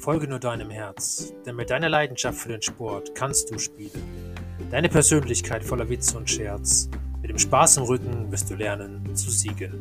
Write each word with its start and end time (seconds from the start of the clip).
Folge 0.00 0.26
nur 0.26 0.38
deinem 0.38 0.70
Herz, 0.70 1.34
denn 1.44 1.56
mit 1.56 1.68
deiner 1.68 1.90
Leidenschaft 1.90 2.38
für 2.38 2.48
den 2.48 2.62
Sport 2.62 3.14
kannst 3.14 3.50
du 3.50 3.58
spielen. 3.58 4.34
Deine 4.70 4.88
Persönlichkeit 4.88 5.62
voller 5.62 5.90
Witz 5.90 6.14
und 6.14 6.30
Scherz. 6.30 6.88
Mit 7.20 7.30
dem 7.30 7.38
Spaß 7.38 7.76
im 7.76 7.82
Rücken 7.82 8.32
wirst 8.32 8.48
du 8.48 8.54
lernen 8.54 9.14
zu 9.14 9.30
siegen. 9.30 9.74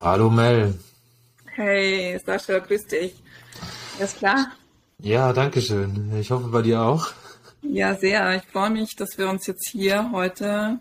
Hallo 0.00 0.30
Mel. 0.30 0.78
Hey 1.46 2.16
Sascha, 2.24 2.60
grüß 2.60 2.86
dich. 2.86 3.20
Alles 3.98 4.14
klar? 4.14 4.52
Ja, 5.00 5.32
danke 5.32 5.60
schön. 5.60 6.12
Ich 6.16 6.30
hoffe 6.30 6.46
bei 6.46 6.62
dir 6.62 6.80
auch. 6.80 7.08
Ja, 7.60 7.96
sehr. 7.96 8.36
Ich 8.36 8.44
freue 8.52 8.70
mich, 8.70 8.94
dass 8.94 9.18
wir 9.18 9.28
uns 9.28 9.48
jetzt 9.48 9.68
hier 9.68 10.12
heute 10.12 10.78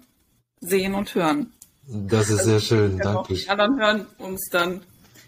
sehen 0.60 0.94
und 0.94 1.16
hören. 1.16 1.54
Das 1.88 2.30
ist 2.30 2.44
sehr 2.44 2.60
schön, 2.60 3.00
danke. 3.00 3.34
Die 3.34 3.50
anderen 3.50 3.80
hören 3.80 4.06
uns 4.20 4.48
dann 4.52 4.82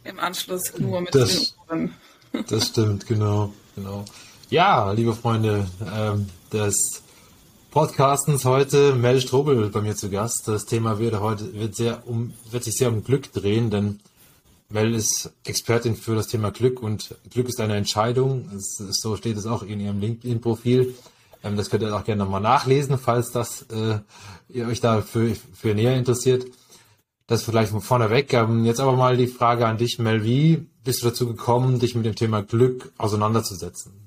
im 0.04 0.20
Anschluss 0.20 0.74
nur 0.78 1.02
mit 1.02 1.14
Das- 1.16 1.56
den 1.70 1.70
Ohren. 1.70 1.94
Das 2.50 2.70
stimmt, 2.70 3.06
genau, 3.06 3.54
genau. 3.76 4.06
Ja, 4.50 4.92
liebe 4.92 5.14
Freunde 5.14 5.68
ähm, 5.96 6.28
des 6.52 7.04
Podcastens 7.70 8.44
heute, 8.44 8.96
Mel 8.96 9.22
Strobel 9.22 9.70
bei 9.70 9.82
mir 9.82 9.96
zu 9.96 10.10
Gast. 10.10 10.48
Das 10.48 10.66
Thema 10.66 10.98
wird 10.98 11.20
heute 11.20 11.54
wird 11.54 11.76
sehr 11.76 12.08
um 12.08 12.34
wird 12.50 12.64
sich 12.64 12.76
sehr 12.76 12.90
um 12.90 13.04
Glück 13.04 13.32
drehen, 13.34 13.70
denn 13.70 14.00
Mel 14.70 14.96
ist 14.96 15.32
Expertin 15.44 15.96
für 15.96 16.16
das 16.16 16.26
Thema 16.28 16.50
Glück 16.50 16.82
und 16.82 17.16
Glück 17.30 17.48
ist 17.50 17.60
eine 17.60 17.76
Entscheidung. 17.76 18.50
Es 18.56 18.78
so 18.78 19.16
steht 19.16 19.38
es 19.38 19.46
auch 19.46 19.62
in 19.62 19.80
ihrem 19.80 20.00
LinkedIn-Profil. 20.00 20.96
Ähm, 21.44 21.56
das 21.56 21.70
könnt 21.70 21.84
ihr 21.84 21.96
auch 21.96 22.04
gerne 22.04 22.24
nochmal 22.24 22.42
nachlesen, 22.42 22.98
falls 22.98 23.30
das 23.32 23.64
äh, 23.72 24.00
ihr 24.50 24.68
euch 24.68 24.82
dafür 24.82 25.36
für 25.54 25.76
näher 25.76 25.96
interessiert. 25.96 26.46
Das 27.28 27.44
vielleicht 27.44 27.72
von 27.72 27.82
vorneweg. 27.82 28.34
Ähm, 28.34 28.66
jetzt 28.66 28.80
aber 28.80 28.94
mal 28.94 29.16
die 29.18 29.28
Frage 29.28 29.66
an 29.66 29.78
dich, 29.78 29.98
Mel. 30.00 30.24
Wie 30.24 30.68
bist 30.84 31.02
du 31.02 31.08
dazu 31.08 31.28
gekommen, 31.28 31.80
dich 31.80 31.96
mit 31.96 32.06
dem 32.06 32.16
Thema 32.16 32.44
Glück 32.44 32.92
auseinanderzusetzen? 32.98 34.04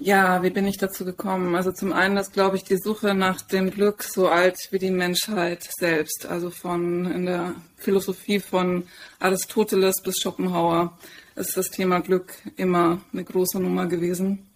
Ja, 0.00 0.44
wie 0.44 0.50
bin 0.50 0.66
ich 0.66 0.76
dazu 0.76 1.04
gekommen? 1.04 1.56
Also 1.56 1.72
zum 1.72 1.92
einen 1.92 2.18
ist, 2.18 2.32
glaube 2.32 2.56
ich, 2.56 2.62
die 2.62 2.76
Suche 2.76 3.14
nach 3.14 3.40
dem 3.40 3.70
Glück 3.70 4.04
so 4.04 4.28
alt 4.28 4.68
wie 4.70 4.78
die 4.78 4.92
Menschheit 4.92 5.68
selbst. 5.76 6.26
Also 6.26 6.50
von 6.50 7.10
in 7.10 7.26
der 7.26 7.54
Philosophie 7.76 8.38
von 8.38 8.84
Aristoteles 9.18 10.00
bis 10.02 10.20
Schopenhauer 10.20 10.96
ist 11.34 11.56
das 11.56 11.70
Thema 11.70 12.00
Glück 12.00 12.32
immer 12.56 13.00
eine 13.12 13.24
große 13.24 13.58
Nummer 13.58 13.86
gewesen. 13.86 14.47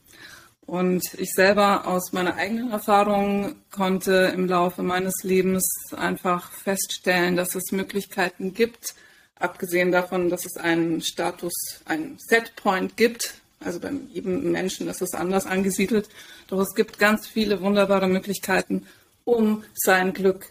Und 0.66 1.02
ich 1.14 1.32
selber 1.32 1.86
aus 1.86 2.12
meiner 2.12 2.36
eigenen 2.36 2.70
Erfahrung 2.70 3.56
konnte 3.70 4.32
im 4.34 4.46
Laufe 4.46 4.82
meines 4.82 5.22
Lebens 5.22 5.64
einfach 5.96 6.52
feststellen, 6.52 7.36
dass 7.36 7.54
es 7.54 7.72
Möglichkeiten 7.72 8.54
gibt, 8.54 8.94
abgesehen 9.38 9.90
davon, 9.90 10.30
dass 10.30 10.46
es 10.46 10.56
einen 10.56 11.02
Status, 11.02 11.52
einen 11.84 12.16
Setpoint 12.18 12.96
gibt. 12.96 13.34
Also 13.60 13.80
bei 13.80 13.90
jedem 14.12 14.52
Menschen 14.52 14.88
ist 14.88 15.02
es 15.02 15.14
anders 15.14 15.46
angesiedelt. 15.46 16.08
Doch 16.48 16.60
es 16.60 16.74
gibt 16.74 16.98
ganz 16.98 17.26
viele 17.26 17.60
wunderbare 17.60 18.08
Möglichkeiten, 18.08 18.86
um 19.24 19.64
sein 19.74 20.12
Glück 20.12 20.46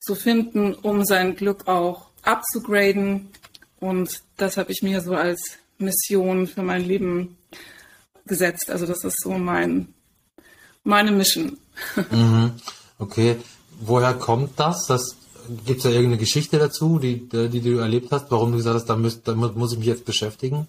zu 0.00 0.14
finden, 0.14 0.74
um 0.74 1.04
sein 1.04 1.34
Glück 1.34 1.66
auch 1.66 2.06
abzugraden. 2.22 3.28
Und 3.80 4.22
das 4.36 4.56
habe 4.56 4.72
ich 4.72 4.82
mir 4.82 5.00
so 5.00 5.14
als 5.14 5.58
Mission 5.78 6.46
für 6.46 6.62
mein 6.62 6.84
Leben 6.84 7.36
gesetzt. 8.26 8.70
Also 8.70 8.86
das 8.86 9.04
ist 9.04 9.20
so 9.22 9.32
mein, 9.32 9.94
meine 10.84 11.12
Mission. 11.12 11.58
Okay, 12.98 13.36
woher 13.80 14.14
kommt 14.14 14.58
das? 14.58 14.86
das 14.86 15.16
Gibt 15.66 15.78
es 15.78 15.82
da 15.84 15.90
irgendeine 15.90 16.16
Geschichte 16.18 16.58
dazu, 16.58 16.98
die, 16.98 17.28
die 17.28 17.60
du 17.60 17.78
erlebt 17.78 18.10
hast, 18.10 18.30
warum 18.30 18.52
du 18.52 18.56
gesagt 18.56 18.76
hast, 18.76 18.86
da, 18.86 18.96
müsst, 18.96 19.28
damit 19.28 19.54
muss 19.54 19.72
ich 19.72 19.78
mich 19.78 19.86
jetzt 19.86 20.04
beschäftigen? 20.04 20.66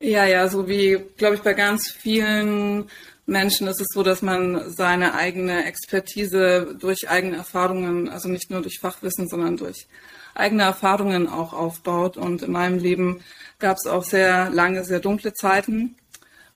Ja, 0.00 0.24
ja, 0.24 0.48
so 0.48 0.68
wie, 0.68 0.98
glaube 1.16 1.36
ich, 1.36 1.42
bei 1.42 1.54
ganz 1.54 1.90
vielen 1.90 2.88
Menschen 3.26 3.66
ist 3.68 3.80
es 3.80 3.88
so, 3.92 4.02
dass 4.02 4.22
man 4.22 4.70
seine 4.70 5.14
eigene 5.14 5.66
Expertise 5.66 6.76
durch 6.80 7.08
eigene 7.08 7.36
Erfahrungen, 7.36 8.08
also 8.08 8.28
nicht 8.28 8.50
nur 8.50 8.62
durch 8.62 8.78
Fachwissen, 8.80 9.28
sondern 9.28 9.56
durch 9.56 9.86
eigene 10.34 10.62
Erfahrungen 10.62 11.28
auch 11.28 11.52
aufbaut. 11.52 12.16
Und 12.16 12.42
in 12.42 12.52
meinem 12.52 12.78
Leben 12.78 13.20
gab 13.58 13.76
es 13.76 13.86
auch 13.86 14.04
sehr 14.04 14.50
lange, 14.50 14.84
sehr 14.84 15.00
dunkle 15.00 15.34
Zeiten. 15.34 15.96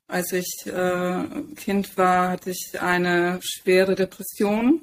Als 0.09 0.33
ich 0.33 0.67
äh, 0.67 1.25
Kind 1.57 1.97
war, 1.97 2.31
hatte 2.31 2.51
ich 2.51 2.81
eine 2.81 3.41
schwere 3.43 3.95
Depression 3.95 4.83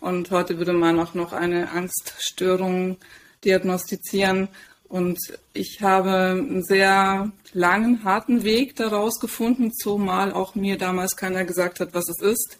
und 0.00 0.30
heute 0.30 0.58
würde 0.58 0.72
man 0.72 1.00
auch 1.00 1.14
noch 1.14 1.32
eine 1.32 1.70
Angststörung 1.70 2.98
diagnostizieren. 3.44 4.48
Und 4.88 5.18
ich 5.52 5.82
habe 5.82 6.10
einen 6.10 6.62
sehr 6.62 7.32
langen, 7.52 8.04
harten 8.04 8.44
Weg 8.44 8.76
daraus 8.76 9.18
gefunden, 9.18 9.72
zumal 9.72 10.32
auch 10.32 10.54
mir 10.54 10.78
damals 10.78 11.16
keiner 11.16 11.44
gesagt 11.44 11.80
hat, 11.80 11.92
was 11.92 12.08
es 12.08 12.22
ist. 12.22 12.58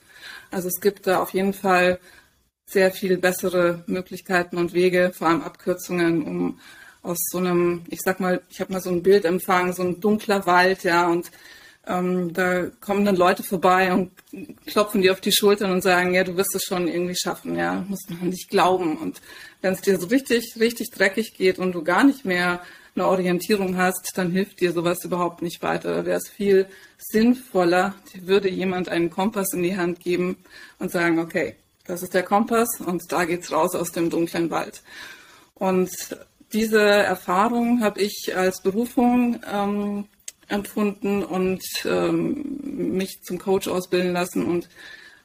Also 0.50 0.68
es 0.68 0.80
gibt 0.80 1.06
da 1.06 1.20
auf 1.20 1.34
jeden 1.34 1.52
Fall 1.52 2.00
sehr 2.68 2.90
viel 2.90 3.16
bessere 3.16 3.84
Möglichkeiten 3.86 4.56
und 4.56 4.72
Wege, 4.72 5.12
vor 5.14 5.28
allem 5.28 5.42
Abkürzungen, 5.42 6.24
um 6.24 6.60
aus 7.02 7.18
so 7.30 7.38
einem, 7.38 7.84
ich 7.88 8.00
sag 8.02 8.18
mal, 8.18 8.42
ich 8.50 8.60
habe 8.60 8.72
mal 8.72 8.80
so 8.80 8.90
ein 8.90 9.04
Bild 9.04 9.24
empfangen, 9.24 9.72
so 9.72 9.82
ein 9.82 10.00
dunkler 10.00 10.46
Wald, 10.46 10.82
ja, 10.82 11.06
und 11.06 11.30
ähm, 11.86 12.32
da 12.32 12.66
kommen 12.80 13.04
dann 13.04 13.16
Leute 13.16 13.42
vorbei 13.42 13.92
und 13.92 14.10
klopfen 14.66 15.02
dir 15.02 15.12
auf 15.12 15.20
die 15.20 15.32
Schultern 15.32 15.70
und 15.70 15.82
sagen, 15.82 16.14
ja, 16.14 16.24
du 16.24 16.36
wirst 16.36 16.54
es 16.54 16.64
schon 16.64 16.88
irgendwie 16.88 17.16
schaffen, 17.16 17.56
ja, 17.56 17.84
musst 17.88 18.10
man 18.10 18.28
nicht 18.28 18.50
glauben. 18.50 18.96
Und 18.96 19.20
wenn 19.60 19.72
es 19.72 19.82
dir 19.82 19.98
so 19.98 20.08
richtig, 20.08 20.54
richtig 20.58 20.90
dreckig 20.90 21.34
geht 21.34 21.58
und 21.58 21.72
du 21.72 21.84
gar 21.84 22.04
nicht 22.04 22.24
mehr 22.24 22.60
eine 22.96 23.06
Orientierung 23.06 23.76
hast, 23.76 24.12
dann 24.16 24.32
hilft 24.32 24.60
dir 24.60 24.72
sowas 24.72 25.04
überhaupt 25.04 25.42
nicht 25.42 25.62
weiter. 25.62 25.94
Da 25.94 26.06
wäre 26.06 26.18
es 26.18 26.28
viel 26.28 26.66
sinnvoller, 26.98 27.94
würde 28.22 28.48
jemand 28.48 28.88
einen 28.88 29.10
Kompass 29.10 29.52
in 29.52 29.62
die 29.62 29.76
Hand 29.76 30.00
geben 30.00 30.38
und 30.78 30.90
sagen, 30.90 31.18
okay, 31.18 31.56
das 31.86 32.02
ist 32.02 32.14
der 32.14 32.22
Kompass 32.24 32.80
und 32.84 33.12
da 33.12 33.24
geht's 33.24 33.52
raus 33.52 33.74
aus 33.74 33.92
dem 33.92 34.10
dunklen 34.10 34.50
Wald. 34.50 34.82
Und 35.54 35.90
diese 36.52 36.80
Erfahrung 36.80 37.82
habe 37.82 38.00
ich 38.00 38.32
als 38.34 38.60
Berufung 38.60 39.40
ähm, 39.52 40.06
empfunden 40.48 41.24
und 41.24 41.62
ähm, 41.84 42.58
mich 42.96 43.22
zum 43.22 43.38
Coach 43.38 43.68
ausbilden 43.68 44.12
lassen 44.12 44.44
und 44.44 44.68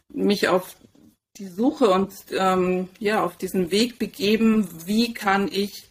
mich 0.10 0.48
auf 0.48 0.76
die 1.38 1.48
Suche 1.48 1.90
und 1.90 2.12
ähm, 2.38 2.90
ja 3.00 3.24
auf 3.24 3.38
diesen 3.38 3.72
Weg 3.72 4.00
begeben, 4.00 4.68
wie 4.86 5.14
kann 5.14 5.48
ich, 5.52 5.90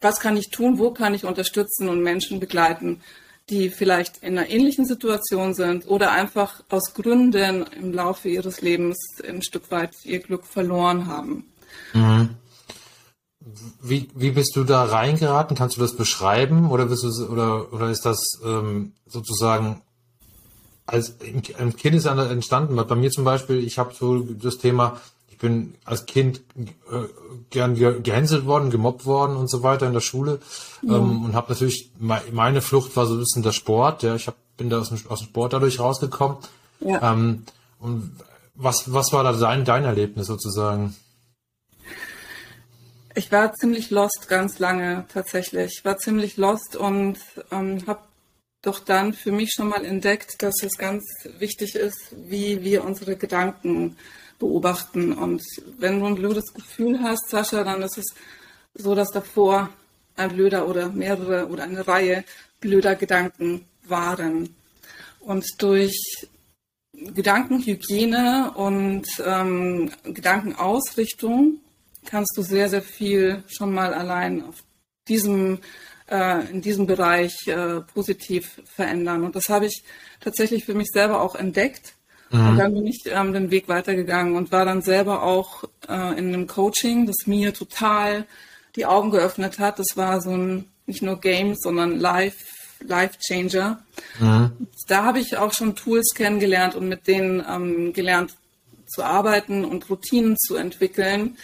was 0.00 0.20
kann 0.20 0.36
ich 0.36 0.50
tun, 0.50 0.78
wo 0.78 0.92
kann 0.92 1.14
ich 1.14 1.24
unterstützen 1.24 1.88
und 1.88 2.02
Menschen 2.02 2.40
begleiten, 2.40 3.02
die 3.50 3.70
vielleicht 3.70 4.22
in 4.22 4.38
einer 4.38 4.48
ähnlichen 4.48 4.84
Situation 4.84 5.54
sind 5.54 5.86
oder 5.88 6.12
einfach 6.12 6.62
aus 6.68 6.94
Gründen 6.94 7.64
im 7.78 7.92
Laufe 7.92 8.28
ihres 8.28 8.60
Lebens 8.60 8.98
ein 9.26 9.42
Stück 9.42 9.70
weit 9.70 9.94
ihr 10.04 10.20
Glück 10.20 10.46
verloren 10.46 11.06
haben. 11.06 11.46
Wie, 13.82 14.08
wie 14.14 14.32
bist 14.32 14.56
du 14.56 14.64
da 14.64 14.84
reingeraten? 14.84 15.56
Kannst 15.56 15.76
du 15.76 15.80
das 15.80 15.96
beschreiben 15.96 16.70
oder 16.70 16.86
bist 16.86 17.02
du 17.02 17.26
oder 17.26 17.72
oder 17.72 17.90
ist 17.90 18.04
das 18.04 18.40
ähm, 18.44 18.92
sozusagen 19.06 19.82
als 20.88 21.16
Kind 21.18 21.94
ist 21.94 22.06
dann 22.06 22.18
entstanden? 22.18 22.76
Bei 22.76 22.94
mir 22.94 23.10
zum 23.10 23.24
Beispiel, 23.24 23.62
ich 23.62 23.78
habe 23.78 23.94
so 23.94 24.20
das 24.20 24.56
Thema, 24.56 24.98
ich 25.30 25.36
bin 25.36 25.74
als 25.84 26.06
Kind 26.06 26.40
äh, 26.56 27.04
gern 27.50 27.74
ge 27.74 28.00
gehänselt 28.00 28.46
worden, 28.46 28.70
gemobbt 28.70 29.04
worden 29.04 29.36
und 29.36 29.50
so 29.50 29.62
weiter 29.62 29.86
in 29.86 29.92
der 29.92 30.00
Schule 30.00 30.40
ähm, 30.82 31.24
und 31.24 31.34
habe 31.34 31.52
natürlich 31.52 31.90
me 31.98 32.20
meine 32.32 32.62
Flucht 32.62 32.96
war 32.96 33.06
so 33.06 33.14
ein 33.14 33.20
bisschen 33.20 33.42
der 33.42 33.52
Sport. 33.52 34.02
Ja, 34.02 34.14
ich 34.14 34.26
hab, 34.26 34.36
bin 34.56 34.70
da 34.70 34.80
aus 34.80 34.88
dem, 34.88 34.98
aus 35.08 35.20
dem 35.20 35.28
Sport 35.28 35.52
dadurch 35.52 35.78
rausgekommen. 35.78 36.38
Ja. 36.80 37.12
Ähm, 37.12 37.44
und 37.78 38.12
was 38.54 38.92
was 38.92 39.12
war 39.12 39.22
da 39.22 39.32
dein 39.32 39.64
dein 39.64 39.84
Erlebnis 39.84 40.26
sozusagen? 40.26 40.96
Ich 43.18 43.32
war 43.32 43.52
ziemlich 43.52 43.90
lost 43.90 44.28
ganz 44.28 44.60
lange 44.60 45.04
tatsächlich. 45.12 45.78
Ich 45.78 45.84
war 45.84 45.98
ziemlich 45.98 46.36
lost 46.36 46.76
und 46.76 47.18
ähm, 47.50 47.82
habe 47.88 48.02
doch 48.62 48.78
dann 48.78 49.12
für 49.12 49.32
mich 49.32 49.50
schon 49.56 49.70
mal 49.70 49.84
entdeckt, 49.84 50.40
dass 50.40 50.62
es 50.62 50.78
ganz 50.78 51.02
wichtig 51.40 51.74
ist, 51.74 52.14
wie 52.14 52.62
wir 52.62 52.84
unsere 52.84 53.16
Gedanken 53.16 53.96
beobachten. 54.38 55.12
Und 55.12 55.42
wenn 55.78 55.98
du 55.98 56.06
ein 56.06 56.14
blödes 56.14 56.54
Gefühl 56.54 57.02
hast, 57.02 57.28
Sascha, 57.28 57.64
dann 57.64 57.82
ist 57.82 57.98
es 57.98 58.14
so, 58.74 58.94
dass 58.94 59.10
davor 59.10 59.70
ein 60.14 60.28
blöder 60.28 60.68
oder 60.68 60.88
mehrere 60.88 61.48
oder 61.48 61.64
eine 61.64 61.88
Reihe 61.88 62.22
blöder 62.60 62.94
Gedanken 62.94 63.66
waren. 63.82 64.54
Und 65.18 65.44
durch 65.60 66.28
Gedankenhygiene 66.92 68.52
und 68.54 69.08
ähm, 69.26 69.90
Gedankenausrichtung 70.04 71.62
kannst 72.06 72.36
du 72.36 72.42
sehr, 72.42 72.68
sehr 72.68 72.82
viel 72.82 73.42
schon 73.48 73.72
mal 73.72 73.94
allein 73.94 74.44
auf 74.44 74.56
diesem, 75.08 75.58
äh, 76.10 76.50
in 76.50 76.60
diesem 76.60 76.86
Bereich 76.86 77.46
äh, 77.46 77.80
positiv 77.80 78.60
verändern. 78.64 79.24
Und 79.24 79.36
das 79.36 79.48
habe 79.48 79.66
ich 79.66 79.82
tatsächlich 80.20 80.64
für 80.64 80.74
mich 80.74 80.88
selber 80.92 81.20
auch 81.20 81.34
entdeckt. 81.34 81.94
Und 82.30 82.58
dann 82.58 82.74
bin 82.74 82.86
ich 82.86 83.04
ähm, 83.06 83.32
den 83.32 83.50
Weg 83.50 83.68
weitergegangen 83.68 84.36
und 84.36 84.52
war 84.52 84.66
dann 84.66 84.82
selber 84.82 85.22
auch 85.22 85.64
äh, 85.88 86.18
in 86.18 86.28
einem 86.28 86.46
Coaching, 86.46 87.06
das 87.06 87.26
mir 87.26 87.54
total 87.54 88.26
die 88.76 88.84
Augen 88.84 89.10
geöffnet 89.10 89.58
hat. 89.58 89.78
Das 89.78 89.96
war 89.96 90.20
so 90.20 90.36
ein 90.36 90.66
nicht 90.84 91.02
nur 91.02 91.20
Game, 91.20 91.54
sondern 91.54 91.98
Life, 91.98 92.44
Life 92.80 93.18
Changer. 93.18 93.82
Mhm. 94.18 94.68
Da 94.88 95.04
habe 95.04 95.20
ich 95.20 95.38
auch 95.38 95.52
schon 95.52 95.74
Tools 95.74 96.12
kennengelernt 96.14 96.74
und 96.74 96.88
mit 96.88 97.06
denen 97.06 97.44
ähm, 97.48 97.92
gelernt 97.94 98.34
zu 98.86 99.02
arbeiten 99.02 99.64
und 99.64 99.88
Routinen 99.88 100.36
zu 100.38 100.56
entwickeln, 100.56 101.36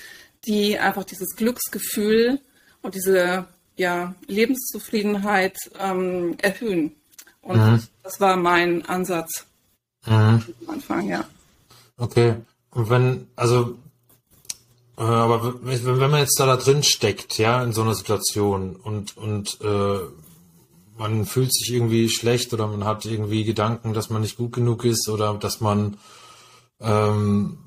die 0.47 0.79
einfach 0.79 1.05
dieses 1.05 1.37
Glücksgefühl 1.37 2.41
und 2.83 2.95
diese 2.95 3.47
ja, 3.77 4.15
Lebenszufriedenheit 4.27 5.57
ähm, 5.79 6.37
erhöhen. 6.41 6.95
Und 7.43 7.59
mhm. 7.59 7.83
das 8.03 8.21
war 8.21 8.37
mein 8.37 8.85
Ansatz 8.87 9.47
mhm. 10.07 10.13
am 10.13 10.69
Anfang, 10.69 11.09
ja. 11.09 11.25
Okay. 11.97 12.37
Und 12.71 12.91
wenn, 12.91 13.29
also, 13.37 13.77
äh, 14.97 15.03
aber 15.03 15.65
wenn, 15.65 16.01
wenn 16.01 16.11
man 16.11 16.21
jetzt 16.21 16.39
da, 16.39 16.47
da 16.47 16.57
drin 16.57 16.83
steckt, 16.83 17.39
ja, 17.39 17.63
in 17.63 17.73
so 17.73 17.83
einer 17.83 17.95
Situation 17.95 18.77
und, 18.77 19.17
und 19.17 19.61
äh, 19.61 19.99
man 20.97 21.27
fühlt 21.27 21.53
sich 21.53 21.73
irgendwie 21.73 22.09
schlecht 22.09 22.53
oder 22.53 22.67
man 22.67 22.85
hat 22.85 23.05
irgendwie 23.05 23.45
Gedanken, 23.45 23.95
dass 23.95 24.11
man 24.11 24.23
nicht 24.23 24.37
gut 24.37 24.53
genug 24.53 24.85
ist 24.85 25.09
oder 25.09 25.35
dass 25.35 25.61
man 25.61 25.97
ähm, 26.81 27.59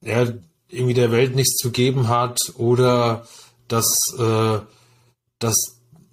ja, 0.00 0.26
irgendwie 0.68 0.94
der 0.94 1.12
Welt 1.12 1.34
nichts 1.34 1.56
zu 1.56 1.70
geben 1.70 2.08
hat 2.08 2.38
oder 2.56 3.26
dass, 3.68 3.86
äh, 4.18 4.58
dass, 5.38 5.58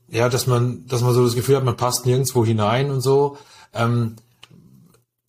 ja, 0.10 0.30
dass 0.30 0.48
man, 0.48 0.88
dass 0.88 1.02
man 1.02 1.14
so 1.14 1.24
das 1.24 1.36
Gefühl 1.36 1.58
hat, 1.58 1.64
man 1.64 1.78
passt 1.78 2.06
nirgendwo 2.06 2.46
hinein 2.46 2.92
und 2.92 3.02
so. 3.02 3.38
Ähm, 3.74 4.16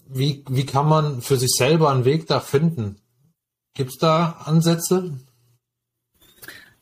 wie, 0.06 0.44
wie 0.49 0.67
kann 0.67 0.88
man 0.88 1.23
für 1.23 1.37
sich 1.37 1.50
selber 1.56 1.91
einen 1.91 2.05
Weg 2.05 2.26
da 2.26 2.41
finden? 2.41 2.97
Gibt 3.75 3.91
es 3.91 3.99
da 3.99 4.43
Ansätze? 4.44 5.19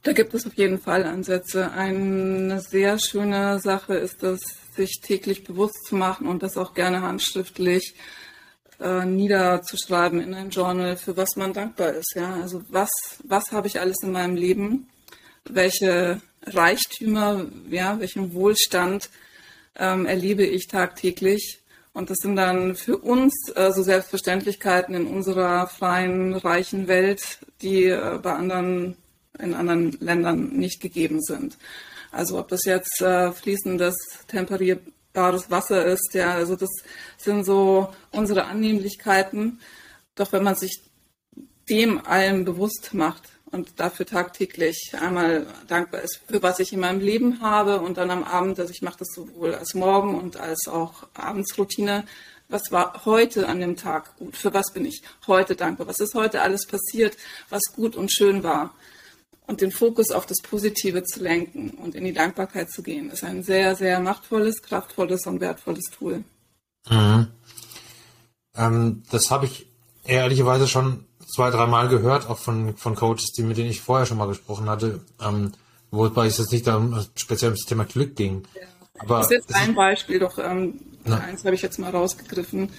Da 0.03 0.13
gibt 0.13 0.35
es 0.35 0.47
auf 0.47 0.55
jeden 0.55 0.81
Fall 0.81 1.05
Ansätze. 1.05 1.71
Eine 1.71 2.61
sehr 2.61 2.99
schöne 2.99 3.61
Sache 3.61 3.95
ist 3.95 4.23
es, 4.23 4.41
sich 4.75 5.01
täglich 5.01 5.45
bewusst 5.45 5.85
zu 5.87 5.95
machen 5.95 6.27
und 6.27 6.43
das 6.43 6.57
auch 6.57 6.75
gerne 6.75 7.03
handschriftlich 7.03 7.95
äh, 8.83 9.05
niederzuschreiben 9.05 10.21
in 10.21 10.35
ein 10.35 10.51
Journal, 10.51 10.97
für 10.97 11.17
was 11.17 11.37
man 11.37 11.53
dankbar 11.53 11.93
ist. 11.93 12.15
Ja, 12.15 12.35
also 12.35 12.63
was, 12.69 12.91
was 13.25 13.53
habe 13.53 13.67
ich 13.67 13.81
alles 13.81 13.99
in 14.03 14.13
meinem 14.13 14.37
Leben? 14.37 14.89
Welche 15.45 16.21
Reichtümer, 16.45 17.47
ja, 17.71 17.99
welchen 18.01 18.35
Wohlstand 18.35 19.11
ähm, 19.77 20.07
erlebe 20.07 20.45
ich 20.45 20.69
tagtäglich? 20.69 21.63
Und 21.95 22.09
das 22.09 22.19
sind 22.19 22.37
dann 22.37 22.75
für 22.75 22.97
uns 22.97 23.35
äh, 23.55 23.71
so 23.73 23.83
Selbstverständlichkeiten 23.83 24.95
in 24.95 25.07
unserer 25.07 25.67
freien, 25.67 26.35
reichen 26.35 26.89
Welt, 26.89 27.39
die 27.61 27.85
äh, 27.85 28.19
bei 28.23 28.33
anderen, 28.33 28.97
in 29.39 29.55
anderen 29.55 29.93
Ländern 30.01 30.51
nicht 30.57 30.81
gegeben 30.81 31.21
sind. 31.21 31.59
Also 32.11 32.39
ob 32.39 32.49
das 32.49 32.65
jetzt 32.65 33.01
äh, 33.03 33.33
fließendes, 33.33 33.97
temperierbares 34.27 35.51
Wasser 35.51 35.85
ist, 35.85 36.15
ja, 36.15 36.33
also 36.33 36.57
das 36.57 36.71
sind 37.23 37.45
so 37.45 37.89
unsere 38.11 38.45
Annehmlichkeiten. 38.45 39.61
Doch 40.15 40.33
wenn 40.33 40.45
man 40.45 40.57
sich 40.57 40.83
dem 41.69 42.05
allem 42.05 42.45
bewusst 42.45 42.93
macht, 42.93 43.33
und 43.53 43.79
dafür 43.79 44.07
tagtäglich 44.07 44.93
einmal 44.99 45.47
dankbar 45.69 46.01
ist, 46.01 46.21
für 46.27 46.43
was 46.43 46.59
ich 46.59 46.73
in 46.73 46.81
meinem 46.81 47.01
Leben 47.01 47.41
habe 47.43 47.81
und 47.81 47.99
dann 47.99 48.11
am 48.11 48.25
Abend, 48.25 48.59
also 48.59 48.73
ich 48.73 48.83
mache 48.83 49.01
das 49.01 49.09
sowohl 49.15 49.55
als 49.55 49.75
Morgen 49.75 50.19
und 50.19 50.39
als 50.39 50.67
auch 50.67 51.07
Abendsroutine. 51.15 52.05
Was 52.49 52.73
war 52.73 53.05
heute 53.05 53.49
an 53.49 53.61
dem 53.61 53.77
Tag 53.77 54.17
gut? 54.17 54.37
Für 54.37 54.53
was 54.55 54.73
bin 54.73 54.87
ich 54.87 55.03
heute 55.27 55.55
dankbar? 55.55 55.87
Was 55.87 56.01
ist 56.01 56.15
heute 56.15 56.41
alles 56.41 56.67
passiert, 56.67 57.17
was 57.51 57.63
gut 57.75 57.95
und 57.95 58.11
schön 58.13 58.43
war? 58.43 58.75
Und 59.47 59.61
den 59.61 59.71
Fokus 59.71 60.13
auf 60.13 60.25
das 60.25 60.39
Positive 60.43 61.03
zu 61.05 61.23
lenken 61.23 61.71
und 61.71 61.95
in 61.95 62.05
die 62.05 62.13
Dankbarkeit 62.13 62.71
zu 62.71 62.83
gehen, 62.83 63.11
ist 63.11 63.25
ein 63.25 63.43
sehr, 63.43 63.77
sehr 63.77 64.01
machtvolles, 64.01 64.63
kraftvolles 64.63 65.27
und 65.27 65.41
wertvolles 65.41 65.91
Tool. 65.91 66.25
Mhm. 66.91 67.29
Ähm, 68.57 69.03
das 69.11 69.31
habe 69.31 69.47
ich 69.47 69.67
ehrlicherweise 70.05 70.69
schon 70.69 71.07
zwei, 71.35 71.51
dreimal 71.51 71.89
gehört, 71.89 72.29
auch 72.29 72.39
von, 72.39 72.77
von 72.77 72.95
Coaches, 72.95 73.33
die, 73.33 73.43
mit 73.43 73.57
denen 73.57 73.71
ich 73.71 73.81
vorher 73.81 74.07
schon 74.07 74.19
mal 74.19 74.29
gesprochen 74.29 74.69
hatte, 74.69 75.01
ähm, 75.21 75.53
wobei 75.91 76.27
es 76.27 76.39
jetzt 76.39 76.53
nicht 76.53 76.67
darum 76.67 77.05
speziell 77.15 77.51
um 77.51 77.57
das 77.57 77.67
Thema 77.67 77.85
Glück 77.85 78.17
ging. 78.17 78.43
Ja. 78.55 78.63
Aber 78.99 79.19
das 79.19 79.31
ist 79.31 79.49
jetzt 79.49 79.55
ein 79.55 79.75
Beispiel, 79.75 80.19
doch 80.19 80.39
ähm, 80.39 80.81
eins 81.07 81.45
habe 81.45 81.55
ich 81.55 81.63
jetzt 81.63 81.79
mal 81.79 81.91
rausgegriffen, 81.91 82.71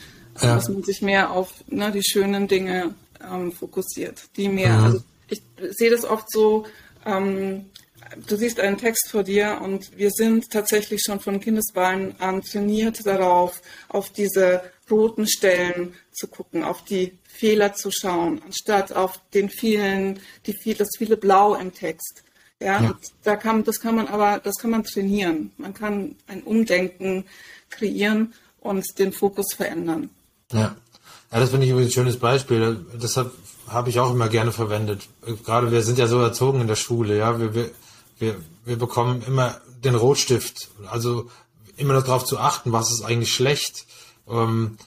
ja. 0.42 0.56
dass 0.56 0.70
man 0.70 0.84
sich 0.84 1.02
mehr 1.02 1.32
auf 1.32 1.52
ne, 1.68 1.92
die 1.92 2.04
schönen 2.04 2.48
Dinge 2.48 2.94
ähm, 3.22 3.52
fokussiert, 3.52 4.24
die 4.38 4.48
mehr, 4.50 4.78
mhm. 4.78 4.84
also 4.84 5.04
ich 5.28 5.42
sehe 5.72 5.90
das 5.90 6.06
oft 6.06 6.32
so, 6.32 6.66
ähm, 7.06 7.66
du 8.27 8.36
siehst 8.36 8.60
einen 8.60 8.77
Text 8.77 9.10
vor 9.10 9.24
dir 9.24 9.60
und 9.62 9.98
wir 9.98 10.12
sind 10.12 10.50
tatsächlich 10.51 11.01
schon 11.06 11.19
von 11.19 11.39
Kindesbeinen 11.39 12.19
an 12.19 12.42
trainiert 12.42 13.06
darauf, 13.06 13.62
auf 13.89 14.10
diese 14.12 14.62
roten 14.89 15.27
Stellen 15.27 15.94
zu 16.12 16.27
gucken, 16.27 16.63
auf 16.63 16.83
die 16.83 17.18
Fehler 17.24 17.74
zu 17.74 17.92
schauen, 17.92 18.42
anstatt 18.45 18.94
auf 18.94 19.19
den 19.33 19.50
vielen, 19.50 20.19
die 20.45 20.54
viel, 20.54 20.75
das 20.75 20.89
viele 20.98 21.18
Blau 21.18 21.56
im 21.56 21.74
Text. 21.74 22.24
Ja, 22.60 22.81
ja. 22.81 23.00
da 23.24 23.36
kann, 23.36 23.63
das 23.63 23.80
kann 23.80 23.95
man 23.95 24.07
aber, 24.07 24.39
das 24.39 24.56
kann 24.56 24.71
man 24.71 24.83
trainieren. 24.83 25.51
Man 25.57 25.74
kann 25.74 26.16
ein 26.27 26.44
Umdenken 26.44 27.25
kreieren 27.69 28.33
und 28.59 28.86
den 29.00 29.12
Fokus 29.12 29.54
verändern. 29.54 30.09
Ja. 30.51 30.75
Ja, 31.33 31.39
das 31.39 31.50
finde 31.50 31.66
ich 31.66 31.74
ein 31.74 31.89
schönes 31.89 32.18
Beispiel. 32.18 32.86
Deshalb 33.01 33.31
habe 33.68 33.89
ich 33.89 34.00
auch 34.00 34.12
immer 34.12 34.30
gerne 34.30 34.51
verwendet. 34.51 35.09
Gerade 35.44 35.71
wir 35.71 35.81
sind 35.81 35.98
ja 35.98 36.06
so 36.06 36.19
erzogen 36.19 36.62
in 36.62 36.68
der 36.68 36.75
Schule, 36.75 37.18
ja. 37.18 37.39
Wir, 37.39 37.56
wir, 37.56 37.71
wir, 38.19 38.36
wir 38.65 38.77
bekommen 38.77 39.24
immer 39.25 39.60
den 39.83 39.95
Rotstift. 39.95 40.69
Also 40.89 41.30
immer 41.77 42.00
darauf 42.01 42.25
zu 42.25 42.38
achten, 42.38 42.71
was 42.71 42.92
ist 42.92 43.04
eigentlich 43.04 43.33
schlecht. 43.33 43.86
Ähm, 44.30 44.77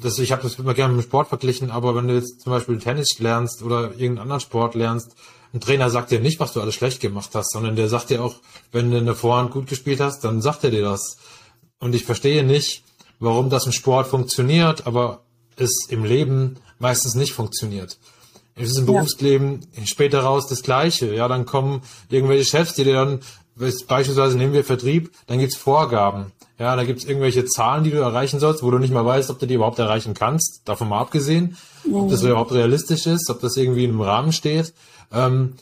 das, 0.00 0.18
ich 0.18 0.32
habe 0.32 0.42
das 0.42 0.58
immer 0.58 0.74
gerne 0.74 0.94
mit 0.94 1.04
dem 1.04 1.08
Sport 1.08 1.28
verglichen, 1.28 1.70
aber 1.70 1.94
wenn 1.94 2.08
du 2.08 2.14
jetzt 2.14 2.42
zum 2.42 2.52
Beispiel 2.52 2.78
Tennis 2.78 3.18
lernst 3.18 3.62
oder 3.62 3.90
irgendeinen 3.92 4.18
anderen 4.18 4.40
Sport 4.40 4.74
lernst, 4.74 5.14
ein 5.52 5.60
Trainer 5.60 5.88
sagt 5.88 6.10
dir 6.10 6.20
nicht, 6.20 6.40
was 6.40 6.52
du 6.52 6.60
alles 6.60 6.74
schlecht 6.74 7.00
gemacht 7.00 7.30
hast, 7.34 7.52
sondern 7.52 7.76
der 7.76 7.88
sagt 7.88 8.10
dir 8.10 8.22
auch, 8.22 8.36
wenn 8.72 8.90
du 8.90 8.98
eine 8.98 9.14
Vorhand 9.14 9.52
gut 9.52 9.68
gespielt 9.68 10.00
hast, 10.00 10.24
dann 10.24 10.42
sagt 10.42 10.64
er 10.64 10.70
dir 10.70 10.82
das. 10.82 11.16
Und 11.78 11.94
ich 11.94 12.04
verstehe 12.04 12.42
nicht, 12.42 12.82
warum 13.20 13.50
das 13.50 13.66
im 13.66 13.72
Sport 13.72 14.08
funktioniert, 14.08 14.86
aber 14.86 15.22
es 15.56 15.86
im 15.88 16.04
Leben 16.04 16.56
meistens 16.80 17.14
nicht 17.14 17.32
funktioniert. 17.32 17.98
Es 18.56 18.70
ist 18.70 18.78
im 18.78 18.86
ja. 18.86 18.92
Berufsleben 18.92 19.66
später 19.84 20.20
raus 20.20 20.46
das 20.48 20.62
Gleiche. 20.62 21.14
Ja, 21.14 21.28
dann 21.28 21.44
kommen 21.44 21.82
irgendwelche 22.08 22.44
Chefs, 22.44 22.74
die 22.74 22.84
dir 22.84 22.94
dann, 22.94 23.20
beispielsweise 23.56 24.36
nehmen 24.36 24.52
wir 24.52 24.64
Vertrieb, 24.64 25.10
dann 25.26 25.38
gibt's 25.38 25.56
Vorgaben. 25.56 26.32
Ja, 26.58 26.76
da 26.76 26.84
gibt's 26.84 27.04
irgendwelche 27.04 27.44
Zahlen, 27.46 27.82
die 27.82 27.90
du 27.90 27.96
erreichen 27.98 28.38
sollst, 28.38 28.62
wo 28.62 28.70
du 28.70 28.78
nicht 28.78 28.92
mal 28.92 29.04
weißt, 29.04 29.28
ob 29.30 29.40
du 29.40 29.46
die 29.46 29.54
überhaupt 29.54 29.80
erreichen 29.80 30.14
kannst. 30.14 30.62
Davon 30.64 30.88
mal 30.88 31.00
abgesehen, 31.00 31.56
mhm. 31.84 31.94
ob 31.94 32.10
das 32.10 32.22
überhaupt 32.22 32.52
realistisch 32.52 33.06
ist, 33.06 33.28
ob 33.28 33.40
das 33.40 33.56
irgendwie 33.56 33.84
im 33.84 34.00
Rahmen 34.00 34.32
steht. 34.32 34.72
Ähm, 35.12 35.54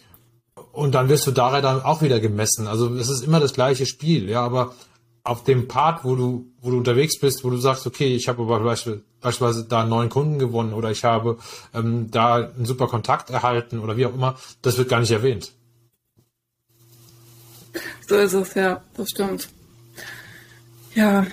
und 0.72 0.94
dann 0.94 1.08
wirst 1.08 1.26
du 1.26 1.30
daran 1.30 1.62
dann 1.62 1.82
auch 1.82 2.02
wieder 2.02 2.20
gemessen. 2.20 2.66
Also 2.66 2.94
es 2.94 3.08
ist 3.08 3.24
immer 3.24 3.40
das 3.40 3.54
gleiche 3.54 3.86
Spiel, 3.86 4.28
ja, 4.28 4.42
aber 4.42 4.74
auf 5.24 5.44
dem 5.44 5.68
Part, 5.68 6.04
wo 6.04 6.16
du, 6.16 6.46
wo 6.60 6.70
du 6.70 6.78
unterwegs 6.78 7.18
bist, 7.18 7.44
wo 7.44 7.50
du 7.50 7.56
sagst, 7.56 7.86
okay, 7.86 8.14
ich 8.14 8.28
habe 8.28 8.42
aber 8.42 8.60
beispielsweise 8.60 9.64
da 9.64 9.80
einen 9.80 9.90
neuen 9.90 10.08
Kunden 10.08 10.38
gewonnen 10.38 10.72
oder 10.72 10.90
ich 10.90 11.04
habe 11.04 11.38
ähm, 11.72 12.10
da 12.10 12.36
einen 12.36 12.66
super 12.66 12.88
Kontakt 12.88 13.30
erhalten 13.30 13.78
oder 13.78 13.96
wie 13.96 14.06
auch 14.06 14.14
immer, 14.14 14.36
das 14.62 14.78
wird 14.78 14.88
gar 14.88 15.00
nicht 15.00 15.12
erwähnt. 15.12 15.52
So 18.08 18.16
ist 18.16 18.32
es, 18.32 18.54
ja, 18.54 18.82
das 18.94 19.10
stimmt. 19.10 19.48
Ja, 20.94 21.22
äh, 21.22 21.26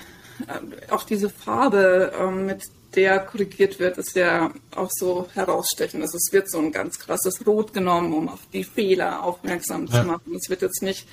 auch 0.91 1.03
diese 1.03 1.29
Farbe, 1.29 2.13
ähm, 2.17 2.45
mit 2.45 2.63
der 2.95 3.19
korrigiert 3.19 3.79
wird, 3.79 3.97
ist 3.97 4.15
ja 4.15 4.51
auch 4.75 4.89
so 4.91 5.27
herausstechend. 5.33 6.01
Also 6.01 6.17
es 6.17 6.31
wird 6.31 6.49
so 6.49 6.59
ein 6.59 6.71
ganz 6.71 6.97
krasses 6.97 7.45
Rot 7.45 7.73
genommen, 7.73 8.13
um 8.13 8.29
auf 8.29 8.39
die 8.51 8.63
Fehler 8.63 9.23
aufmerksam 9.23 9.85
ja. 9.87 10.01
zu 10.01 10.07
machen. 10.07 10.35
Es 10.35 10.49
wird 10.49 10.61
jetzt 10.61 10.81
nicht 10.81 11.07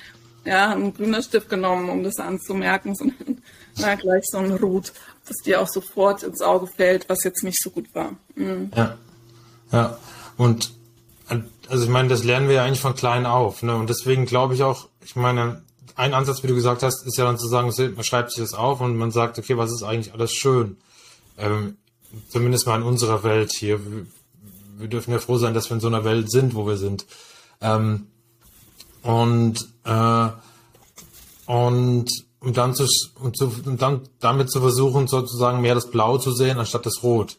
ja, 0.47 0.71
ein 0.71 0.93
grüner 0.93 1.21
Stift 1.21 1.49
genommen, 1.49 1.89
um 1.89 2.03
das 2.03 2.17
anzumerken, 2.17 2.95
sondern 2.95 3.41
na, 3.77 3.95
gleich 3.95 4.23
so 4.25 4.37
ein 4.37 4.51
Rot, 4.53 4.93
das 5.27 5.37
dir 5.37 5.61
auch 5.61 5.67
sofort 5.67 6.23
ins 6.23 6.41
Auge 6.41 6.67
fällt, 6.67 7.09
was 7.09 7.23
jetzt 7.23 7.43
nicht 7.43 7.61
so 7.61 7.69
gut 7.69 7.93
war. 7.93 8.13
Mhm. 8.35 8.71
Ja, 8.75 8.97
ja. 9.71 9.97
Und 10.37 10.71
also 11.69 11.83
ich 11.83 11.89
meine, 11.89 12.07
das 12.07 12.23
lernen 12.23 12.47
wir 12.47 12.55
ja 12.55 12.63
eigentlich 12.63 12.79
von 12.79 12.95
klein 12.95 13.25
auf. 13.25 13.61
Ne? 13.61 13.75
Und 13.75 13.89
deswegen 13.89 14.25
glaube 14.25 14.53
ich 14.53 14.63
auch, 14.63 14.87
ich 15.03 15.17
meine, 15.17 15.61
ein 15.95 16.13
Ansatz, 16.13 16.43
wie 16.43 16.47
du 16.47 16.55
gesagt 16.55 16.83
hast, 16.83 17.05
ist 17.05 17.17
ja 17.17 17.25
dann 17.25 17.37
zu 17.37 17.47
sagen, 17.47 17.73
man 17.95 18.03
schreibt 18.05 18.31
sich 18.31 18.41
das 18.41 18.53
auf 18.53 18.79
und 18.79 18.95
man 18.95 19.11
sagt, 19.11 19.37
okay, 19.37 19.57
was 19.57 19.71
ist 19.71 19.83
eigentlich 19.83 20.13
alles 20.13 20.31
schön? 20.31 20.77
Ähm, 21.37 21.75
zumindest 22.29 22.67
mal 22.67 22.77
in 22.77 22.83
unserer 22.83 23.23
Welt 23.23 23.51
hier. 23.51 23.83
Wir, 23.83 24.05
wir, 24.77 24.87
dürfen 24.87 25.11
ja 25.11 25.19
froh 25.19 25.37
sein, 25.37 25.53
dass 25.53 25.69
wir 25.69 25.75
in 25.75 25.81
so 25.81 25.87
einer 25.87 26.05
Welt 26.05 26.31
sind, 26.31 26.55
wo 26.55 26.65
wir 26.65 26.77
sind. 26.77 27.05
Ähm, 27.59 28.07
und 29.03 29.67
äh, 29.83 30.29
und 31.45 32.09
um 32.39 32.53
dann 32.53 32.75
zu, 32.75 32.85
um 33.19 33.33
zu 33.33 33.51
um 33.65 33.77
dann 33.77 34.01
damit 34.19 34.51
zu 34.51 34.61
versuchen, 34.61 35.07
sozusagen 35.07 35.61
mehr 35.61 35.75
das 35.75 35.89
Blau 35.89 36.17
zu 36.17 36.31
sehen 36.31 36.59
anstatt 36.59 36.85
das 36.85 37.01
Rot. 37.03 37.37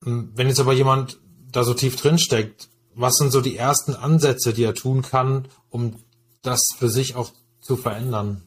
Wenn 0.00 0.48
jetzt 0.48 0.60
aber 0.60 0.72
jemand 0.72 1.18
da 1.52 1.62
so 1.62 1.74
tief 1.74 1.96
drin 1.96 2.18
steckt, 2.18 2.68
was 2.94 3.16
sind 3.16 3.30
so 3.30 3.40
die 3.40 3.56
ersten 3.56 3.94
Ansätze, 3.94 4.52
die 4.52 4.64
er 4.64 4.74
tun 4.74 5.02
kann, 5.02 5.48
um 5.70 5.96
das 6.42 6.60
für 6.76 6.88
sich 6.88 7.14
auch 7.14 7.30
zu 7.60 7.76
verändern? 7.76 8.42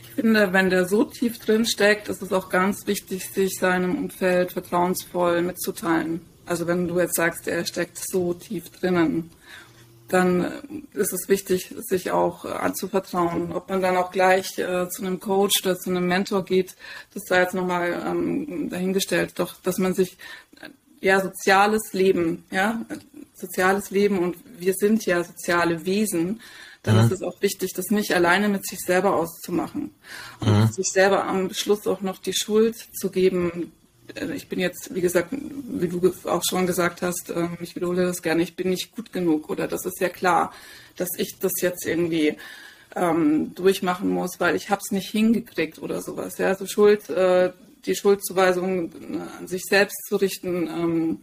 Ich 0.00 0.10
finde, 0.24 0.52
wenn 0.52 0.70
der 0.70 0.86
so 0.86 1.04
tief 1.04 1.38
drin 1.38 1.64
steckt, 1.64 2.08
ist 2.08 2.22
es 2.22 2.32
auch 2.32 2.48
ganz 2.48 2.86
wichtig, 2.86 3.28
sich 3.28 3.58
seinem 3.58 3.96
Umfeld 3.96 4.52
vertrauensvoll 4.52 5.42
mitzuteilen. 5.42 6.20
Also 6.48 6.66
wenn 6.66 6.88
du 6.88 6.98
jetzt 6.98 7.16
sagst, 7.16 7.46
er 7.48 7.64
steckt 7.64 7.98
so 7.98 8.34
tief 8.34 8.70
drinnen, 8.70 9.30
dann 10.08 10.86
ist 10.94 11.12
es 11.12 11.28
wichtig, 11.28 11.74
sich 11.78 12.10
auch 12.10 12.44
anzuvertrauen. 12.46 13.52
Ob 13.52 13.68
man 13.68 13.82
dann 13.82 13.96
auch 13.96 14.10
gleich 14.10 14.58
äh, 14.58 14.88
zu 14.88 15.02
einem 15.02 15.20
Coach 15.20 15.62
oder 15.62 15.78
zu 15.78 15.90
einem 15.90 16.06
Mentor 16.06 16.44
geht, 16.44 16.76
das 17.12 17.24
sei 17.26 17.42
jetzt 17.42 17.54
nochmal 17.54 18.02
ähm, 18.06 18.70
dahingestellt. 18.70 19.32
Doch, 19.38 19.54
dass 19.62 19.78
man 19.78 19.92
sich 19.92 20.16
ja, 21.00 21.20
soziales 21.20 21.92
Leben, 21.92 22.44
ja, 22.50 22.80
soziales 23.34 23.90
Leben 23.90 24.18
und 24.18 24.36
wir 24.58 24.74
sind 24.74 25.06
ja 25.06 25.22
soziale 25.22 25.84
Wesen, 25.84 26.40
dann 26.82 26.96
mhm. 26.96 27.04
ist 27.04 27.12
es 27.12 27.22
auch 27.22 27.40
wichtig, 27.42 27.72
das 27.74 27.90
nicht 27.90 28.12
alleine 28.12 28.48
mit 28.48 28.66
sich 28.66 28.80
selber 28.80 29.14
auszumachen 29.14 29.94
und 30.40 30.48
mhm. 30.48 30.72
sich 30.72 30.88
selber 30.92 31.24
am 31.24 31.52
Schluss 31.52 31.86
auch 31.86 32.00
noch 32.00 32.18
die 32.18 32.34
Schuld 32.34 32.76
zu 32.98 33.10
geben. 33.10 33.72
Äh, 34.14 34.34
ich 34.34 34.48
bin 34.48 34.58
jetzt, 34.58 34.94
wie 34.94 35.00
gesagt, 35.00 35.28
wie 35.32 35.88
du 35.88 36.12
auch 36.24 36.44
schon 36.44 36.66
gesagt 36.66 37.02
hast, 37.02 37.30
ähm, 37.30 37.58
ich 37.60 37.76
wiederhole 37.76 38.04
das 38.04 38.22
gerne, 38.22 38.42
ich 38.42 38.56
bin 38.56 38.70
nicht 38.70 38.94
gut 38.94 39.12
genug 39.12 39.50
oder 39.50 39.68
das 39.68 39.84
ist 39.84 40.00
ja 40.00 40.08
klar, 40.08 40.52
dass 40.96 41.10
ich 41.16 41.38
das 41.40 41.52
jetzt 41.60 41.86
irgendwie 41.86 42.36
ähm, 42.96 43.54
durchmachen 43.54 44.08
muss, 44.08 44.40
weil 44.40 44.56
ich 44.56 44.70
habe 44.70 44.80
es 44.84 44.90
nicht 44.90 45.10
hingekriegt 45.10 45.78
oder 45.80 46.02
sowas. 46.02 46.38
Ja, 46.38 46.48
also 46.48 46.66
Schuld, 46.66 47.08
äh, 47.10 47.52
die 47.86 47.94
Schuldzuweisung 47.94 48.92
äh, 48.92 49.38
an 49.38 49.48
sich 49.48 49.62
selbst 49.64 49.96
zu 50.08 50.16
richten, 50.16 50.66
ähm, 50.66 51.20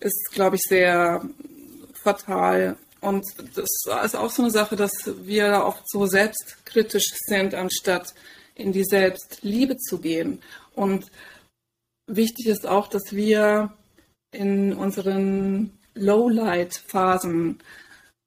ist, 0.00 0.30
glaube 0.32 0.56
ich, 0.56 0.62
sehr 0.62 1.24
fatal. 1.94 2.76
Und 3.00 3.24
das 3.54 3.68
ist 4.04 4.16
auch 4.16 4.30
so 4.30 4.42
eine 4.42 4.50
Sache, 4.50 4.76
dass 4.76 4.92
wir 5.22 5.62
oft 5.64 5.88
so 5.88 6.06
selbstkritisch 6.06 7.12
sind, 7.26 7.54
anstatt 7.54 8.14
in 8.54 8.72
die 8.72 8.84
Selbstliebe 8.84 9.76
zu 9.76 9.98
gehen. 9.98 10.40
Und 10.74 11.10
wichtig 12.06 12.46
ist 12.46 12.66
auch, 12.66 12.88
dass 12.88 13.12
wir 13.12 13.72
in 14.32 14.72
unseren 14.72 15.78
Lowlight-Phasen 15.94 17.58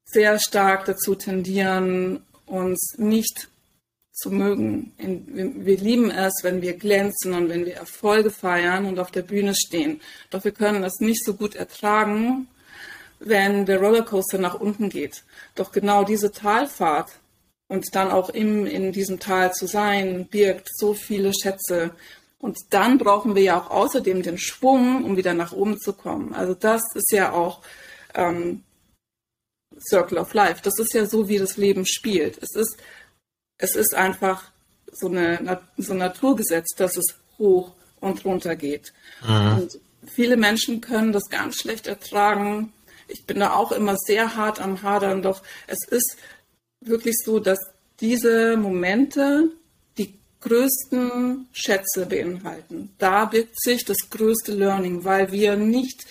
sehr 0.05 0.39
stark 0.39 0.85
dazu 0.85 1.15
tendieren, 1.15 2.23
uns 2.45 2.95
nicht 2.97 3.49
zu 4.13 4.31
mögen. 4.31 4.93
Wir 4.97 5.77
lieben 5.77 6.09
es, 6.09 6.33
wenn 6.41 6.61
wir 6.61 6.73
glänzen 6.73 7.33
und 7.33 7.49
wenn 7.49 7.65
wir 7.65 7.75
Erfolge 7.75 8.31
feiern 8.31 8.85
und 8.85 8.99
auf 8.99 9.11
der 9.11 9.21
Bühne 9.21 9.53
stehen. 9.53 10.01
Doch 10.31 10.43
wir 10.43 10.51
können 10.51 10.83
es 10.83 10.99
nicht 10.99 11.23
so 11.23 11.35
gut 11.35 11.55
ertragen, 11.55 12.47
wenn 13.19 13.65
der 13.65 13.79
Rollercoaster 13.79 14.39
nach 14.39 14.59
unten 14.59 14.89
geht. 14.89 15.23
Doch 15.55 15.71
genau 15.71 16.03
diese 16.03 16.31
Talfahrt 16.31 17.11
und 17.67 17.93
dann 17.95 18.09
auch 18.09 18.29
im, 18.29 18.65
in 18.65 18.91
diesem 18.91 19.19
Tal 19.19 19.53
zu 19.53 19.67
sein, 19.67 20.25
birgt 20.25 20.69
so 20.73 20.93
viele 20.93 21.33
Schätze. 21.33 21.91
Und 22.39 22.57
dann 22.69 22.97
brauchen 22.97 23.35
wir 23.35 23.41
ja 23.41 23.59
auch 23.59 23.71
außerdem 23.71 24.21
den 24.21 24.37
Schwung, 24.37 25.03
um 25.03 25.17
wieder 25.17 25.33
nach 25.33 25.53
oben 25.53 25.79
zu 25.79 25.93
kommen. 25.93 26.33
Also 26.33 26.53
das 26.53 26.83
ist 26.93 27.11
ja 27.11 27.31
auch 27.31 27.61
ähm, 28.13 28.63
Circle 29.89 30.19
of 30.19 30.33
Life. 30.33 30.61
Das 30.63 30.77
ist 30.79 30.93
ja 30.93 31.05
so, 31.05 31.27
wie 31.27 31.39
das 31.39 31.57
Leben 31.57 31.85
spielt. 31.85 32.37
Es 32.41 32.55
ist 32.55 32.77
es 33.57 33.75
ist 33.75 33.95
einfach 33.95 34.51
so, 34.91 35.07
eine, 35.07 35.61
so 35.77 35.93
ein 35.93 35.99
Naturgesetz, 35.99 36.75
dass 36.75 36.97
es 36.97 37.15
hoch 37.37 37.73
und 37.99 38.23
runter 38.25 38.55
geht. 38.55 38.93
Mhm. 39.27 39.57
Und 39.57 39.79
viele 40.05 40.37
Menschen 40.37 40.81
können 40.81 41.11
das 41.11 41.29
ganz 41.29 41.57
schlecht 41.57 41.87
ertragen. 41.87 42.73
Ich 43.07 43.25
bin 43.25 43.39
da 43.39 43.53
auch 43.53 43.71
immer 43.71 43.95
sehr 43.97 44.35
hart 44.35 44.59
am 44.59 44.81
Hadern, 44.81 45.21
doch 45.21 45.41
es 45.67 45.85
ist 45.87 46.17
wirklich 46.81 47.15
so, 47.23 47.39
dass 47.39 47.59
diese 47.99 48.57
Momente 48.57 49.49
größten 50.41 51.47
Schätze 51.51 52.05
beinhalten. 52.05 52.93
Da 52.97 53.25
birgt 53.25 53.59
sich 53.61 53.85
das 53.85 54.09
größte 54.09 54.53
Learning, 54.53 55.03
weil 55.03 55.31
wir 55.31 55.55
nicht 55.55 56.05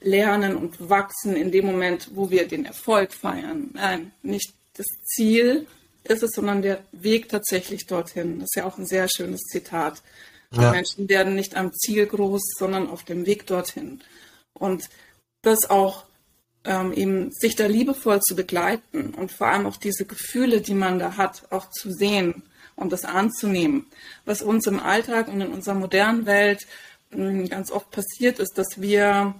lernen 0.00 0.56
und 0.56 0.88
wachsen 0.88 1.34
in 1.36 1.50
dem 1.50 1.66
Moment, 1.66 2.10
wo 2.14 2.30
wir 2.30 2.46
den 2.46 2.66
Erfolg 2.66 3.12
feiern. 3.12 3.70
Nein, 3.72 4.12
nicht 4.22 4.52
das 4.76 4.86
Ziel, 5.04 5.66
ist 6.04 6.22
es, 6.22 6.32
sondern 6.32 6.62
der 6.62 6.84
Weg 6.92 7.28
tatsächlich 7.28 7.86
dorthin. 7.86 8.40
Das 8.40 8.50
ist 8.50 8.56
ja 8.56 8.66
auch 8.66 8.78
ein 8.78 8.86
sehr 8.86 9.08
schönes 9.08 9.40
Zitat. 9.50 10.02
Ja. 10.52 10.70
Menschen 10.70 11.08
werden 11.08 11.34
nicht 11.34 11.56
am 11.56 11.72
Ziel 11.72 12.06
groß, 12.06 12.42
sondern 12.58 12.88
auf 12.88 13.04
dem 13.04 13.26
Weg 13.26 13.46
dorthin. 13.46 14.02
Und 14.52 14.88
das 15.42 15.70
auch 15.70 16.04
ähm, 16.64 16.92
eben 16.92 17.32
sich 17.32 17.56
da 17.56 17.66
liebevoll 17.66 18.20
zu 18.20 18.36
begleiten 18.36 19.14
und 19.14 19.32
vor 19.32 19.48
allem 19.48 19.66
auch 19.66 19.76
diese 19.76 20.04
Gefühle, 20.04 20.60
die 20.60 20.74
man 20.74 20.98
da 20.98 21.16
hat, 21.16 21.44
auch 21.50 21.70
zu 21.70 21.90
sehen 21.90 22.42
und 22.76 22.92
das 22.92 23.04
anzunehmen. 23.04 23.86
Was 24.24 24.42
uns 24.42 24.66
im 24.66 24.80
Alltag 24.80 25.28
und 25.28 25.40
in 25.40 25.52
unserer 25.52 25.74
modernen 25.74 26.26
Welt 26.26 26.66
hm, 27.10 27.48
ganz 27.48 27.70
oft 27.70 27.90
passiert, 27.90 28.38
ist, 28.38 28.58
dass 28.58 28.80
wir 28.80 29.34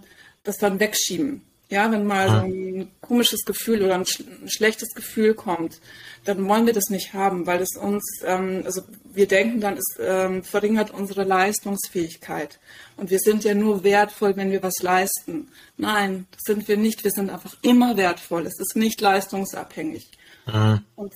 das 0.44 0.56
dann 0.58 0.80
wegschieben. 0.80 1.42
Ja, 1.70 1.90
wenn 1.90 2.06
mal 2.06 2.28
so 2.28 2.36
ein 2.36 2.90
komisches 3.00 3.44
Gefühl 3.44 3.82
oder 3.82 3.94
ein, 3.94 4.04
sch 4.04 4.20
ein, 4.20 4.48
schlechtes 4.48 4.90
Gefühl 4.94 5.34
kommt, 5.34 5.80
dann 6.24 6.46
wollen 6.46 6.66
wir 6.66 6.74
das 6.74 6.90
nicht 6.90 7.14
haben, 7.14 7.46
weil 7.46 7.60
es 7.62 7.76
uns, 7.76 8.04
ähm, 8.24 8.62
also 8.64 8.82
wir 9.12 9.26
denken 9.26 9.60
dann, 9.60 9.76
es 9.76 9.96
ähm, 9.98 10.44
verringert 10.44 10.90
unsere 10.90 11.24
Leistungsfähigkeit. 11.24 12.60
Und 12.96 13.10
wir 13.10 13.18
sind 13.18 13.44
ja 13.44 13.54
nur 13.54 13.82
wertvoll, 13.82 14.36
wenn 14.36 14.50
wir 14.50 14.62
was 14.62 14.82
leisten. 14.82 15.48
Nein, 15.76 16.26
das 16.32 16.42
sind 16.44 16.68
wir 16.68 16.76
nicht. 16.76 17.02
Wir 17.02 17.10
sind 17.10 17.30
einfach 17.30 17.56
immer 17.62 17.96
wertvoll. 17.96 18.46
Es 18.46 18.60
ist 18.60 18.76
nicht 18.76 19.00
leistungsabhängig. 19.00 20.10
Mhm. 20.46 20.80
Und 20.96 21.12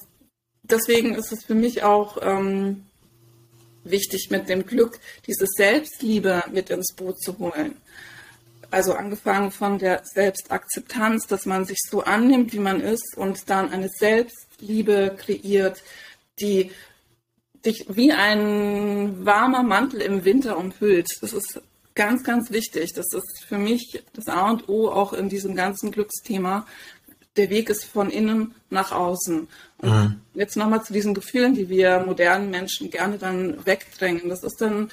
deswegen 0.71 1.15
ist 1.15 1.33
es 1.33 1.45
für 1.45 1.55
mich 1.55 1.83
auch 1.83 2.19
ähm, 2.21 2.85
wichtig, 3.85 4.29
mit 4.31 4.49
dem 4.49 4.67
Glück 4.67 4.99
diese 5.27 5.47
Selbstliebe 5.47 6.45
mit 6.53 6.71
ins 6.71 6.95
Boot 6.95 7.21
zu 7.21 7.39
holen. 7.39 7.77
Also 8.71 8.93
angefangen 8.93 9.51
von 9.51 9.79
der 9.79 10.03
Selbstakzeptanz, 10.05 11.27
dass 11.27 11.47
man 11.47 11.65
sich 11.65 11.79
so 11.89 12.03
annimmt, 12.03 12.53
wie 12.53 12.59
man 12.59 12.81
ist 12.81 13.17
und 13.17 13.49
dann 13.49 13.73
eine 13.73 13.89
Selbstliebe 13.89 15.17
kreiert, 15.17 15.83
die 16.39 16.71
dich 17.65 17.87
wie 17.89 18.13
ein 18.13 19.25
warmer 19.25 19.63
Mantel 19.63 20.03
im 20.03 20.25
Winter 20.25 20.59
umhüllt. 20.59 21.09
Das 21.23 21.33
ist 21.33 21.61
ganz, 21.95 22.23
ganz 22.23 22.51
wichtig. 22.51 22.93
Das 22.95 23.07
ist 23.13 23.45
für 23.47 23.59
mich 23.59 24.03
das 24.13 24.29
A 24.29 24.51
und 24.51 24.69
O 24.69 24.89
auch 24.89 25.13
in 25.15 25.29
diesem 25.29 25.57
ganzen 25.57 25.91
Glücksthema. 25.91 26.67
Der 27.39 27.49
Weg 27.49 27.71
ist 27.71 27.85
von 27.85 28.11
innen 28.11 28.55
nach 28.69 28.93
außen. 28.93 29.49
Und 29.79 29.91
mhm. 29.91 30.21
jetzt 30.35 30.57
nochmal 30.57 30.85
zu 30.85 30.93
diesen 30.93 31.15
Gefühlen, 31.15 31.55
die 31.55 31.69
wir 31.69 32.01
modernen 32.01 32.51
Menschen 32.51 32.91
gerne 32.91 33.17
dann 33.17 33.65
wegdrängen. 33.65 34.29
Das 34.29 34.43
ist 34.43 34.61
dann 34.61 34.91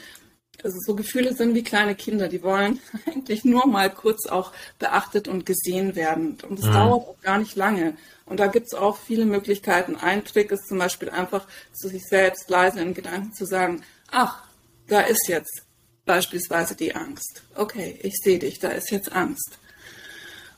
also 0.63 0.77
so 0.79 0.95
Gefühle 0.95 1.35
sind 1.35 1.53
wie 1.53 1.63
kleine 1.63 1.95
Kinder, 1.95 2.27
die 2.27 2.41
wollen 2.41 2.79
eigentlich 3.05 3.45
nur 3.45 3.67
mal 3.67 3.89
kurz 3.89 4.25
auch 4.25 4.51
beachtet 4.79 5.27
und 5.27 5.45
gesehen 5.45 5.95
werden. 5.95 6.37
Und 6.47 6.59
es 6.59 6.65
mhm. 6.65 6.73
dauert 6.73 7.07
auch 7.07 7.21
gar 7.21 7.39
nicht 7.39 7.55
lange. 7.55 7.97
Und 8.25 8.39
da 8.39 8.47
gibt 8.47 8.67
es 8.67 8.73
auch 8.73 8.97
viele 8.97 9.25
Möglichkeiten. 9.25 9.95
Ein 9.95 10.23
Trick 10.23 10.51
ist 10.51 10.67
zum 10.67 10.77
Beispiel 10.77 11.09
einfach 11.09 11.45
zu 11.73 11.87
sich 11.87 12.03
selbst 12.07 12.49
leise 12.49 12.79
in 12.79 12.93
Gedanken 12.93 13.33
zu 13.33 13.45
sagen, 13.45 13.83
ach, 14.11 14.43
da 14.87 15.01
ist 15.01 15.27
jetzt 15.27 15.63
beispielsweise 16.05 16.75
die 16.75 16.95
Angst. 16.95 17.43
Okay, 17.55 17.99
ich 18.01 18.15
sehe 18.23 18.39
dich, 18.39 18.59
da 18.59 18.69
ist 18.69 18.91
jetzt 18.91 19.11
Angst. 19.11 19.57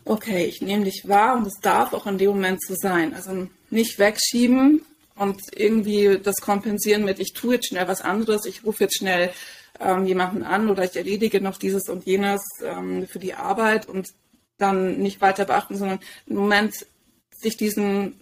Okay, 0.10 0.46
ich 0.46 0.62
nehme 0.62 0.86
dich 0.86 1.04
wahr 1.06 1.36
und 1.36 1.46
es 1.46 1.60
darf 1.60 1.92
auch 1.92 2.08
in 2.08 2.18
dem 2.18 2.30
Moment 2.30 2.64
so 2.64 2.76
sein. 2.78 3.14
Also 3.14 3.50
nicht 3.70 4.00
wegschieben 4.00 4.86
und 5.16 5.42
irgendwie 5.54 6.18
das 6.18 6.38
kompensieren 6.38 7.04
mit, 7.04 7.20
ich 7.20 7.34
tue 7.34 7.56
jetzt 7.56 7.68
schnell 7.68 7.90
was 7.90 8.00
anderes, 8.00 8.46
ich 8.46 8.64
rufe 8.64 8.86
jetzt 8.86 8.98
schnell 8.98 9.32
ähm, 9.82 10.06
jemanden 10.06 10.44
an 10.44 10.70
oder 10.70 10.86
ich 10.86 10.96
erledige 10.96 11.42
noch 11.42 11.58
dieses 11.58 11.90
und 11.90 12.06
jenes 12.06 12.42
ähm, 12.64 13.06
für 13.06 13.20
die 13.20 13.34
Arbeit 13.34 13.90
und 13.90 14.08
dann 14.58 14.98
nicht 15.00 15.20
weiter 15.20 15.44
beachten, 15.44 15.76
sondern 15.76 16.00
im 16.26 16.38
Moment 16.38 16.86
sich 17.32 17.58
diesen 17.58 18.22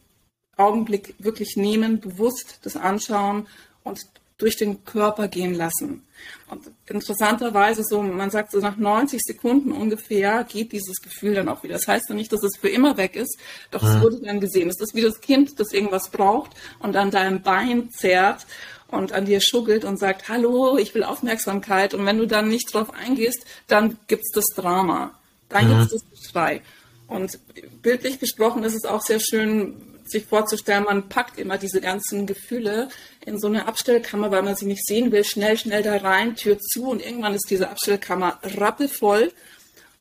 Augenblick 0.57 1.13
wirklich 1.19 1.55
nehmen, 1.55 1.99
bewusst 1.99 2.61
das 2.63 2.77
anschauen 2.77 3.47
und 3.83 4.01
durch 4.37 4.57
den 4.57 4.83
Körper 4.83 5.27
gehen 5.27 5.53
lassen. 5.53 6.03
Und 6.49 6.71
interessanterweise, 6.87 7.83
so, 7.83 8.01
man 8.01 8.29
sagt 8.29 8.51
so 8.51 8.59
nach 8.59 8.75
90 8.77 9.21
Sekunden 9.23 9.71
ungefähr 9.71 10.43
geht 10.43 10.73
dieses 10.73 11.01
Gefühl 11.01 11.35
dann 11.35 11.47
auch 11.47 11.63
wieder. 11.63 11.75
Das 11.75 11.87
heißt 11.87 12.09
ja 12.09 12.15
nicht, 12.15 12.33
dass 12.33 12.43
es 12.43 12.57
für 12.57 12.69
immer 12.69 12.97
weg 12.97 13.15
ist, 13.15 13.37
doch 13.71 13.81
es 13.81 14.01
wurde 14.01 14.19
dann 14.21 14.39
gesehen. 14.39 14.69
Es 14.69 14.79
ist 14.81 14.93
wie 14.93 15.01
das 15.01 15.21
Kind, 15.21 15.59
das 15.59 15.71
irgendwas 15.71 16.09
braucht 16.09 16.51
und 16.79 16.95
an 16.95 17.11
deinem 17.11 17.41
Bein 17.41 17.89
zerrt 17.91 18.45
und 18.87 19.13
an 19.13 19.25
dir 19.25 19.41
schuggelt 19.41 19.85
und 19.85 19.97
sagt, 19.97 20.29
hallo, 20.29 20.77
ich 20.77 20.93
will 20.93 21.03
Aufmerksamkeit. 21.03 21.93
Und 21.93 22.05
wenn 22.05 22.17
du 22.17 22.27
dann 22.27 22.49
nicht 22.49 22.73
drauf 22.73 22.93
eingehst, 22.93 23.45
dann 23.67 23.97
gibt's 24.07 24.31
das 24.31 24.45
Drama. 24.55 25.17
Dann 25.49 25.67
mhm. 25.67 25.79
gibt's 25.79 25.93
das 25.93 26.21
Geschrei. 26.21 26.61
Und 27.07 27.39
bildlich 27.81 28.19
gesprochen 28.19 28.63
ist 28.63 28.75
es 28.75 28.85
auch 28.85 29.01
sehr 29.01 29.19
schön, 29.19 29.94
sich 30.09 30.25
vorzustellen, 30.25 30.83
man 30.83 31.09
packt 31.09 31.37
immer 31.37 31.57
diese 31.57 31.81
ganzen 31.81 32.25
Gefühle 32.25 32.89
in 33.25 33.39
so 33.39 33.47
eine 33.47 33.67
Abstellkammer, 33.67 34.31
weil 34.31 34.43
man 34.43 34.55
sie 34.55 34.65
nicht 34.65 34.85
sehen 34.85 35.11
will, 35.11 35.23
schnell, 35.23 35.57
schnell 35.57 35.83
da 35.83 35.97
rein, 35.97 36.35
Tür 36.35 36.59
zu 36.59 36.89
und 36.89 37.03
irgendwann 37.03 37.33
ist 37.33 37.49
diese 37.49 37.69
Abstellkammer 37.69 38.39
rappelvoll 38.43 39.31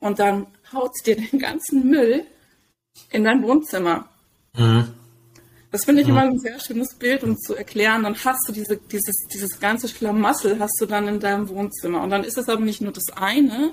und 0.00 0.18
dann 0.18 0.46
haut 0.72 0.92
dir 1.06 1.16
den 1.16 1.38
ganzen 1.38 1.88
Müll 1.88 2.24
in 3.10 3.24
dein 3.24 3.42
Wohnzimmer. 3.42 4.08
Mhm. 4.56 4.94
Das 5.70 5.86
finde 5.86 6.02
ich 6.02 6.06
mhm. 6.06 6.14
immer 6.14 6.22
ein 6.22 6.38
sehr 6.38 6.60
schönes 6.60 6.94
Bild, 6.94 7.24
um 7.24 7.36
zu 7.36 7.56
erklären. 7.56 8.04
Dann 8.04 8.14
hast 8.24 8.48
du 8.48 8.52
diese, 8.52 8.76
dieses, 8.76 9.26
dieses 9.32 9.58
ganze 9.58 9.88
Schlamassel 9.88 10.60
hast 10.60 10.80
du 10.80 10.86
dann 10.86 11.08
in 11.08 11.18
deinem 11.18 11.48
Wohnzimmer. 11.48 12.00
Und 12.02 12.10
dann 12.10 12.22
ist 12.22 12.38
es 12.38 12.48
aber 12.48 12.60
nicht 12.60 12.80
nur 12.80 12.92
das 12.92 13.10
eine, 13.16 13.72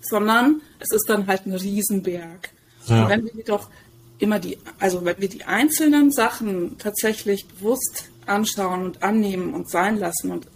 sondern 0.00 0.60
es 0.78 0.92
ist 0.92 1.08
dann 1.08 1.26
halt 1.26 1.46
ein 1.46 1.54
Riesenberg. 1.54 2.50
Ja. 2.86 3.02
Und 3.02 3.08
wenn 3.08 3.24
wir 3.24 3.44
doch 3.44 3.70
immer 4.18 4.38
die, 4.38 4.58
also 4.78 5.04
wenn 5.04 5.20
wir 5.20 5.28
die 5.28 5.44
einzelnen 5.44 6.10
Sachen 6.10 6.78
tatsächlich 6.78 7.46
bewusst 7.46 8.10
anschauen 8.26 8.84
und 8.84 9.02
annehmen 9.02 9.54
und 9.54 9.70
sein 9.70 9.98
lassen 9.98 10.30
und 10.30 10.46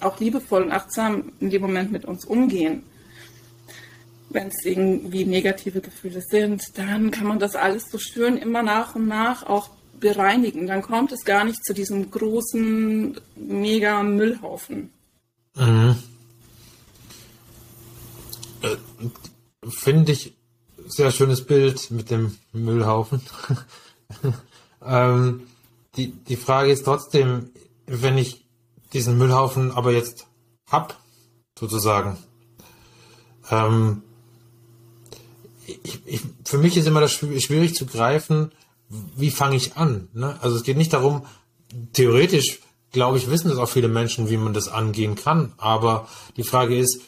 auch 0.00 0.18
liebevoll 0.18 0.62
und 0.62 0.72
achtsam 0.72 1.32
in 1.40 1.50
dem 1.50 1.62
Moment 1.62 1.92
mit 1.92 2.04
uns 2.04 2.24
umgehen, 2.24 2.82
wenn 4.30 4.48
es 4.48 4.64
irgendwie 4.64 5.24
negative 5.24 5.80
Gefühle 5.80 6.22
sind, 6.22 6.62
dann 6.76 7.10
kann 7.10 7.26
man 7.26 7.38
das 7.38 7.56
alles 7.56 7.90
so 7.90 7.98
schön 7.98 8.36
immer 8.36 8.62
nach 8.62 8.94
und 8.94 9.08
nach 9.08 9.42
auch 9.42 9.70
bereinigen. 9.98 10.66
Dann 10.66 10.82
kommt 10.82 11.12
es 11.12 11.24
gar 11.24 11.44
nicht 11.44 11.64
zu 11.64 11.74
diesem 11.74 12.10
großen, 12.10 13.20
mega 13.36 14.02
Müllhaufen. 14.02 14.90
Mhm. 15.56 15.96
Äh, 18.62 18.76
Finde 19.68 20.12
ich 20.12 20.32
sehr 20.90 21.12
schönes 21.12 21.44
Bild 21.44 21.90
mit 21.90 22.10
dem 22.10 22.36
Müllhaufen. 22.52 23.20
ähm, 24.84 25.46
die, 25.96 26.12
die 26.12 26.36
Frage 26.36 26.70
ist 26.70 26.84
trotzdem, 26.84 27.50
wenn 27.86 28.18
ich 28.18 28.46
diesen 28.92 29.18
Müllhaufen 29.18 29.72
aber 29.72 29.92
jetzt 29.92 30.26
hab, 30.70 30.98
sozusagen, 31.58 32.16
ähm, 33.50 34.02
ich, 35.66 36.00
ich, 36.06 36.20
für 36.44 36.58
mich 36.58 36.76
ist 36.76 36.86
immer 36.86 37.00
das 37.00 37.12
schwierig 37.12 37.74
zu 37.74 37.86
greifen, 37.86 38.52
wie 38.88 39.30
fange 39.30 39.56
ich 39.56 39.76
an? 39.76 40.08
Ne? 40.12 40.36
Also 40.40 40.56
es 40.56 40.64
geht 40.64 40.76
nicht 40.76 40.92
darum, 40.92 41.26
theoretisch, 41.92 42.60
glaube 42.92 43.18
ich, 43.18 43.30
wissen 43.30 43.48
das 43.48 43.58
auch 43.58 43.68
viele 43.68 43.88
Menschen, 43.88 44.28
wie 44.30 44.36
man 44.36 44.52
das 44.52 44.68
angehen 44.68 45.14
kann. 45.14 45.52
Aber 45.58 46.08
die 46.36 46.42
Frage 46.42 46.76
ist, 46.76 47.00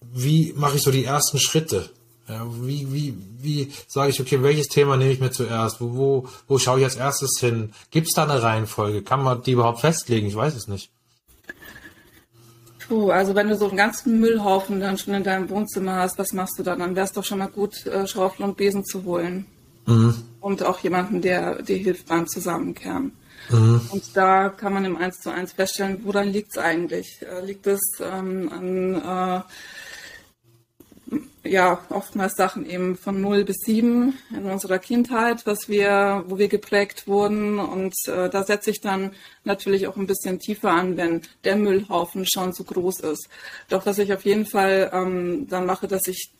wie 0.00 0.52
mache 0.56 0.76
ich 0.76 0.82
so 0.82 0.90
die 0.90 1.04
ersten 1.04 1.38
Schritte? 1.38 1.90
Wie, 2.60 2.92
wie, 2.92 3.14
wie 3.40 3.72
sage 3.86 4.10
ich, 4.10 4.20
okay, 4.20 4.42
welches 4.42 4.68
Thema 4.68 4.96
nehme 4.96 5.12
ich 5.12 5.20
mir 5.20 5.30
zuerst? 5.30 5.80
Wo, 5.80 5.94
wo, 5.94 6.28
wo 6.48 6.58
schaue 6.58 6.78
ich 6.78 6.84
als 6.84 6.96
erstes 6.96 7.38
hin? 7.40 7.72
Gibt 7.90 8.08
es 8.08 8.14
da 8.14 8.24
eine 8.24 8.42
Reihenfolge? 8.42 9.02
Kann 9.02 9.22
man 9.22 9.42
die 9.42 9.52
überhaupt 9.52 9.80
festlegen? 9.80 10.26
Ich 10.26 10.36
weiß 10.36 10.54
es 10.54 10.68
nicht. 10.68 10.90
Puh, 12.88 13.10
also 13.10 13.36
wenn 13.36 13.48
du 13.48 13.56
so 13.56 13.68
einen 13.68 13.76
ganzen 13.76 14.18
Müllhaufen 14.18 14.80
dann 14.80 14.98
schon 14.98 15.14
in 15.14 15.22
deinem 15.22 15.48
Wohnzimmer 15.48 15.96
hast, 15.96 16.18
was 16.18 16.32
machst 16.32 16.58
du 16.58 16.64
dann? 16.64 16.80
Dann 16.80 16.96
wäre 16.96 17.06
es 17.06 17.12
doch 17.12 17.24
schon 17.24 17.38
mal 17.38 17.46
gut, 17.46 17.86
äh, 17.86 18.06
Schaufel 18.06 18.44
und 18.44 18.56
Besen 18.56 18.84
zu 18.84 19.04
holen. 19.04 19.46
Mhm. 19.86 20.14
Und 20.40 20.64
auch 20.64 20.80
jemanden, 20.80 21.22
der 21.22 21.62
dir 21.62 21.76
hilft 21.76 22.08
beim 22.08 22.26
Zusammenkehren. 22.26 23.12
Mhm. 23.48 23.80
Und 23.90 24.16
da 24.16 24.48
kann 24.48 24.72
man 24.72 24.84
im 24.84 24.96
1 24.96 25.20
zu 25.20 25.30
1 25.30 25.52
feststellen, 25.52 26.00
woran 26.04 26.28
liegt 26.28 26.50
es 26.50 26.58
eigentlich? 26.58 27.22
Äh, 27.22 27.44
liegt 27.44 27.66
es 27.66 27.80
ähm, 28.00 28.50
an 28.52 28.94
äh, 28.96 29.42
ja, 31.50 31.80
oftmals 31.90 32.36
Sachen 32.36 32.64
eben 32.64 32.96
von 32.96 33.20
0 33.20 33.44
bis 33.44 33.56
7 33.66 34.16
in 34.30 34.44
unserer 34.44 34.78
Kindheit, 34.78 35.46
was 35.46 35.68
wir, 35.68 36.24
wo 36.28 36.38
wir 36.38 36.46
geprägt 36.46 37.08
wurden. 37.08 37.58
Und 37.58 37.92
äh, 38.06 38.30
da 38.30 38.44
setze 38.44 38.70
ich 38.70 38.80
dann 38.80 39.10
natürlich 39.42 39.88
auch 39.88 39.96
ein 39.96 40.06
bisschen 40.06 40.38
tiefer 40.38 40.70
an, 40.70 40.96
wenn 40.96 41.22
der 41.42 41.56
Müllhaufen 41.56 42.24
schon 42.24 42.52
so 42.52 42.62
groß 42.62 43.00
ist. 43.00 43.28
Doch 43.68 43.84
was 43.84 43.98
ich 43.98 44.12
auf 44.12 44.24
jeden 44.24 44.46
Fall 44.46 44.90
ähm, 44.92 45.48
dann 45.48 45.66
mache, 45.66 45.88
dass 45.88 46.06
ich 46.06 46.30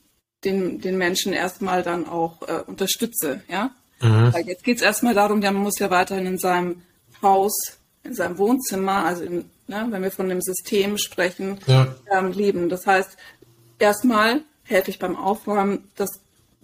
den, 0.44 0.80
den 0.80 0.96
Menschen 0.96 1.32
erstmal 1.32 1.82
dann 1.82 2.08
auch 2.08 2.42
äh, 2.42 2.62
unterstütze. 2.64 3.42
Ja? 3.48 3.72
Mhm. 4.00 4.32
Weil 4.32 4.46
jetzt 4.46 4.62
geht 4.62 4.76
es 4.76 4.82
erstmal 4.82 5.14
darum, 5.14 5.40
der 5.40 5.50
muss 5.50 5.80
ja 5.80 5.90
weiterhin 5.90 6.26
in 6.26 6.38
seinem 6.38 6.82
Haus, 7.20 7.52
in 8.04 8.14
seinem 8.14 8.38
Wohnzimmer, 8.38 9.04
also 9.06 9.24
in, 9.24 9.50
ne, 9.66 9.88
wenn 9.90 10.02
wir 10.04 10.12
von 10.12 10.28
dem 10.28 10.40
System 10.40 10.98
sprechen, 10.98 11.58
ja. 11.66 11.96
ähm, 12.16 12.30
leben. 12.30 12.68
Das 12.68 12.86
heißt, 12.86 13.16
erstmal 13.80 14.42
ich 14.70 14.98
beim 14.98 15.16
Aufräumen, 15.16 15.90
dass 15.96 16.20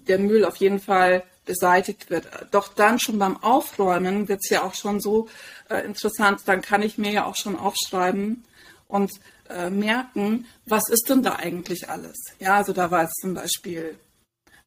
der 0.08 0.18
Müll 0.18 0.44
auf 0.44 0.56
jeden 0.56 0.80
Fall 0.80 1.24
beseitigt 1.44 2.10
wird. 2.10 2.28
Doch 2.50 2.68
dann 2.68 2.98
schon 2.98 3.18
beim 3.18 3.42
Aufräumen 3.42 4.28
wird 4.28 4.40
es 4.42 4.50
ja 4.50 4.62
auch 4.62 4.74
schon 4.74 5.00
so 5.00 5.28
äh, 5.70 5.84
interessant, 5.84 6.42
dann 6.46 6.60
kann 6.60 6.82
ich 6.82 6.98
mir 6.98 7.12
ja 7.12 7.24
auch 7.24 7.36
schon 7.36 7.56
aufschreiben 7.56 8.44
und 8.88 9.12
äh, 9.48 9.70
merken, 9.70 10.46
was 10.66 10.88
ist 10.88 11.08
denn 11.08 11.22
da 11.22 11.36
eigentlich 11.36 11.88
alles? 11.88 12.16
Ja, 12.38 12.56
also 12.56 12.72
da 12.72 12.90
war 12.90 13.02
jetzt 13.02 13.20
zum 13.20 13.34
Beispiel, 13.34 13.96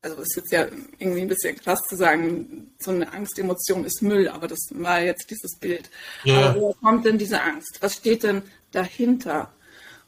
also 0.02 0.21
ist 0.21 0.38
jetzt 0.38 0.52
ja 0.52 0.67
irgendwie 0.97 1.21
ein 1.21 1.28
bisschen 1.28 1.58
krass 1.58 1.82
zu 1.88 1.95
sagen, 1.95 2.73
so 2.80 2.91
eine 2.91 3.12
Angstemotion 3.12 3.84
ist 3.84 4.02
Müll, 4.02 4.30
aber 4.30 4.47
das 4.47 4.60
war 4.71 5.02
jetzt 5.02 5.30
dieses 5.30 5.58
Bild. 5.60 5.89
Ja. 6.23 6.49
Aber 6.49 6.62
woher 6.62 6.75
kommt 6.75 7.06
denn 7.06 7.17
diese 7.17 7.41
Angst? 7.41 7.78
Was 7.82 7.95
steht 7.95 8.23
denn 8.23 8.41
dahinter? 8.71 9.52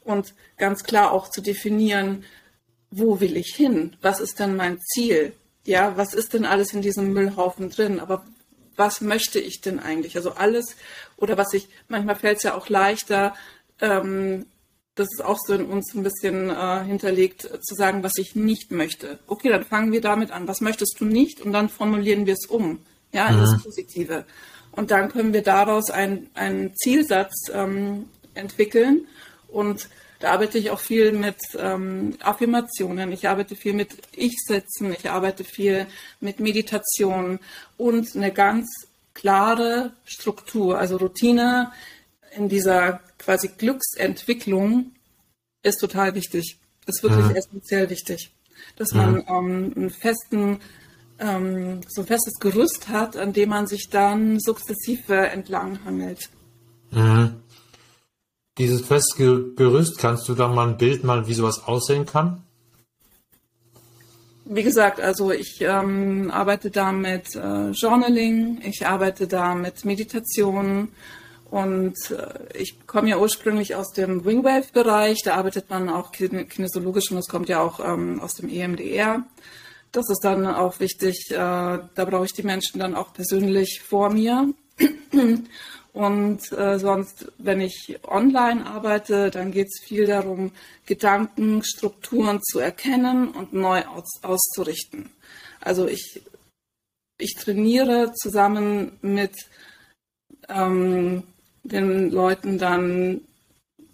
Und 0.04 0.34
ganz 0.56 0.82
klar 0.82 1.12
auch 1.12 1.28
zu 1.28 1.42
definieren, 1.42 2.24
wo 2.92 3.20
will 3.20 3.36
ich 3.36 3.54
hin? 3.54 3.96
Was 4.00 4.20
ist 4.20 4.38
denn 4.38 4.54
mein 4.54 4.78
Ziel? 4.80 5.32
Ja, 5.64 5.96
was 5.96 6.14
ist 6.14 6.34
denn 6.34 6.44
alles 6.44 6.72
in 6.72 6.82
diesem 6.82 7.12
Müllhaufen 7.12 7.70
drin? 7.70 7.98
Aber 7.98 8.24
was 8.76 9.00
möchte 9.00 9.40
ich 9.40 9.60
denn 9.60 9.80
eigentlich? 9.80 10.16
Also 10.16 10.32
alles, 10.32 10.76
oder 11.16 11.36
was 11.36 11.52
ich, 11.54 11.68
manchmal 11.88 12.16
fällt 12.16 12.38
es 12.38 12.42
ja 12.44 12.54
auch 12.54 12.68
leichter, 12.68 13.34
ähm, 13.80 14.46
das 14.94 15.08
ist 15.10 15.24
auch 15.24 15.38
so 15.38 15.54
in 15.54 15.64
uns 15.64 15.94
ein 15.94 16.02
bisschen 16.02 16.50
äh, 16.50 16.84
hinterlegt, 16.84 17.48
zu 17.62 17.74
sagen, 17.74 18.02
was 18.02 18.18
ich 18.18 18.36
nicht 18.36 18.70
möchte. 18.70 19.18
Okay, 19.26 19.48
dann 19.48 19.64
fangen 19.64 19.90
wir 19.90 20.02
damit 20.02 20.30
an. 20.30 20.46
Was 20.48 20.60
möchtest 20.60 21.00
du 21.00 21.06
nicht? 21.06 21.40
Und 21.40 21.52
dann 21.52 21.70
formulieren 21.70 22.26
wir 22.26 22.34
es 22.34 22.44
um, 22.46 22.80
ja, 23.10 23.28
in 23.28 23.36
mhm. 23.36 23.40
das 23.40 23.62
Positive. 23.62 24.26
Und 24.70 24.90
dann 24.90 25.10
können 25.10 25.32
wir 25.32 25.42
daraus 25.42 25.90
einen 25.90 26.74
Zielsatz 26.76 27.50
ähm, 27.52 28.10
entwickeln. 28.34 29.06
Und 29.48 29.88
da 30.22 30.30
arbeite 30.30 30.56
ich 30.56 30.70
auch 30.70 30.78
viel 30.78 31.10
mit 31.10 31.38
ähm, 31.58 32.16
Affirmationen. 32.20 33.10
Ich 33.10 33.28
arbeite 33.28 33.56
viel 33.56 33.72
mit 33.72 33.90
Ich-Sätzen. 34.14 34.92
Ich 34.92 35.10
arbeite 35.10 35.42
viel 35.42 35.88
mit 36.20 36.38
Meditation 36.38 37.40
und 37.76 38.14
eine 38.14 38.30
ganz 38.30 38.68
klare 39.14 39.92
Struktur, 40.04 40.78
also 40.78 40.96
Routine 40.96 41.72
in 42.36 42.48
dieser 42.48 43.00
quasi 43.18 43.48
Glücksentwicklung 43.48 44.92
ist 45.64 45.80
total 45.80 46.14
wichtig. 46.14 46.58
Ist 46.86 47.02
wirklich 47.02 47.26
mhm. 47.26 47.34
essentiell 47.34 47.90
wichtig, 47.90 48.30
dass 48.76 48.92
man 48.92 49.14
mhm. 49.14 49.24
ähm, 49.28 49.72
einen 49.76 49.90
festen, 49.90 50.60
ähm, 51.18 51.80
so 51.88 52.02
ein 52.02 52.06
festes 52.06 52.34
Gerüst 52.38 52.88
hat, 52.88 53.16
an 53.16 53.32
dem 53.32 53.48
man 53.48 53.66
sich 53.66 53.88
dann 53.90 54.38
sukzessive 54.38 55.16
entlang 55.16 55.84
hangelt. 55.84 56.30
Mhm. 56.92 57.41
Dieses 58.58 58.82
feste 58.82 59.52
Gerüst, 59.56 59.98
kannst 59.98 60.28
du 60.28 60.34
da 60.34 60.48
mal 60.48 60.68
ein 60.68 60.76
Bild 60.76 61.04
mal, 61.04 61.26
wie 61.26 61.34
sowas 61.34 61.64
aussehen 61.66 62.06
kann? 62.06 62.42
Wie 64.44 64.62
gesagt, 64.62 65.00
also 65.00 65.30
ich 65.30 65.60
ähm, 65.60 66.30
arbeite 66.30 66.70
da 66.70 66.92
mit 66.92 67.34
äh, 67.34 67.70
Journaling, 67.70 68.60
ich 68.64 68.86
arbeite 68.86 69.26
da 69.26 69.54
mit 69.54 69.84
Meditation, 69.84 70.88
und 71.52 72.10
äh, 72.10 72.58
ich 72.58 72.86
komme 72.86 73.10
ja 73.10 73.18
ursprünglich 73.18 73.74
aus 73.74 73.92
dem 73.92 74.24
Wingwave-Bereich, 74.24 75.20
da 75.22 75.34
arbeitet 75.34 75.68
man 75.68 75.90
auch 75.90 76.10
kinesiologisch 76.10 77.10
und 77.10 77.18
das 77.18 77.28
kommt 77.28 77.50
ja 77.50 77.60
auch 77.60 77.78
ähm, 77.78 78.20
aus 78.20 78.32
dem 78.36 78.48
EMDR. 78.48 79.22
Das 79.92 80.08
ist 80.08 80.20
dann 80.24 80.46
auch 80.46 80.80
wichtig, 80.80 81.30
äh, 81.30 81.34
da 81.34 81.84
brauche 81.94 82.24
ich 82.24 82.32
die 82.32 82.42
Menschen 82.42 82.80
dann 82.80 82.94
auch 82.94 83.12
persönlich 83.12 83.82
vor 83.86 84.08
mir. 84.08 84.48
Und 85.92 86.50
äh, 86.52 86.78
sonst, 86.78 87.30
wenn 87.36 87.60
ich 87.60 87.98
online 88.04 88.66
arbeite, 88.66 89.30
dann 89.30 89.52
geht 89.52 89.68
es 89.68 89.80
viel 89.84 90.06
darum, 90.06 90.52
Gedankenstrukturen 90.86 92.40
zu 92.42 92.60
erkennen 92.60 93.28
und 93.28 93.52
neu 93.52 93.84
aus, 93.86 94.08
auszurichten. 94.22 95.10
Also 95.60 95.86
ich, 95.86 96.22
ich 97.18 97.34
trainiere 97.34 98.12
zusammen 98.14 98.98
mit 99.02 99.34
ähm, 100.48 101.24
den 101.62 102.10
Leuten 102.10 102.58
dann 102.58 103.20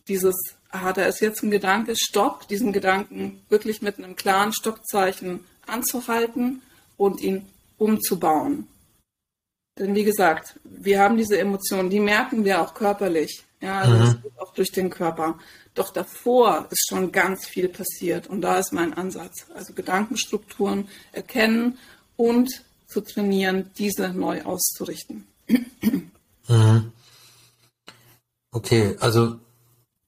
dieses, 0.06 0.37
ah, 0.70 0.92
da 0.92 1.04
ist 1.04 1.20
jetzt 1.20 1.42
ein 1.42 1.50
Gedanke, 1.50 1.94
stopp, 1.96 2.46
diesen 2.46 2.72
Gedanken 2.72 3.42
wirklich 3.48 3.82
mit 3.82 3.98
einem 3.98 4.14
klaren 4.14 4.52
Stoppzeichen 4.52 5.40
anzuhalten 5.66 6.62
und 6.96 7.20
ihn 7.20 7.46
umzubauen. 7.76 8.68
Denn 9.78 9.94
wie 9.94 10.04
gesagt, 10.04 10.58
wir 10.64 11.00
haben 11.00 11.16
diese 11.16 11.38
Emotionen, 11.38 11.90
die 11.90 12.00
merken 12.00 12.44
wir 12.44 12.60
auch 12.60 12.74
körperlich. 12.74 13.44
Ja, 13.60 13.80
also 13.80 13.94
mhm. 13.94 14.22
geht 14.22 14.38
auch 14.38 14.52
durch 14.52 14.72
den 14.72 14.90
Körper. 14.90 15.38
Doch 15.74 15.90
davor 15.90 16.66
ist 16.70 16.86
schon 16.88 17.12
ganz 17.12 17.46
viel 17.46 17.68
passiert 17.68 18.26
und 18.26 18.40
da 18.40 18.58
ist 18.58 18.72
mein 18.72 18.94
Ansatz. 18.94 19.46
Also 19.54 19.72
Gedankenstrukturen 19.74 20.88
erkennen 21.12 21.78
und 22.16 22.64
zu 22.86 23.00
trainieren, 23.00 23.70
diese 23.76 24.08
neu 24.08 24.42
auszurichten. 24.42 25.26
Mhm. 26.48 26.92
Okay, 28.50 28.96
also 29.00 29.38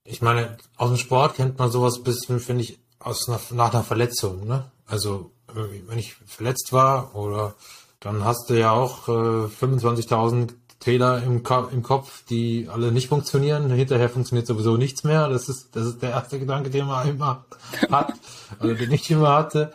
ich 0.05 0.23
meine, 0.23 0.57
aus 0.77 0.89
dem 0.89 0.97
Sport 0.97 1.37
kennt 1.37 1.59
man 1.59 1.71
sowas 1.71 1.99
ein 1.99 2.05
bisschen, 2.05 2.41
finde 2.41 2.65
ich, 2.65 2.79
aus 2.99 3.29
einer, 3.29 3.41
nach 3.51 3.73
einer 3.73 3.85
Verletzung, 3.85 4.47
ne? 4.47 4.71
Also 4.87 5.33
wenn 5.53 5.99
ich 5.99 6.15
verletzt 6.27 6.73
war 6.73 7.15
oder 7.15 7.55
dann 8.01 8.25
hast 8.25 8.49
du 8.49 8.59
ja 8.59 8.73
auch 8.73 9.09
äh, 9.09 9.13
25.000 9.13 10.55
Fehler 10.83 11.23
im, 11.23 11.43
Ko 11.43 11.69
im 11.71 11.83
Kopf, 11.83 12.25
die 12.31 12.67
alle 12.73 12.91
nicht 12.91 13.09
funktionieren. 13.09 13.71
Hinterher 13.71 14.09
funktioniert 14.09 14.47
sowieso 14.47 14.79
nichts 14.79 15.05
mehr. 15.05 15.29
Das 15.29 15.51
ist, 15.51 15.69
das 15.73 15.87
ist 15.87 16.03
der 16.03 16.11
erste 16.11 16.39
Gedanke, 16.39 16.71
den 16.71 16.87
man 16.87 17.07
immer 17.07 17.45
hat, 17.91 18.15
oder 18.61 18.75
den 18.75 18.91
ich 18.91 19.11
immer 19.11 19.35
hatte. 19.35 19.73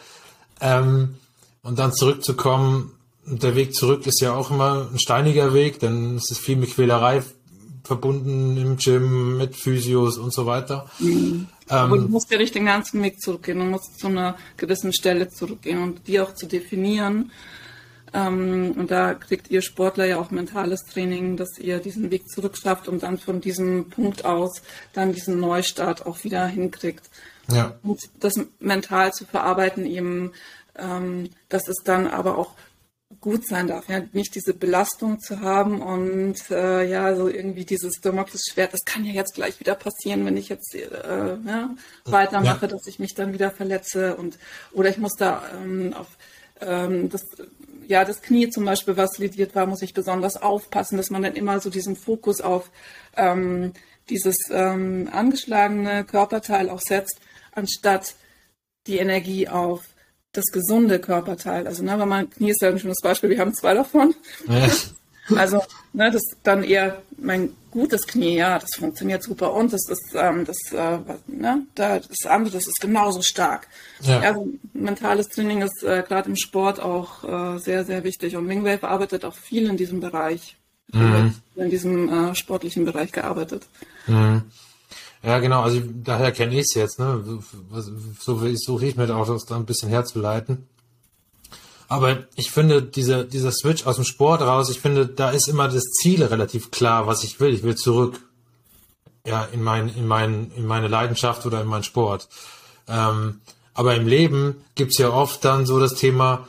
Ähm, 0.59 1.15
und 1.61 1.77
dann 1.77 1.93
zurückzukommen, 1.93 2.91
der 3.25 3.55
Weg 3.55 3.75
zurück 3.75 4.05
ist 4.07 4.21
ja 4.21 4.33
auch 4.33 4.49
immer 4.51 4.87
ein 4.91 4.99
steiniger 4.99 5.53
Weg, 5.53 5.79
denn 5.79 6.15
es 6.15 6.31
ist 6.31 6.39
viel 6.39 6.55
mit 6.57 6.71
Quälerei 6.71 7.23
verbunden 7.83 8.57
im 8.57 8.77
Gym, 8.77 9.37
mit 9.37 9.55
Physios 9.55 10.17
und 10.17 10.33
so 10.33 10.47
weiter. 10.47 10.89
Mhm. 10.99 11.47
Ähm, 11.69 11.77
Aber 11.77 11.97
du 11.97 12.07
musst 12.07 12.31
ja 12.31 12.37
nicht 12.37 12.55
den 12.55 12.65
ganzen 12.65 13.01
Weg 13.03 13.21
zurückgehen, 13.21 13.59
du 13.59 13.65
musst 13.65 13.99
zu 13.99 14.07
einer 14.07 14.37
gewissen 14.57 14.93
Stelle 14.93 15.29
zurückgehen 15.29 15.81
und 15.81 16.07
die 16.07 16.19
auch 16.19 16.33
zu 16.33 16.47
definieren 16.47 17.31
und 18.17 18.87
da 18.89 19.13
kriegt 19.13 19.51
ihr 19.51 19.61
Sportler 19.61 20.05
ja 20.05 20.17
auch 20.17 20.31
mentales 20.31 20.83
Training, 20.83 21.37
dass 21.37 21.57
ihr 21.57 21.79
diesen 21.79 22.11
Weg 22.11 22.29
zurückschafft 22.29 22.87
und 22.87 23.03
dann 23.03 23.17
von 23.17 23.41
diesem 23.41 23.89
Punkt 23.89 24.23
aus 24.23 24.61
dann 24.93 25.11
diesen 25.11 25.39
Neustart 25.39 26.05
auch 26.05 26.23
wieder 26.23 26.47
hinkriegt. 26.47 27.09
Ja. 27.51 27.77
Und 27.83 27.99
das 28.19 28.39
mental 28.59 29.11
zu 29.11 29.25
verarbeiten 29.25 29.85
eben, 29.85 30.33
ähm, 30.77 31.29
dass 31.49 31.67
es 31.67 31.83
dann 31.83 32.07
aber 32.07 32.37
auch 32.37 32.55
gut 33.21 33.47
sein 33.47 33.67
darf, 33.67 33.87
ja, 33.87 34.01
nicht 34.13 34.35
diese 34.35 34.53
Belastung 34.53 35.19
zu 35.19 35.39
haben 35.39 35.81
und 35.81 36.49
äh, 36.51 36.83
ja, 36.87 37.15
so 37.15 37.27
irgendwie 37.27 37.65
dieses 37.65 38.01
Damoklesschwert, 38.01 38.73
das 38.73 38.83
kann 38.85 39.05
ja 39.05 39.13
jetzt 39.13 39.35
gleich 39.35 39.59
wieder 39.59 39.75
passieren, 39.75 40.25
wenn 40.25 40.37
ich 40.37 40.49
jetzt 40.49 40.75
äh, 40.75 41.37
ja, 41.45 41.69
weitermache, 42.05 42.65
ja. 42.65 42.71
dass 42.71 42.87
ich 42.87 42.99
mich 42.99 43.13
dann 43.13 43.33
wieder 43.33 43.51
verletze 43.51 44.15
und 44.15 44.37
oder 44.73 44.89
ich 44.89 44.97
muss 44.97 45.13
da 45.17 45.43
ähm, 45.53 45.93
auf 45.93 46.07
ähm, 46.61 47.09
das 47.09 47.21
ja, 47.87 48.05
das 48.05 48.21
Knie 48.21 48.49
zum 48.49 48.65
Beispiel, 48.65 48.97
was 48.97 49.17
lidiert 49.17 49.55
war, 49.55 49.65
muss 49.65 49.81
ich 49.81 49.93
besonders 49.93 50.41
aufpassen, 50.41 50.97
dass 50.97 51.09
man 51.09 51.23
dann 51.23 51.35
immer 51.35 51.59
so 51.59 51.69
diesen 51.69 51.95
Fokus 51.95 52.41
auf 52.41 52.71
ähm, 53.15 53.73
dieses 54.09 54.37
ähm, 54.51 55.09
angeschlagene 55.11 56.03
Körperteil 56.03 56.69
auch 56.69 56.81
setzt, 56.81 57.19
anstatt 57.51 58.15
die 58.87 58.97
Energie 58.97 59.47
auf 59.47 59.83
das 60.31 60.45
gesunde 60.51 60.99
Körperteil. 60.99 61.65
Also, 61.67 61.83
ne, 61.83 61.97
wenn 61.97 62.09
man 62.09 62.29
Knie 62.29 62.51
ist 62.51 62.61
ja 62.61 62.69
ein 62.69 62.79
schönes 62.79 63.01
Beispiel, 63.01 63.29
wir 63.29 63.39
haben 63.39 63.53
zwei 63.53 63.73
davon. 63.73 64.13
Ja. 64.47 64.69
Also, 65.35 65.63
ne, 65.93 66.11
das 66.11 66.21
dann 66.43 66.63
eher 66.63 67.01
mein 67.17 67.49
gutes 67.71 68.05
Knie, 68.05 68.37
ja, 68.37 68.59
das 68.59 68.69
funktioniert 68.77 69.23
super. 69.23 69.53
Und 69.53 69.73
das 69.73 69.89
ist, 69.89 70.13
ähm, 70.13 70.45
das, 70.45 70.57
äh, 70.71 70.99
ne, 71.27 71.65
da, 71.75 71.99
das 71.99 72.25
andere, 72.25 72.53
das 72.53 72.67
ist 72.67 72.79
genauso 72.79 73.21
stark. 73.21 73.67
Ja. 74.01 74.19
Also, 74.19 74.47
mentales 74.73 75.29
Training 75.29 75.61
ist 75.61 75.83
äh, 75.83 76.03
gerade 76.07 76.29
im 76.29 76.35
Sport 76.35 76.79
auch 76.79 77.23
äh, 77.23 77.59
sehr, 77.59 77.85
sehr 77.85 78.03
wichtig. 78.03 78.35
Und 78.35 78.47
Wingwave 78.47 78.83
arbeitet 78.83 79.25
auch 79.25 79.35
viel 79.35 79.67
in 79.67 79.77
diesem 79.77 79.99
Bereich. 79.99 80.57
Mhm. 80.93 81.33
In 81.55 81.69
diesem 81.69 82.09
äh, 82.09 82.35
sportlichen 82.35 82.85
Bereich 82.85 83.11
gearbeitet. 83.11 83.63
Mhm. 84.05 84.43
Ja, 85.23 85.39
genau, 85.39 85.63
also 85.63 85.81
daher 86.03 86.31
kenne 86.31 86.53
ich 86.53 86.61
es 86.61 86.75
jetzt, 86.75 86.99
ne? 86.99 87.23
So 88.19 88.37
versuche 88.37 88.85
ich 88.85 88.95
mir 88.95 89.07
da 89.07 89.15
auch 89.15 89.25
das 89.25 89.51
ein 89.51 89.65
bisschen 89.65 89.89
herzuleiten. 89.89 90.67
Aber 91.87 92.25
ich 92.35 92.51
finde, 92.51 92.81
dieser, 92.81 93.23
dieser 93.23 93.51
Switch 93.51 93.85
aus 93.85 93.95
dem 93.95 94.05
Sport 94.05 94.41
raus, 94.41 94.69
ich 94.69 94.79
finde, 94.79 95.07
da 95.07 95.29
ist 95.29 95.47
immer 95.47 95.67
das 95.67 95.83
Ziel 95.91 96.23
relativ 96.23 96.71
klar, 96.71 97.07
was 97.07 97.23
ich 97.23 97.39
will. 97.39 97.53
Ich 97.53 97.63
will 97.63 97.75
zurück. 97.75 98.19
Ja, 99.25 99.47
in 99.51 99.63
mein, 99.63 99.89
in 99.89 100.07
mein, 100.07 100.51
in 100.55 100.65
meine 100.65 100.87
Leidenschaft 100.87 101.45
oder 101.45 101.61
in 101.61 101.67
meinen 101.67 101.83
Sport. 101.83 102.27
Ähm, 102.87 103.41
aber 103.73 103.95
im 103.95 104.07
Leben 104.07 104.55
gibt's 104.75 104.97
ja 104.97 105.09
oft 105.09 105.43
dann 105.43 105.65
so 105.65 105.79
das 105.79 105.95
Thema, 105.95 106.47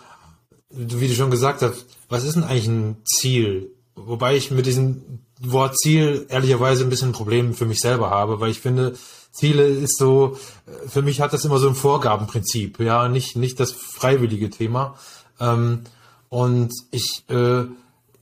wie 0.71 1.09
du 1.09 1.15
schon 1.15 1.31
gesagt 1.31 1.63
hast, 1.63 1.87
was 2.09 2.25
ist 2.25 2.37
denn 2.37 2.45
eigentlich 2.45 2.69
ein 2.69 2.97
Ziel? 3.05 3.73
Wobei 3.95 4.37
ich 4.37 4.51
mit 4.51 4.67
diesem 4.67 5.21
Wort 5.41 5.79
Ziel 5.79 6.27
ehrlicherweise 6.29 6.85
ein 6.85 6.91
bisschen 6.91 7.11
ein 7.11 7.15
Problem 7.15 7.55
für 7.55 7.67
mich 7.67 7.81
selber 7.81 8.11
habe, 8.11 8.41
weil 8.41 8.51
ich 8.51 8.61
finde, 8.61 8.95
Ziele 9.33 9.67
ist 9.67 9.99
so, 9.99 10.39
für 10.87 11.03
mich 11.03 11.21
hat 11.21 11.33
das 11.33 11.45
immer 11.45 11.59
so 11.59 11.69
ein 11.69 11.75
Vorgabenprinzip, 11.75 12.81
ja, 12.81 13.09
nicht, 13.09 13.37
nicht 13.37 13.61
das 13.61 13.73
freiwillige 13.73 14.49
Thema. 14.49 14.97
Ähm, 15.41 15.83
und 16.29 16.73
ich, 16.91 17.25
äh, 17.29 17.65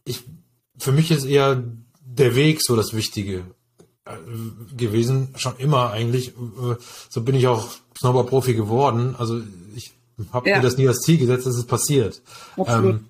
ich, 0.04 0.22
für 0.78 0.92
mich 0.92 1.10
ist 1.10 1.24
eher 1.24 1.62
der 2.04 2.34
Weg 2.34 2.62
so 2.62 2.76
das 2.76 2.92
Wichtige 2.94 3.44
äh, 4.04 4.16
gewesen, 4.76 5.28
schon 5.36 5.56
immer 5.58 5.90
eigentlich. 5.90 6.28
Äh, 6.28 6.76
so 7.08 7.22
bin 7.22 7.34
ich 7.34 7.46
auch 7.46 7.68
Snowboard-Profi 7.98 8.54
geworden. 8.54 9.14
Also 9.18 9.40
ich 9.74 9.92
habe 10.32 10.48
ja. 10.48 10.56
mir 10.56 10.62
das 10.62 10.76
nie 10.76 10.88
als 10.88 11.00
Ziel 11.00 11.18
gesetzt, 11.18 11.46
dass 11.46 11.56
es 11.56 11.66
passiert. 11.66 12.22
Ähm, 12.56 13.06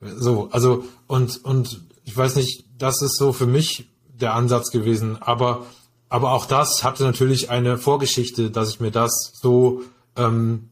so, 0.00 0.48
also 0.52 0.84
und 1.06 1.44
und 1.44 1.80
ich 2.04 2.16
weiß 2.16 2.36
nicht, 2.36 2.64
das 2.78 3.02
ist 3.02 3.16
so 3.16 3.32
für 3.32 3.46
mich 3.46 3.88
der 4.06 4.34
Ansatz 4.34 4.70
gewesen, 4.70 5.18
aber 5.20 5.66
aber 6.08 6.32
auch 6.32 6.46
das 6.46 6.84
hatte 6.84 7.04
natürlich 7.04 7.50
eine 7.50 7.76
Vorgeschichte, 7.76 8.50
dass 8.50 8.70
ich 8.70 8.80
mir 8.80 8.90
das 8.90 9.32
so 9.34 9.82
ähm, 10.16 10.70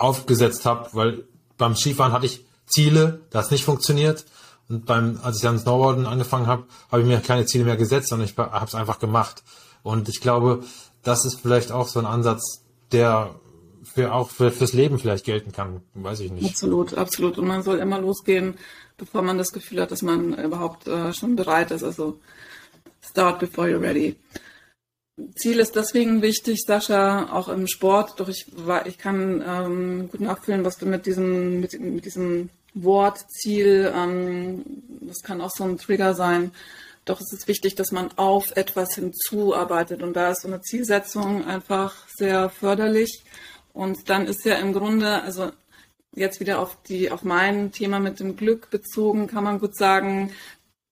aufgesetzt 0.00 0.66
habe, 0.66 0.88
weil 0.92 1.24
beim 1.56 1.76
Skifahren 1.76 2.12
hatte 2.12 2.26
ich 2.26 2.44
Ziele, 2.66 3.20
das 3.30 3.50
nicht 3.50 3.64
funktioniert. 3.64 4.24
Und 4.68 4.86
beim, 4.86 5.18
als 5.22 5.36
ich 5.36 5.42
dann 5.42 5.58
Snowboarden 5.58 6.06
angefangen 6.06 6.46
habe, 6.46 6.64
habe 6.90 7.02
ich 7.02 7.08
mir 7.08 7.20
keine 7.20 7.44
Ziele 7.44 7.64
mehr 7.64 7.76
gesetzt, 7.76 8.08
sondern 8.08 8.28
ich 8.28 8.36
habe 8.36 8.66
es 8.66 8.74
einfach 8.74 8.98
gemacht. 8.98 9.42
Und 9.82 10.08
ich 10.08 10.20
glaube, 10.20 10.62
das 11.02 11.24
ist 11.24 11.40
vielleicht 11.40 11.72
auch 11.72 11.88
so 11.88 11.98
ein 11.98 12.06
Ansatz, 12.06 12.62
der 12.92 13.34
für 13.82 14.12
auch 14.12 14.30
für, 14.30 14.50
fürs 14.52 14.72
Leben 14.72 14.98
vielleicht 14.98 15.24
gelten 15.24 15.52
kann, 15.52 15.82
weiß 15.94 16.20
ich 16.20 16.30
nicht. 16.30 16.48
Absolut, 16.48 16.94
absolut. 16.94 17.38
Und 17.38 17.48
man 17.48 17.62
soll 17.62 17.78
immer 17.78 17.98
losgehen, 17.98 18.54
bevor 18.96 19.22
man 19.22 19.38
das 19.38 19.52
Gefühl 19.52 19.80
hat, 19.80 19.90
dass 19.90 20.02
man 20.02 20.34
überhaupt 20.34 20.86
äh, 20.86 21.12
schon 21.12 21.34
bereit 21.34 21.70
ist. 21.70 21.82
Also 21.82 22.20
start 23.02 23.40
before 23.40 23.68
you're 23.68 23.80
ready. 23.80 24.16
Ziel 25.34 25.58
ist 25.60 25.76
deswegen 25.76 26.22
wichtig, 26.22 26.62
Sascha, 26.66 27.32
auch 27.32 27.48
im 27.48 27.66
Sport. 27.66 28.18
Doch 28.18 28.28
ich, 28.28 28.46
ich 28.86 28.98
kann 28.98 29.42
ähm, 29.46 30.08
gut 30.10 30.20
nachfühlen, 30.20 30.64
was 30.64 30.78
du 30.78 30.86
mit 30.86 31.06
diesem, 31.06 31.60
mit, 31.60 31.78
mit 31.80 32.04
diesem 32.04 32.50
Wort 32.74 33.18
Ziel, 33.30 33.92
ähm, 33.94 34.64
das 35.00 35.22
kann 35.22 35.40
auch 35.40 35.50
so 35.50 35.64
ein 35.64 35.78
Trigger 35.78 36.14
sein. 36.14 36.52
Doch 37.04 37.20
es 37.20 37.32
ist 37.32 37.48
wichtig, 37.48 37.74
dass 37.74 37.92
man 37.92 38.10
auf 38.16 38.56
etwas 38.56 38.94
hinzuarbeitet. 38.94 40.02
Und 40.02 40.14
da 40.14 40.30
ist 40.30 40.42
so 40.42 40.48
eine 40.48 40.60
Zielsetzung 40.60 41.44
einfach 41.44 42.06
sehr 42.08 42.50
förderlich. 42.50 43.22
Und 43.72 44.10
dann 44.10 44.26
ist 44.26 44.44
ja 44.44 44.56
im 44.56 44.72
Grunde, 44.72 45.22
also 45.22 45.50
jetzt 46.14 46.40
wieder 46.40 46.58
auf 46.58 46.76
die, 46.88 47.10
auf 47.10 47.22
mein 47.22 47.72
Thema 47.72 48.00
mit 48.00 48.20
dem 48.20 48.36
Glück 48.36 48.70
bezogen, 48.70 49.26
kann 49.26 49.44
man 49.44 49.58
gut 49.58 49.76
sagen, 49.76 50.32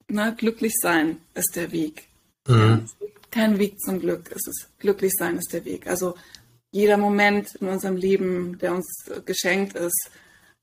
na, 0.08 0.30
glücklich 0.30 0.74
sein 0.80 1.18
ist 1.34 1.56
der 1.56 1.70
Weg. 1.70 2.08
Mhm 2.48 2.88
kein 3.30 3.58
Weg 3.58 3.80
zum 3.80 4.00
Glück. 4.00 4.30
Es 4.30 4.46
ist 4.46 4.68
glücklich 4.78 5.12
sein 5.16 5.38
ist 5.38 5.52
der 5.52 5.64
Weg. 5.64 5.86
Also 5.86 6.14
jeder 6.70 6.96
Moment 6.96 7.54
in 7.56 7.68
unserem 7.68 7.96
Leben, 7.96 8.58
der 8.58 8.74
uns 8.74 8.86
geschenkt 9.24 9.74
ist, 9.76 10.10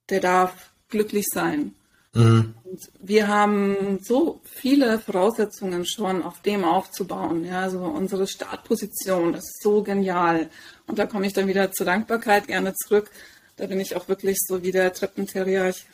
der 0.09 0.19
darf 0.19 0.71
glücklich 0.89 1.25
sein. 1.31 1.73
Mhm. 2.13 2.53
Und 2.63 2.91
wir 2.99 3.27
haben 3.27 3.99
so 4.01 4.41
viele 4.43 4.99
Voraussetzungen 4.99 5.85
schon, 5.85 6.21
auf 6.23 6.41
dem 6.41 6.63
aufzubauen. 6.63 7.45
Ja, 7.45 7.61
also 7.61 7.79
unsere 7.79 8.27
Startposition 8.27 9.33
ist 9.33 9.61
so 9.61 9.81
genial. 9.81 10.49
Und 10.87 10.99
da 10.99 11.05
komme 11.05 11.27
ich 11.27 11.33
dann 11.33 11.47
wieder 11.47 11.71
zur 11.71 11.85
Dankbarkeit 11.85 12.47
gerne 12.47 12.73
zurück. 12.73 13.09
Da 13.57 13.67
bin 13.67 13.79
ich 13.79 13.95
auch 13.95 14.07
wirklich 14.07 14.37
so 14.47 14.63
wie 14.63 14.71
der 14.71 14.93
Treppenterrier. 14.93 15.69
Ich 15.69 15.85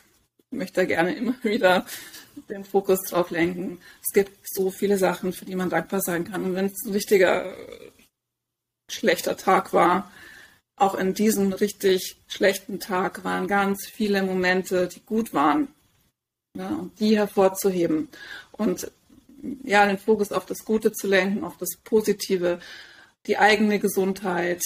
möchte 0.52 0.80
da 0.80 0.84
gerne 0.84 1.14
immer 1.14 1.34
wieder 1.42 1.86
den 2.48 2.64
Fokus 2.64 3.00
drauf 3.08 3.30
lenken. 3.30 3.80
Es 4.02 4.12
gibt 4.12 4.38
so 4.44 4.70
viele 4.70 4.98
Sachen, 4.98 5.32
für 5.32 5.44
die 5.44 5.56
man 5.56 5.70
dankbar 5.70 6.00
sein 6.00 6.24
kann. 6.24 6.44
Und 6.44 6.54
wenn 6.54 6.66
es 6.66 6.84
ein 6.84 6.92
richtiger 6.92 7.54
schlechter 8.90 9.36
Tag 9.36 9.72
war, 9.72 10.10
auch 10.76 10.94
in 10.94 11.14
diesem 11.14 11.52
richtig 11.52 12.16
schlechten 12.28 12.80
Tag 12.80 13.24
waren 13.24 13.46
ganz 13.46 13.86
viele 13.86 14.22
Momente, 14.22 14.88
die 14.88 15.00
gut 15.00 15.32
waren. 15.34 15.68
Ja, 16.56 16.68
und 16.68 16.98
die 17.00 17.16
hervorzuheben. 17.16 18.08
Und 18.52 18.90
ja, 19.64 19.86
den 19.86 19.98
Fokus 19.98 20.32
auf 20.32 20.46
das 20.46 20.64
Gute 20.64 20.92
zu 20.92 21.06
lenken, 21.06 21.44
auf 21.44 21.56
das 21.56 21.76
Positive, 21.82 22.60
die 23.26 23.38
eigene 23.38 23.78
Gesundheit, 23.78 24.62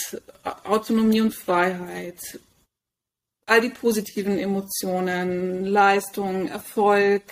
Autonomie 0.65 1.21
und 1.21 1.35
Freiheit, 1.35 2.41
all 3.47 3.61
die 3.61 3.71
positiven 3.71 4.39
Emotionen, 4.39 5.65
Leistung, 5.65 6.49
Erfolg, 6.49 7.23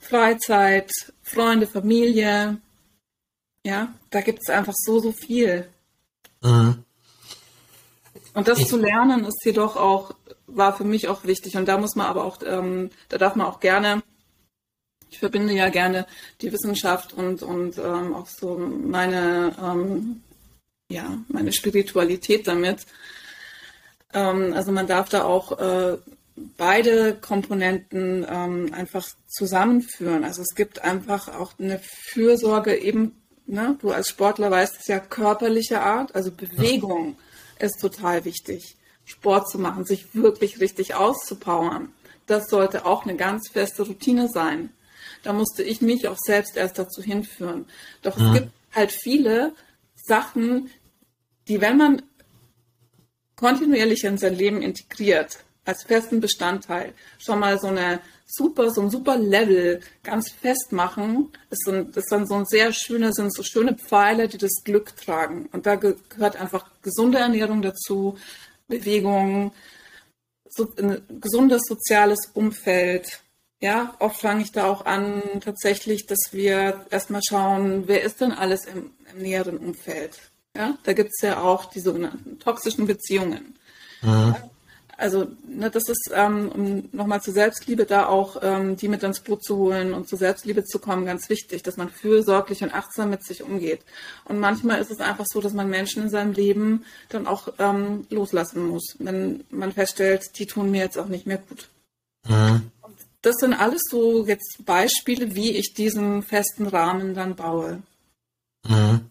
Freizeit, 0.00 0.90
Freunde, 1.22 1.66
Familie. 1.66 2.58
Ja, 3.64 3.92
da 4.10 4.20
gibt 4.20 4.40
es 4.42 4.48
einfach 4.48 4.74
so, 4.74 5.00
so 5.00 5.12
viel. 5.12 5.68
Mhm. 6.40 6.84
Und 8.34 8.48
das 8.48 8.60
ich, 8.60 8.68
zu 8.68 8.76
lernen 8.76 9.24
ist 9.24 9.44
jedoch 9.44 9.76
auch, 9.76 10.14
war 10.46 10.76
für 10.76 10.84
mich 10.84 11.08
auch 11.08 11.24
wichtig. 11.24 11.56
Und 11.56 11.66
da 11.66 11.76
muss 11.76 11.96
man 11.96 12.06
aber 12.06 12.24
auch, 12.24 12.38
ähm, 12.46 12.90
da 13.08 13.18
darf 13.18 13.34
man 13.34 13.48
auch 13.48 13.60
gerne, 13.60 14.02
ich 15.10 15.18
verbinde 15.18 15.52
ja 15.52 15.68
gerne 15.68 16.06
die 16.40 16.52
Wissenschaft 16.52 17.12
und, 17.12 17.42
und 17.42 17.78
ähm, 17.78 18.14
auch 18.14 18.28
so 18.28 18.56
meine, 18.56 19.56
ähm, 19.60 20.22
ja, 20.88 21.18
meine 21.28 21.52
Spiritualität 21.52 22.46
damit. 22.46 22.86
Ähm, 24.12 24.52
also 24.54 24.72
man 24.72 24.86
darf 24.86 25.08
da 25.08 25.24
auch 25.24 25.58
äh, 25.58 25.98
beide 26.56 27.14
Komponenten 27.14 28.26
ähm, 28.28 28.72
einfach 28.72 29.06
zusammenführen. 29.28 30.24
Also 30.24 30.42
es 30.42 30.54
gibt 30.54 30.84
einfach 30.84 31.28
auch 31.28 31.52
eine 31.58 31.80
Fürsorge 31.80 32.76
eben, 32.76 33.20
ne, 33.46 33.76
du 33.80 33.90
als 33.90 34.08
Sportler 34.08 34.50
weißt 34.50 34.76
es 34.80 34.86
ja 34.86 34.98
körperliche 35.00 35.80
Art, 35.80 36.14
also 36.14 36.30
Bewegung 36.30 37.16
ja. 37.58 37.66
ist 37.66 37.80
total 37.80 38.24
wichtig. 38.24 38.76
Sport 39.04 39.48
zu 39.48 39.58
machen, 39.58 39.84
sich 39.84 40.14
wirklich 40.14 40.60
richtig 40.60 40.94
auszupowern. 40.94 41.92
Das 42.26 42.48
sollte 42.50 42.84
auch 42.84 43.04
eine 43.04 43.16
ganz 43.16 43.48
feste 43.48 43.84
Routine 43.84 44.28
sein. 44.28 44.70
Da 45.22 45.32
musste 45.32 45.62
ich 45.62 45.80
mich 45.80 46.08
auch 46.08 46.18
selbst 46.18 46.56
erst 46.56 46.78
dazu 46.78 47.02
hinführen. 47.02 47.66
Doch 48.02 48.18
ja. 48.18 48.26
es 48.26 48.38
gibt 48.38 48.52
halt 48.74 48.92
viele 48.92 49.54
Sachen, 49.96 50.70
die, 51.48 51.62
wenn 51.62 51.78
man 51.78 52.02
kontinuierlich 53.38 54.04
in 54.04 54.18
sein 54.18 54.34
Leben 54.34 54.62
integriert, 54.62 55.38
als 55.64 55.84
festen 55.84 56.20
Bestandteil, 56.20 56.92
schon 57.18 57.38
mal 57.38 57.58
so 57.58 57.68
eine 57.68 58.00
super, 58.26 58.70
so 58.70 58.82
ein 58.82 58.90
super 58.90 59.16
Level 59.16 59.80
ganz 60.02 60.30
fest 60.30 60.72
machen, 60.72 61.30
ist, 61.50 61.64
so 61.64 61.72
ist 61.72 62.10
dann 62.10 62.26
so 62.26 62.34
ein 62.34 62.46
sehr 62.46 62.72
schöner, 62.72 63.12
sind 63.12 63.34
so 63.34 63.42
schöne 63.42 63.74
Pfeile, 63.74 64.28
die 64.28 64.38
das 64.38 64.62
Glück 64.64 64.96
tragen. 64.96 65.48
Und 65.52 65.66
da 65.66 65.76
gehört 65.76 66.36
einfach 66.36 66.70
gesunde 66.82 67.18
Ernährung 67.18 67.62
dazu, 67.62 68.18
Bewegung, 68.66 69.52
so 70.48 70.68
ein 70.78 71.02
gesundes 71.20 71.62
soziales 71.66 72.30
Umfeld. 72.34 73.20
Ja, 73.60 73.94
oft 73.98 74.20
fange 74.20 74.42
ich 74.42 74.52
da 74.52 74.66
auch 74.66 74.84
an, 74.84 75.22
tatsächlich, 75.40 76.06
dass 76.06 76.32
wir 76.32 76.86
erstmal 76.90 77.22
schauen, 77.26 77.88
wer 77.88 78.02
ist 78.02 78.20
denn 78.20 78.32
alles 78.32 78.66
im, 78.66 78.92
im 79.12 79.22
näheren 79.22 79.58
Umfeld? 79.58 80.18
Ja, 80.56 80.76
da 80.82 80.92
gibt 80.92 81.10
es 81.10 81.22
ja 81.22 81.40
auch 81.40 81.66
die 81.66 81.80
sogenannten 81.80 82.38
toxischen 82.38 82.86
Beziehungen. 82.86 83.56
Mhm. 84.02 84.34
Also 84.98 85.28
ne, 85.46 85.70
das 85.70 85.88
ist, 85.88 86.10
ähm, 86.12 86.50
um 86.52 86.88
nochmal 86.90 87.22
zur 87.22 87.32
Selbstliebe 87.32 87.84
da 87.84 88.06
auch 88.06 88.38
ähm, 88.42 88.76
die 88.76 88.88
mit 88.88 89.04
ins 89.04 89.20
Boot 89.20 89.44
zu 89.44 89.56
holen 89.56 89.94
und 89.94 90.08
zur 90.08 90.18
Selbstliebe 90.18 90.64
zu 90.64 90.80
kommen, 90.80 91.06
ganz 91.06 91.28
wichtig, 91.28 91.62
dass 91.62 91.76
man 91.76 91.88
fürsorglich 91.88 92.64
und 92.64 92.74
achtsam 92.74 93.10
mit 93.10 93.22
sich 93.22 93.44
umgeht. 93.44 93.82
Und 94.24 94.40
manchmal 94.40 94.80
ist 94.80 94.90
es 94.90 94.98
einfach 94.98 95.24
so, 95.32 95.40
dass 95.40 95.52
man 95.52 95.70
Menschen 95.70 96.02
in 96.02 96.10
seinem 96.10 96.32
Leben 96.32 96.84
dann 97.10 97.28
auch 97.28 97.52
ähm, 97.60 98.08
loslassen 98.10 98.66
muss, 98.66 98.96
wenn 98.98 99.44
man 99.50 99.72
feststellt, 99.72 100.36
die 100.36 100.46
tun 100.46 100.72
mir 100.72 100.82
jetzt 100.82 100.98
auch 100.98 101.06
nicht 101.06 101.28
mehr 101.28 101.38
gut. 101.38 101.68
Mhm. 102.28 102.72
Das 103.22 103.36
sind 103.36 103.54
alles 103.54 103.82
so 103.88 104.26
jetzt 104.26 104.64
Beispiele, 104.64 105.36
wie 105.36 105.52
ich 105.52 105.74
diesen 105.74 106.24
festen 106.24 106.66
Rahmen 106.66 107.14
dann 107.14 107.36
baue. 107.36 107.82
Mhm. 108.66 109.07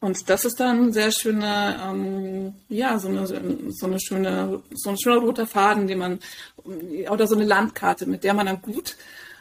Und 0.00 0.30
das 0.30 0.44
ist 0.44 0.60
dann 0.60 0.92
sehr 0.92 1.10
schöne, 1.10 1.76
ähm, 1.84 2.54
ja, 2.68 2.98
so 2.98 3.08
eine, 3.08 3.26
so 3.26 3.86
eine 3.86 4.00
schöne, 4.00 4.62
so 4.72 4.90
ein 4.90 4.98
schöner 4.98 5.18
roter 5.18 5.46
Faden, 5.46 5.88
den 5.88 5.98
man, 5.98 6.20
oder 7.10 7.26
so 7.26 7.34
eine 7.34 7.44
Landkarte, 7.44 8.06
mit 8.06 8.22
der 8.22 8.34
man 8.34 8.46
dann 8.46 8.62
gut 8.62 8.96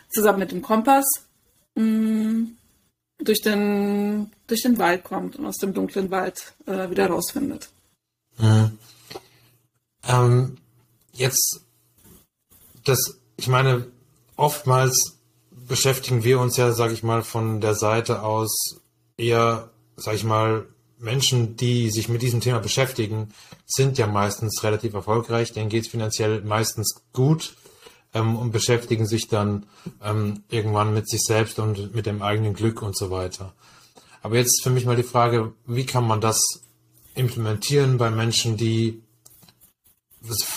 zusammen 0.09 0.39
mit 0.39 0.51
dem 0.51 0.61
Kompass 0.61 1.05
mh, 1.75 1.83
mm, 1.83 2.57
durch 3.19 3.41
den, 3.41 4.31
durch 4.47 4.63
den 4.63 4.77
Wald 4.77 5.03
kommt 5.03 5.35
und 5.35 5.45
aus 5.45 5.57
dem 5.57 5.73
dunklen 5.73 6.09
Wald 6.11 6.53
äh, 6.65 6.89
wieder 6.89 7.07
rausfindet. 7.07 7.69
Mhm. 8.37 8.77
Ähm, 10.07 10.57
jetzt, 11.13 11.61
das, 12.83 13.19
ich 13.35 13.47
meine, 13.47 13.87
oftmals 14.35 15.17
beschäftigen 15.51 16.23
wir 16.23 16.39
uns 16.39 16.57
ja, 16.57 16.71
sage 16.71 16.93
ich 16.93 17.03
mal, 17.03 17.23
von 17.23 17.59
der 17.61 17.75
Seite 17.75 18.21
aus 18.21 18.79
eher 19.17 19.71
sag 19.97 20.15
ich 20.15 20.23
mal, 20.23 20.67
Menschen, 20.99 21.55
die 21.57 21.91
sich 21.91 22.09
mit 22.09 22.21
diesem 22.21 22.41
Thema 22.41 22.59
beschäftigen, 22.59 23.29
sind 23.65 23.97
ja 23.97 24.07
meistens 24.07 24.63
relativ 24.63 24.93
erfolgreich, 24.93 25.51
denen 25.51 25.69
geht 25.69 25.85
es 25.85 25.91
finanziell 25.91 26.41
meistens 26.41 27.03
gut 27.13 27.55
ähm, 28.13 28.35
und 28.35 28.51
beschäftigen 28.51 29.05
sich 29.05 29.27
dann 29.27 29.65
ähm, 30.01 30.43
irgendwann 30.49 30.93
mit 30.93 31.09
sich 31.09 31.23
selbst 31.23 31.59
und 31.59 31.93
mit 31.93 32.05
dem 32.05 32.21
eigenen 32.21 32.53
Glück 32.53 32.81
und 32.81 32.97
so 32.97 33.11
weiter. 33.11 33.53
Aber 34.21 34.37
jetzt 34.37 34.63
für 34.63 34.69
mich 34.69 34.85
mal 34.85 34.95
die 34.95 35.03
Frage, 35.03 35.53
wie 35.65 35.85
kann 35.85 36.07
man 36.07 36.21
das 36.21 36.41
implementieren 37.13 37.97
bei 37.97 38.09
Menschen, 38.09 38.57
die 38.57 39.03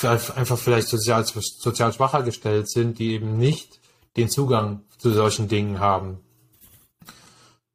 einfach 0.02 0.58
vielleicht 0.58 0.88
sozial, 0.88 1.24
sozial 1.24 1.92
schwacher 1.92 2.22
gestellt 2.22 2.68
sind, 2.70 2.98
die 2.98 3.12
eben 3.12 3.38
nicht 3.38 3.80
den 4.16 4.28
Zugang 4.28 4.82
zu 4.98 5.12
solchen 5.12 5.48
Dingen 5.48 5.78
haben. 5.78 6.18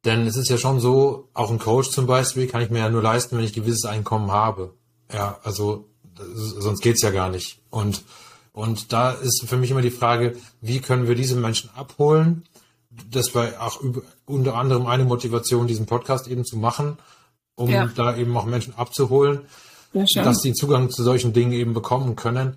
Denn 0.06 0.26
es 0.26 0.36
ist 0.36 0.48
ja 0.48 0.56
schon 0.56 0.78
so, 0.78 1.28
auch 1.34 1.50
ein 1.50 1.58
Coach 1.58 1.90
zum 1.90 2.06
Beispiel 2.06 2.46
kann 2.46 2.62
ich 2.62 2.70
mir 2.70 2.78
ja 2.78 2.88
nur 2.88 3.02
leisten, 3.02 3.36
wenn 3.36 3.44
ich 3.44 3.52
gewisses 3.52 3.84
Einkommen 3.84 4.30
habe. 4.30 4.72
Ja, 5.12 5.38
also 5.42 5.88
sonst 6.34 6.80
geht's 6.80 7.02
ja 7.02 7.10
gar 7.10 7.28
nicht. 7.28 7.58
Und, 7.70 8.04
und 8.52 8.92
da 8.92 9.10
ist 9.10 9.44
für 9.46 9.56
mich 9.56 9.72
immer 9.72 9.82
die 9.82 9.90
Frage, 9.90 10.36
wie 10.60 10.78
können 10.78 11.08
wir 11.08 11.16
diese 11.16 11.34
Menschen 11.34 11.70
abholen? 11.74 12.44
Das 13.10 13.34
war 13.34 13.48
auch 13.60 13.80
über, 13.80 14.02
unter 14.26 14.54
anderem 14.54 14.86
eine 14.86 15.04
Motivation, 15.04 15.66
diesen 15.66 15.86
Podcast 15.86 16.28
eben 16.28 16.44
zu 16.44 16.56
machen, 16.56 16.98
um 17.56 17.68
ja. 17.68 17.86
da 17.94 18.16
eben 18.16 18.36
auch 18.36 18.46
Menschen 18.46 18.74
abzuholen, 18.76 19.40
ja, 19.92 20.04
dass 20.22 20.40
sie 20.40 20.52
Zugang 20.52 20.88
zu 20.88 21.02
solchen 21.02 21.32
Dingen 21.32 21.52
eben 21.52 21.74
bekommen 21.74 22.14
können. 22.14 22.56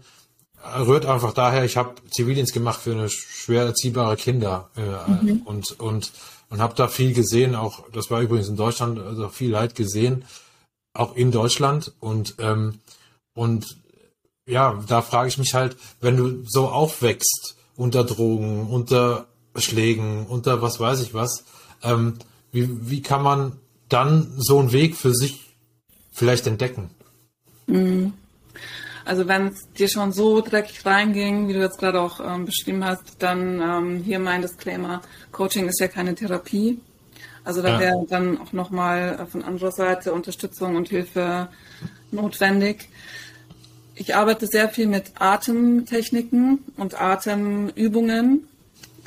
Rührt 0.78 1.08
einfach 1.08 1.34
daher, 1.34 1.64
ich 1.66 1.78
habe 1.78 1.96
Zivildienst 2.12 2.54
gemacht 2.54 2.82
für 2.82 2.92
eine 2.92 3.10
schwer 3.10 3.64
erziehbare 3.64 4.18
Kinder 4.18 4.70
äh, 4.76 5.12
mhm. 5.12 5.42
und, 5.46 5.80
und 5.80 6.12
und 6.50 6.62
habe 6.62 6.76
da 6.76 6.88
viel 6.88 7.14
gesehen, 7.14 7.56
auch 7.56 7.84
das 7.92 8.10
war 8.10 8.22
übrigens 8.22 8.50
in 8.50 8.56
Deutschland, 8.56 9.00
also 9.00 9.30
viel 9.30 9.52
Leid 9.52 9.76
gesehen, 9.76 10.26
auch 10.94 11.16
in 11.16 11.32
Deutschland 11.32 11.94
und 12.00 12.36
ähm, 12.40 12.80
und 13.34 13.78
ja, 14.46 14.84
da 14.88 15.02
frage 15.02 15.30
ich 15.30 15.38
mich 15.38 15.54
halt, 15.54 15.78
wenn 16.02 16.18
du 16.18 16.44
so 16.46 16.70
aufwächst 16.70 17.56
unter 17.76 18.04
Drogen, 18.04 18.68
unter 18.68 19.28
Schlägen, 19.56 20.26
unter 20.26 20.62
was 20.62 20.80
weiß 20.80 21.02
ich 21.02 21.14
was, 21.14 21.46
ähm, 21.84 22.16
wie, 22.52 22.90
wie 22.90 23.02
kann 23.02 23.22
man 23.22 23.54
dann 23.88 24.34
so 24.38 24.60
einen 24.60 24.72
Weg 24.72 24.96
für 24.96 25.14
sich 25.14 25.56
vielleicht 26.12 26.48
entdecken? 26.48 26.90
Mhm. 27.68 28.14
Also 29.06 29.28
wenn 29.28 29.48
es 29.48 29.72
dir 29.74 29.88
schon 29.88 30.12
so 30.12 30.42
dreckig 30.42 30.86
reinging, 30.86 31.48
wie 31.48 31.54
du 31.54 31.60
jetzt 31.60 31.80
gerade 31.80 32.02
auch 32.02 32.20
ähm, 32.20 32.46
beschrieben 32.46 32.84
hast, 32.86 33.04
dann 33.20 33.62
ähm, 33.62 34.04
hier 34.04 34.20
mein 34.20 34.42
Disclaimer, 34.42 35.02
Coaching 35.32 35.68
ist 35.68 35.80
ja 35.80 35.88
keine 35.88 36.16
Therapie. 36.16 36.80
Also 37.44 37.62
da 37.62 37.70
ja. 37.70 37.80
wäre 37.80 38.06
dann 38.08 38.38
auch 38.40 38.54
nochmal 38.54 39.20
äh, 39.20 39.26
von 39.26 39.44
anderer 39.44 39.72
Seite 39.72 40.14
Unterstützung 40.14 40.76
und 40.76 40.90
Hilfe 40.90 41.50
notwendig. 42.12 42.90
Ich 43.96 44.16
arbeite 44.16 44.48
sehr 44.48 44.70
viel 44.70 44.88
mit 44.88 45.12
Atemtechniken 45.20 46.60
und 46.78 47.02
Atemübungen, 47.02 48.48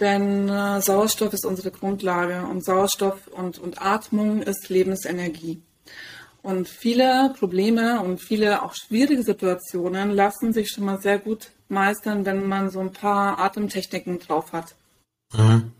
denn 0.00 0.48
äh, 0.48 0.80
Sauerstoff 0.82 1.32
ist 1.32 1.46
unsere 1.46 1.70
Grundlage 1.70 2.46
und 2.50 2.64
Sauerstoff 2.64 3.28
und, 3.28 3.58
und 3.58 3.80
Atmung 3.80 4.42
ist 4.42 4.68
Lebensenergie. 4.68 5.62
Und 6.42 6.68
viele 6.68 7.32
Probleme 7.38 8.00
und 8.00 8.20
viele 8.20 8.62
auch 8.62 8.74
schwierige 8.74 9.22
Situationen 9.22 10.10
lassen 10.10 10.52
sich 10.52 10.70
schon 10.70 10.84
mal 10.84 11.00
sehr 11.00 11.18
gut 11.18 11.50
meistern, 11.68 12.24
wenn 12.26 12.48
man 12.48 12.70
so 12.70 12.80
ein 12.80 12.92
paar 12.92 13.38
Atemtechniken 13.38 14.18
drauf 14.18 14.52
hat. 14.52 14.74
Mhm. 15.32 15.72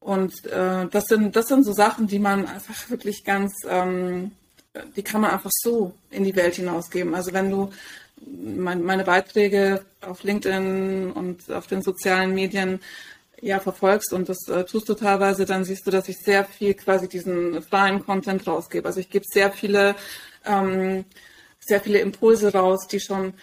Und 0.00 0.46
äh, 0.46 0.86
das 0.90 1.04
sind 1.04 1.36
das 1.36 1.48
sind 1.48 1.64
so 1.64 1.72
Sachen, 1.72 2.06
die 2.06 2.18
man 2.18 2.46
einfach 2.46 2.88
wirklich 2.88 3.24
ganz, 3.24 3.52
ähm, 3.68 4.32
die 4.96 5.02
kann 5.02 5.20
man 5.20 5.32
einfach 5.32 5.50
so 5.52 5.92
in 6.10 6.24
die 6.24 6.34
Welt 6.34 6.54
hinausgeben. 6.54 7.14
Also 7.14 7.34
wenn 7.34 7.50
du 7.50 7.70
mein, 8.26 8.82
meine 8.82 9.04
Beiträge 9.04 9.84
auf 10.00 10.22
LinkedIn 10.22 11.12
und 11.12 11.50
auf 11.50 11.66
den 11.66 11.82
sozialen 11.82 12.34
Medien 12.34 12.80
ja, 13.42 13.60
verfolgst 13.60 14.12
und 14.12 14.28
das 14.28 14.48
äh, 14.48 14.64
tust 14.64 14.88
du 14.88 14.94
teilweise, 14.94 15.44
dann 15.44 15.64
siehst 15.64 15.86
du, 15.86 15.90
dass 15.90 16.08
ich 16.08 16.18
sehr 16.18 16.44
viel 16.44 16.74
quasi 16.74 17.08
diesen 17.08 17.62
freien 17.62 18.04
Content 18.04 18.46
rausgebe. 18.46 18.86
Also 18.86 19.00
ich 19.00 19.10
gebe 19.10 19.24
sehr 19.28 19.52
viele, 19.52 19.94
ähm, 20.44 21.04
sehr 21.58 21.80
viele 21.80 22.00
Impulse 22.00 22.52
raus, 22.52 22.86
die 22.86 23.00
schon 23.00 23.34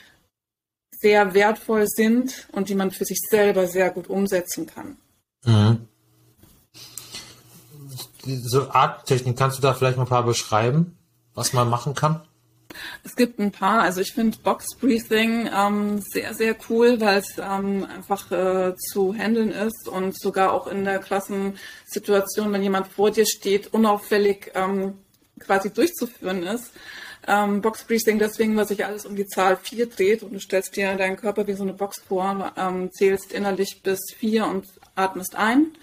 sehr 0.91 1.33
wertvoll 1.33 1.85
sind 1.87 2.47
und 2.51 2.69
die 2.69 2.75
man 2.75 2.91
für 2.91 3.05
sich 3.05 3.19
selber 3.29 3.67
sehr 3.67 3.91
gut 3.91 4.09
umsetzen 4.09 4.67
kann. 4.67 4.97
Mhm. 5.45 5.87
Diese 8.25 8.73
Arttechnik, 8.73 9.37
kannst 9.37 9.57
du 9.57 9.61
da 9.61 9.73
vielleicht 9.73 9.97
mal 9.97 10.03
ein 10.03 10.09
paar 10.09 10.25
beschreiben, 10.25 10.97
was 11.33 11.53
man 11.53 11.69
machen 11.69 11.93
kann? 11.93 12.21
Es 13.03 13.15
gibt 13.15 13.39
ein 13.39 13.51
paar. 13.51 13.81
Also 13.81 14.01
ich 14.01 14.13
finde 14.13 14.37
Box 14.43 14.75
Breathing 14.79 15.49
ähm, 15.55 16.01
sehr, 16.01 16.33
sehr 16.33 16.55
cool, 16.69 16.99
weil 16.99 17.19
es 17.19 17.37
ähm, 17.37 17.85
einfach 17.85 18.31
äh, 18.31 18.75
zu 18.75 19.13
handeln 19.13 19.51
ist 19.51 19.87
und 19.87 20.19
sogar 20.19 20.53
auch 20.53 20.67
in 20.67 20.85
der 20.85 20.99
Klassensituation, 20.99 22.51
wenn 22.51 22.63
jemand 22.63 22.87
vor 22.87 23.11
dir 23.11 23.25
steht, 23.25 23.73
unauffällig 23.73 24.51
ähm, 24.55 24.95
quasi 25.39 25.71
durchzuführen 25.71 26.43
ist. 26.43 26.71
Ähm, 27.27 27.61
Box 27.61 27.83
Breathing 27.83 28.19
deswegen, 28.19 28.55
weil 28.55 28.67
sich 28.67 28.85
alles 28.85 29.05
um 29.05 29.15
die 29.15 29.27
Zahl 29.27 29.57
4 29.57 29.87
dreht 29.87 30.23
und 30.23 30.33
du 30.33 30.39
stellst 30.39 30.75
dir 30.75 30.95
deinen 30.95 31.17
Körper 31.17 31.45
wie 31.47 31.53
so 31.53 31.63
eine 31.63 31.73
Box 31.73 32.01
vor, 32.07 32.53
ähm, 32.55 32.89
zählst 32.93 33.33
innerlich 33.33 33.81
bis 33.83 33.99
4 34.15 34.45
und 34.45 34.65
atmest 34.95 35.35
ein, 35.35 35.73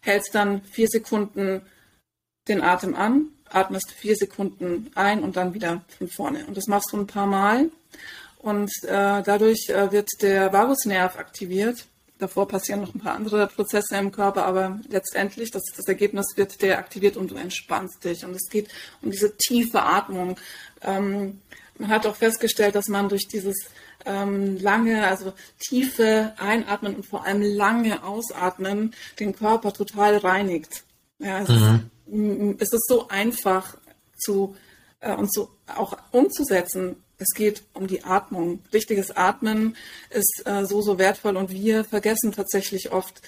hältst 0.00 0.34
dann 0.34 0.62
vier 0.62 0.88
Sekunden 0.88 1.62
den 2.48 2.62
Atem 2.62 2.94
an, 2.94 3.28
atmest 3.50 3.90
vier 3.90 4.16
Sekunden 4.16 4.90
ein 4.94 5.22
und 5.22 5.36
dann 5.36 5.54
wieder 5.54 5.82
von 5.96 6.08
vorne. 6.08 6.46
Und 6.46 6.56
das 6.56 6.66
machst 6.66 6.92
du 6.92 6.96
ein 6.96 7.06
paar 7.06 7.26
Mal. 7.26 7.70
Und 8.38 8.70
äh, 8.84 9.22
dadurch 9.22 9.68
äh, 9.68 9.90
wird 9.90 10.08
der 10.22 10.52
Vagusnerv 10.52 11.18
aktiviert. 11.18 11.86
Davor 12.18 12.48
passieren 12.48 12.80
noch 12.80 12.94
ein 12.94 13.00
paar 13.00 13.14
andere 13.14 13.46
Prozesse 13.46 13.96
im 13.96 14.10
Körper, 14.10 14.44
aber 14.44 14.80
letztendlich, 14.88 15.50
das, 15.50 15.62
das 15.76 15.86
Ergebnis 15.86 16.26
wird 16.36 16.62
der 16.62 16.78
aktiviert 16.78 17.16
und 17.16 17.30
du 17.30 17.36
entspannst 17.36 18.04
dich. 18.04 18.24
Und 18.24 18.34
es 18.34 18.48
geht 18.50 18.68
um 19.02 19.10
diese 19.10 19.36
tiefe 19.36 19.82
Atmung. 19.82 20.36
Ähm, 20.82 21.40
man 21.78 21.90
hat 21.90 22.06
auch 22.06 22.16
festgestellt, 22.16 22.74
dass 22.74 22.88
man 22.88 23.08
durch 23.08 23.28
dieses 23.28 23.56
ähm, 24.04 24.58
lange, 24.58 25.06
also 25.06 25.32
tiefe 25.58 26.32
Einatmen 26.38 26.96
und 26.96 27.06
vor 27.06 27.24
allem 27.24 27.42
lange 27.42 28.02
Ausatmen 28.02 28.94
den 29.20 29.34
Körper 29.34 29.72
total 29.72 30.16
reinigt. 30.18 30.84
Ja, 31.18 31.40
es, 31.40 31.48
mhm. 31.48 31.90
Es 32.58 32.72
ist 32.72 32.86
so 32.88 33.08
einfach 33.08 33.76
zu 34.16 34.56
äh, 35.00 35.14
und 35.14 35.32
so 35.32 35.50
auch 35.66 35.96
umzusetzen. 36.12 36.96
Es 37.18 37.34
geht 37.34 37.64
um 37.74 37.86
die 37.86 38.04
Atmung. 38.04 38.62
Richtiges 38.72 39.10
Atmen 39.16 39.76
ist 40.10 40.42
äh, 40.44 40.64
so, 40.64 40.82
so 40.82 40.98
wertvoll 40.98 41.36
und 41.36 41.50
wir 41.50 41.84
vergessen 41.84 42.32
tatsächlich 42.32 42.92
oft, 42.92 43.20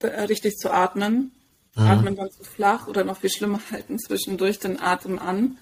äh, 0.00 0.06
richtig 0.22 0.56
zu 0.56 0.70
atmen. 0.70 1.32
Mhm. 1.74 1.82
Atmen 1.82 2.16
dann 2.16 2.30
zu 2.30 2.44
flach 2.44 2.86
oder 2.86 3.04
noch 3.04 3.20
viel 3.20 3.30
schlimmer 3.30 3.60
halten 3.70 3.98
zwischendurch 3.98 4.58
den 4.58 4.80
Atem 4.80 5.18
an. 5.18 5.58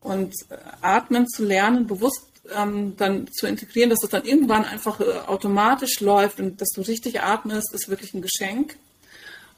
Und 0.00 0.34
äh, 0.48 0.56
atmen 0.80 1.28
zu 1.28 1.44
lernen, 1.44 1.86
bewusst 1.86 2.26
ähm, 2.54 2.96
dann 2.96 3.28
zu 3.32 3.46
integrieren, 3.46 3.90
dass 3.90 4.00
das 4.00 4.10
dann 4.10 4.24
irgendwann 4.24 4.64
einfach 4.64 5.00
äh, 5.00 5.04
automatisch 5.26 6.00
läuft 6.00 6.40
und 6.40 6.60
dass 6.60 6.68
du 6.70 6.82
richtig 6.82 7.20
atmest, 7.22 7.72
ist 7.74 7.88
wirklich 7.88 8.14
ein 8.14 8.22
Geschenk. 8.22 8.76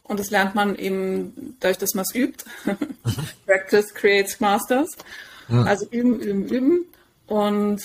Und 0.05 0.21
das 0.21 0.31
lernt 0.31 0.55
man 0.55 0.77
eben 0.77 1.57
dadurch, 1.61 1.79
dass 1.79 1.95
man 1.95 2.05
es 2.09 2.15
übt. 2.15 2.45
Practice 3.47 3.95
creates 3.95 4.41
masters. 4.41 4.91
Ja. 5.49 5.63
Also 5.63 5.87
üben, 5.91 6.21
üben, 6.21 6.49
üben. 6.49 6.85
Und 7.27 7.81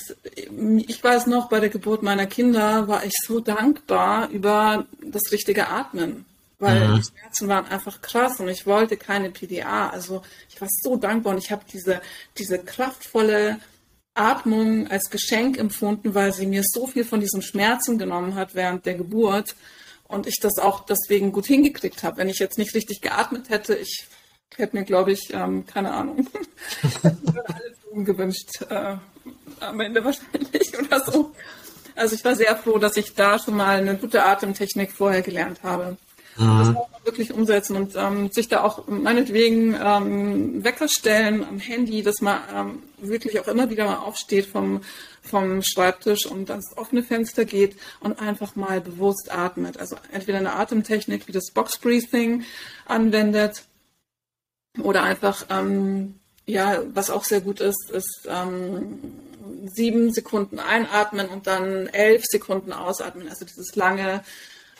ich 0.87 1.03
weiß 1.03 1.27
noch, 1.27 1.47
bei 1.47 1.59
der 1.59 1.69
Geburt 1.69 2.03
meiner 2.03 2.25
Kinder 2.25 2.87
war 2.87 3.05
ich 3.05 3.13
so 3.25 3.39
dankbar 3.39 4.29
über 4.29 4.85
das 5.01 5.31
richtige 5.31 5.67
Atmen 5.67 6.25
weil 6.59 6.87
mhm. 6.87 6.95
die 6.95 7.03
Schmerzen 7.03 7.47
waren 7.47 7.65
einfach 7.65 8.01
krass 8.01 8.39
und 8.39 8.49
ich 8.49 8.65
wollte 8.65 8.97
keine 8.97 9.29
PDA. 9.29 9.89
Also 9.89 10.21
ich 10.49 10.59
war 10.59 10.67
so 10.69 10.95
dankbar 10.95 11.33
und 11.33 11.43
ich 11.43 11.51
habe 11.51 11.63
diese, 11.71 12.01
diese 12.37 12.59
kraftvolle 12.59 13.59
Atmung 14.13 14.87
als 14.87 15.09
Geschenk 15.09 15.57
empfunden, 15.57 16.15
weil 16.15 16.33
sie 16.33 16.47
mir 16.47 16.63
so 16.65 16.87
viel 16.87 17.05
von 17.05 17.19
diesen 17.19 17.41
Schmerzen 17.41 17.99
genommen 17.99 18.35
hat 18.35 18.55
während 18.55 18.85
der 18.85 18.95
Geburt 18.95 19.55
und 20.07 20.27
ich 20.27 20.39
das 20.39 20.57
auch 20.57 20.85
deswegen 20.85 21.31
gut 21.31 21.45
hingekriegt 21.45 22.03
habe. 22.03 22.17
Wenn 22.17 22.29
ich 22.29 22.39
jetzt 22.39 22.57
nicht 22.57 22.73
richtig 22.73 23.01
geatmet 23.01 23.49
hätte, 23.49 23.75
ich 23.75 24.07
hätte 24.55 24.75
mir, 24.75 24.83
glaube 24.83 25.11
ich, 25.11 25.33
ähm, 25.33 25.65
keine 25.65 25.93
Ahnung, 25.93 26.27
alles 27.03 27.77
gewünscht, 27.93 28.61
äh, 28.69 28.95
am 29.59 29.79
Ende 29.79 30.03
wahrscheinlich 30.03 30.77
oder 30.79 31.03
so. 31.03 31.31
Also 31.95 32.15
ich 32.15 32.23
war 32.23 32.35
sehr 32.35 32.55
froh, 32.55 32.77
dass 32.77 32.95
ich 32.97 33.15
da 33.15 33.39
schon 33.39 33.55
mal 33.55 33.79
eine 33.79 33.97
gute 33.97 34.23
Atemtechnik 34.23 34.91
vorher 34.91 35.21
gelernt 35.21 35.63
habe. 35.63 35.97
Mhm. 36.37 36.57
Das 36.59 36.67
muss 36.67 36.75
man 36.75 37.05
wirklich 37.05 37.33
umsetzen 37.33 37.75
und 37.75 37.95
ähm, 37.95 38.31
sich 38.31 38.47
da 38.47 38.63
auch 38.63 38.87
meinetwegen 38.87 39.75
ähm, 39.81 40.63
Wecker 40.63 40.87
stellen 40.87 41.43
am 41.43 41.59
Handy, 41.59 42.03
dass 42.03 42.21
man 42.21 42.39
ähm, 42.55 42.83
wirklich 42.99 43.39
auch 43.39 43.47
immer 43.47 43.69
wieder 43.69 43.85
mal 43.85 43.97
aufsteht 43.97 44.45
vom, 44.45 44.81
vom 45.27 45.61
Schreibtisch 45.61 46.25
und 46.25 46.49
ans 46.49 46.75
offene 46.75 47.03
Fenster 47.03 47.45
geht 47.45 47.77
und 47.99 48.19
einfach 48.19 48.55
mal 48.55 48.81
bewusst 48.81 49.31
atmet. 49.31 49.77
Also 49.77 49.97
entweder 50.11 50.39
eine 50.39 50.53
Atemtechnik 50.53 51.27
wie 51.27 51.31
das 51.31 51.51
Box 51.51 51.77
Breathing 51.77 52.43
anwendet 52.85 53.63
oder 54.81 55.03
einfach, 55.03 55.45
ähm, 55.49 56.15
ja, 56.45 56.81
was 56.93 57.09
auch 57.09 57.23
sehr 57.23 57.41
gut 57.41 57.59
ist, 57.59 57.89
ist 57.91 58.27
ähm, 58.29 58.99
sieben 59.65 60.13
Sekunden 60.13 60.59
einatmen 60.59 61.27
und 61.29 61.47
dann 61.47 61.87
elf 61.87 62.23
Sekunden 62.25 62.73
ausatmen. 62.73 63.29
Also 63.29 63.45
dieses 63.45 63.75
lange 63.75 64.23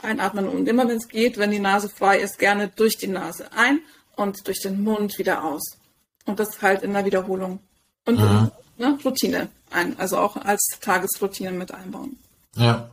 einatmen 0.02 0.48
und 0.48 0.68
immer 0.68 0.88
wenn 0.88 0.98
es 0.98 1.08
geht, 1.08 1.38
wenn 1.38 1.52
die 1.52 1.60
Nase 1.60 1.90
frei 1.90 2.20
ist, 2.20 2.40
gerne 2.40 2.72
durch 2.76 2.98
die 2.98 3.08
Nase 3.08 3.52
ein 3.54 3.80
und 4.16 4.48
durch 4.48 4.62
den 4.62 4.84
Mund 4.84 5.18
wieder 5.18 5.44
aus. 5.44 5.78
Und 6.26 6.40
das 6.40 6.62
halt 6.62 6.84
in 6.84 6.94
der 6.94 7.06
Wiederholung. 7.06 7.60
Und 8.06 8.20
mhm. 8.20 8.52
Ne, 8.78 8.98
Routine 9.04 9.50
ein, 9.70 10.00
also 10.00 10.18
auch 10.18 10.38
als 10.38 10.66
Tagesroutine 10.82 11.52
mit 11.52 11.74
einbauen. 11.74 12.18
Ja. 12.56 12.90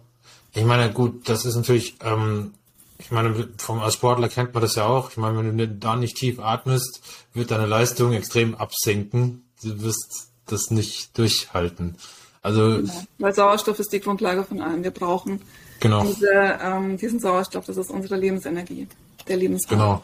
Ich 0.52 0.64
meine, 0.64 0.92
gut, 0.92 1.28
das 1.28 1.44
ist 1.44 1.56
natürlich, 1.56 1.96
ähm, 2.02 2.54
ich 2.98 3.10
meine, 3.10 3.48
vom, 3.58 3.80
als 3.80 3.94
Sportler 3.94 4.28
kennt 4.28 4.54
man 4.54 4.62
das 4.62 4.76
ja 4.76 4.86
auch. 4.86 5.10
Ich 5.10 5.16
meine, 5.16 5.38
wenn 5.38 5.58
du 5.58 5.68
da 5.68 5.96
nicht 5.96 6.16
tief 6.16 6.38
atmest, 6.38 7.00
wird 7.32 7.50
deine 7.50 7.66
Leistung 7.66 8.12
extrem 8.12 8.54
absinken. 8.54 9.44
Du 9.62 9.80
wirst 9.82 10.28
das 10.46 10.70
nicht 10.70 11.16
durchhalten. 11.18 11.96
Also, 12.42 12.76
genau. 12.76 13.02
Weil 13.18 13.34
Sauerstoff 13.34 13.78
ist 13.78 13.92
die 13.92 14.00
Grundlage 14.00 14.44
von 14.44 14.60
allem. 14.60 14.84
Wir 14.84 14.90
brauchen 14.90 15.40
Genau. 15.84 16.02
Diese, 16.02 16.58
ähm, 16.62 16.96
diesen 16.96 17.20
Sauerstoff, 17.20 17.66
das 17.66 17.76
ist 17.76 17.90
unsere 17.90 18.16
Lebensenergie, 18.16 18.88
der 19.28 19.36
Lebensraum. 19.36 19.78
Genau. 19.78 20.02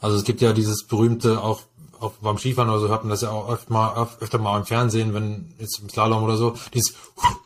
Also 0.00 0.16
es 0.16 0.24
gibt 0.24 0.40
ja 0.40 0.52
dieses 0.52 0.84
berühmte, 0.84 1.40
auch, 1.40 1.62
auch 2.00 2.12
beim 2.20 2.38
Skifahren 2.38 2.70
oder 2.70 2.80
so 2.80 2.88
hört 2.88 3.04
man 3.04 3.10
das 3.10 3.22
ja 3.22 3.30
auch 3.30 3.50
öfter 3.50 3.72
mal, 3.72 4.08
öfter 4.20 4.38
mal 4.38 4.58
im 4.58 4.66
Fernsehen, 4.66 5.14
wenn 5.14 5.54
jetzt 5.58 5.80
im 5.80 5.88
Slalom 5.88 6.22
oder 6.22 6.36
so, 6.36 6.54
dieses 6.74 6.94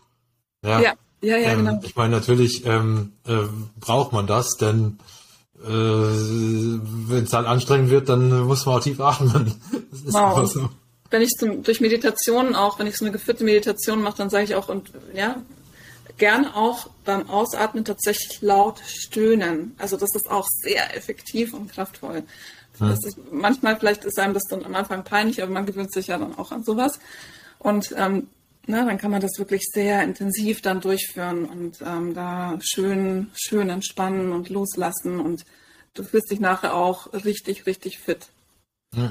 ja, 0.65 0.81
ja, 0.81 0.95
ja, 1.21 1.37
ja 1.37 1.51
ähm, 1.51 1.65
genau. 1.65 1.81
Ich 1.83 1.97
meine, 1.97 2.17
natürlich 2.17 2.65
ähm, 2.67 3.13
äh, 3.27 3.43
braucht 3.79 4.13
man 4.13 4.27
das, 4.27 4.57
denn 4.57 4.99
äh, 5.63 5.69
wenn 5.69 7.25
es 7.25 7.33
halt 7.33 7.47
anstrengend 7.47 7.91
wird, 7.91 8.09
dann 8.09 8.43
muss 8.43 8.67
man 8.67 8.77
auch 8.77 8.83
tief 8.83 9.01
atmen. 9.01 9.55
Das 9.91 10.01
ist 10.03 10.13
wow. 10.13 10.53
so. 10.53 10.69
Wenn 11.11 11.23
ich 11.23 11.31
zum, 11.31 11.63
durch 11.63 11.81
Meditation 11.81 12.55
auch, 12.57 12.79
wenn 12.79 12.89
ich 12.89 12.97
so 12.97 13.05
eine 13.05 13.13
geführte 13.13 13.45
Meditation 13.45 14.03
mache, 14.03 14.19
dann 14.19 14.29
sage 14.29 14.45
ich 14.45 14.55
auch, 14.57 14.69
und 14.69 14.91
ja, 15.15 15.37
gerne 16.19 16.55
auch 16.57 16.89
beim 17.05 17.29
Ausatmen 17.31 17.85
tatsächlich 17.85 18.41
laut 18.43 18.81
stöhnen. 18.85 19.75
Also 19.79 19.97
das 19.97 20.15
ist 20.15 20.31
auch 20.31 20.47
sehr 20.49 20.97
effektiv 20.97 21.55
und 21.55 21.71
kraftvoll. 21.71 22.25
Ist, 22.81 23.19
manchmal 23.31 23.77
vielleicht 23.77 24.05
ist 24.05 24.19
einem 24.19 24.35
das 24.35 24.45
dann 24.45 24.65
am 24.65 24.75
Anfang 24.75 25.05
peinlich, 25.05 25.43
aber 25.43 25.53
man 25.53 25.67
gewöhnt 25.67 25.93
sich 25.93 26.09
ja 26.09 26.19
dann 26.19 26.37
auch 26.37 26.51
an 26.51 26.65
sowas. 26.65 26.99
Und 27.59 27.95
ähm, 27.97 28.29
na, 28.67 28.85
dann 28.85 28.99
kann 28.99 29.11
man 29.11 29.21
das 29.21 29.39
wirklich 29.39 29.63
sehr 29.73 30.03
intensiv 30.03 30.63
dann 30.63 30.81
durchführen 30.81 31.45
und 31.45 31.83
ähm, 31.83 32.15
da 32.15 32.59
schön, 32.63 33.31
schön 33.35 33.69
entspannen 33.69 34.33
und 34.33 34.49
loslassen 34.49 35.21
und 35.21 35.45
du 35.93 36.03
fühlst 36.03 36.31
dich 36.31 36.41
nachher 36.41 36.75
auch 36.75 37.13
richtig, 37.13 37.67
richtig 37.67 37.99
fit. 37.99 38.29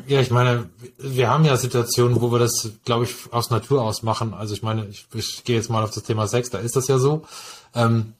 Ja, 0.08 0.21
ich 0.21 0.32
meine, 0.32 0.69
wir 0.97 1.30
haben 1.30 1.43
ja 1.43 1.58
Situationen, 1.58 2.21
wo 2.21 2.32
wir 2.32 2.39
das, 2.39 2.71
glaube 2.86 3.04
ich, 3.04 3.15
aus 3.32 3.49
Natur 3.49 3.84
aus 3.84 4.02
machen. 4.02 4.34
Also 4.34 4.54
ich 4.54 4.63
meine, 4.63 4.88
ich, 4.88 5.08
ich 5.13 5.43
gehe 5.43 5.58
jetzt 5.58 5.69
mal 5.69 5.84
auf 5.84 5.91
das 5.91 6.04
Thema 6.04 6.28
Sex, 6.28 6.49
da 6.49 6.60
ist 6.60 6.76
das 6.76 6.88
ja 6.88 6.99
so. 6.99 7.26
Ähm, 7.76 8.13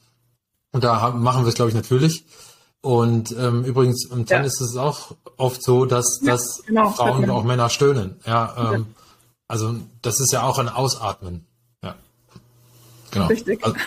und 0.72 0.84
da 0.84 1.10
machen 1.10 1.44
wir 1.44 1.48
es, 1.48 1.54
glaube 1.54 1.70
ich, 1.70 1.74
natürlich. 1.74 2.24
Und 2.84 3.34
ähm, 3.38 3.64
übrigens 3.64 4.06
im 4.10 4.26
Tennis 4.26 4.58
ja. 4.60 4.66
ist 4.66 4.72
es 4.72 4.76
auch 4.76 5.12
oft 5.38 5.62
so, 5.62 5.86
dass, 5.86 6.20
ja, 6.22 6.32
dass 6.32 6.62
genau, 6.66 6.90
Frauen 6.90 7.24
und 7.24 7.30
auch 7.30 7.42
Männer 7.44 7.70
stöhnen. 7.70 8.20
Ja, 8.26 8.74
ähm, 8.74 8.86
also 9.48 9.74
das 10.02 10.20
ist 10.20 10.32
ja 10.32 10.42
auch 10.42 10.58
ein 10.58 10.68
Ausatmen. 10.68 11.46
Genau. 13.14 13.26
Richtig. 13.26 13.64
Also, 13.64 13.78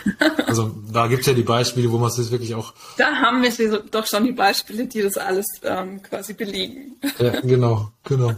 also 0.46 0.74
da 0.90 1.06
gibt 1.06 1.20
es 1.20 1.26
ja 1.26 1.34
die 1.34 1.42
Beispiele, 1.42 1.92
wo 1.92 1.98
man 1.98 2.08
es 2.08 2.30
wirklich 2.30 2.54
auch. 2.54 2.72
Da 2.96 3.14
haben 3.14 3.42
wir 3.42 3.82
doch 3.90 4.06
schon 4.06 4.24
die 4.24 4.32
Beispiele, 4.32 4.86
die 4.86 5.02
das 5.02 5.18
alles 5.18 5.46
ähm, 5.62 6.02
quasi 6.02 6.32
belegen. 6.32 6.96
Ja, 7.18 7.40
genau, 7.40 7.90
genau. 8.04 8.32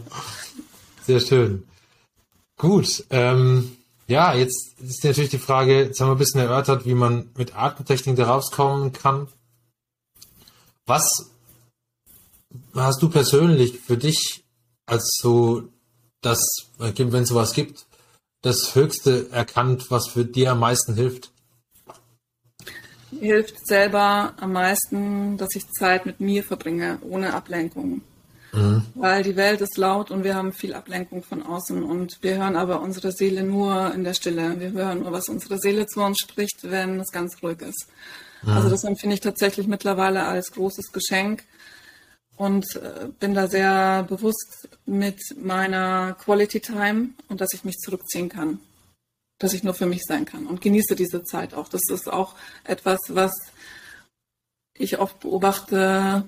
Sehr 1.07 1.21
schön. 1.21 1.63
Gut. 2.57 3.05
Ähm, 3.09 3.77
ja, 4.07 4.33
jetzt 4.33 4.75
ist 4.81 5.03
natürlich 5.05 5.29
die 5.29 5.37
Frage, 5.37 5.85
jetzt 5.85 6.01
haben 6.01 6.09
wir 6.09 6.15
ein 6.15 6.19
bisschen 6.19 6.41
erörtert, 6.41 6.85
wie 6.85 6.93
man 6.93 7.29
mit 7.37 7.55
Atemtechnik 7.55 8.17
da 8.17 8.25
rauskommen 8.25 8.91
kann. 8.91 9.29
Was 10.91 11.31
hast 12.75 13.01
du 13.01 13.09
persönlich 13.09 13.79
für 13.79 13.95
dich 13.95 14.43
als 14.85 15.19
so 15.21 15.69
das, 16.19 16.41
wenn 16.77 17.23
es 17.23 17.29
sowas 17.29 17.53
gibt, 17.53 17.85
das 18.41 18.75
Höchste 18.75 19.29
erkannt, 19.31 19.89
was 19.89 20.09
für 20.09 20.25
dir 20.25 20.51
am 20.51 20.59
meisten 20.59 20.95
hilft? 20.95 21.31
Hilft 23.17 23.65
selber 23.65 24.33
am 24.37 24.51
meisten, 24.51 25.37
dass 25.37 25.55
ich 25.55 25.65
Zeit 25.69 26.05
mit 26.05 26.19
mir 26.19 26.43
verbringe, 26.43 26.99
ohne 27.03 27.35
Ablenkung. 27.35 28.01
Mhm. 28.51 28.85
Weil 28.95 29.23
die 29.23 29.37
Welt 29.37 29.61
ist 29.61 29.77
laut 29.77 30.11
und 30.11 30.25
wir 30.25 30.35
haben 30.35 30.51
viel 30.51 30.73
Ablenkung 30.73 31.23
von 31.23 31.41
außen 31.41 31.83
und 31.83 32.17
wir 32.21 32.35
hören 32.35 32.57
aber 32.57 32.81
unsere 32.81 33.13
Seele 33.13 33.43
nur 33.43 33.93
in 33.93 34.03
der 34.03 34.13
Stille. 34.13 34.59
Wir 34.59 34.73
hören 34.73 35.03
nur, 35.03 35.13
was 35.13 35.29
unsere 35.29 35.57
Seele 35.57 35.85
zu 35.85 36.01
uns 36.01 36.19
spricht, 36.19 36.69
wenn 36.69 36.99
es 36.99 37.13
ganz 37.13 37.41
ruhig 37.41 37.61
ist. 37.61 37.87
Mhm. 38.41 38.49
Also 38.49 38.69
das 38.69 38.83
empfinde 38.83 39.15
ich 39.15 39.21
tatsächlich 39.21 39.67
mittlerweile 39.67 40.25
als 40.25 40.51
großes 40.51 40.91
Geschenk, 40.91 41.43
und 42.41 42.75
äh, 42.75 43.07
bin 43.19 43.35
da 43.35 43.47
sehr 43.47 44.01
bewusst 44.09 44.67
mit 44.87 45.19
meiner 45.37 46.13
Quality 46.13 46.59
Time 46.59 47.09
und 47.27 47.39
dass 47.39 47.53
ich 47.53 47.63
mich 47.63 47.77
zurückziehen 47.77 48.29
kann, 48.29 48.59
dass 49.37 49.53
ich 49.53 49.63
nur 49.63 49.75
für 49.75 49.85
mich 49.85 50.01
sein 50.07 50.25
kann 50.25 50.47
und 50.47 50.59
genieße 50.59 50.95
diese 50.95 51.23
Zeit 51.23 51.53
auch. 51.53 51.69
Das 51.69 51.81
ist 51.89 52.11
auch 52.11 52.35
etwas, 52.63 52.99
was 53.09 53.31
ich 54.73 54.97
oft 54.97 55.19
beobachte 55.19 56.23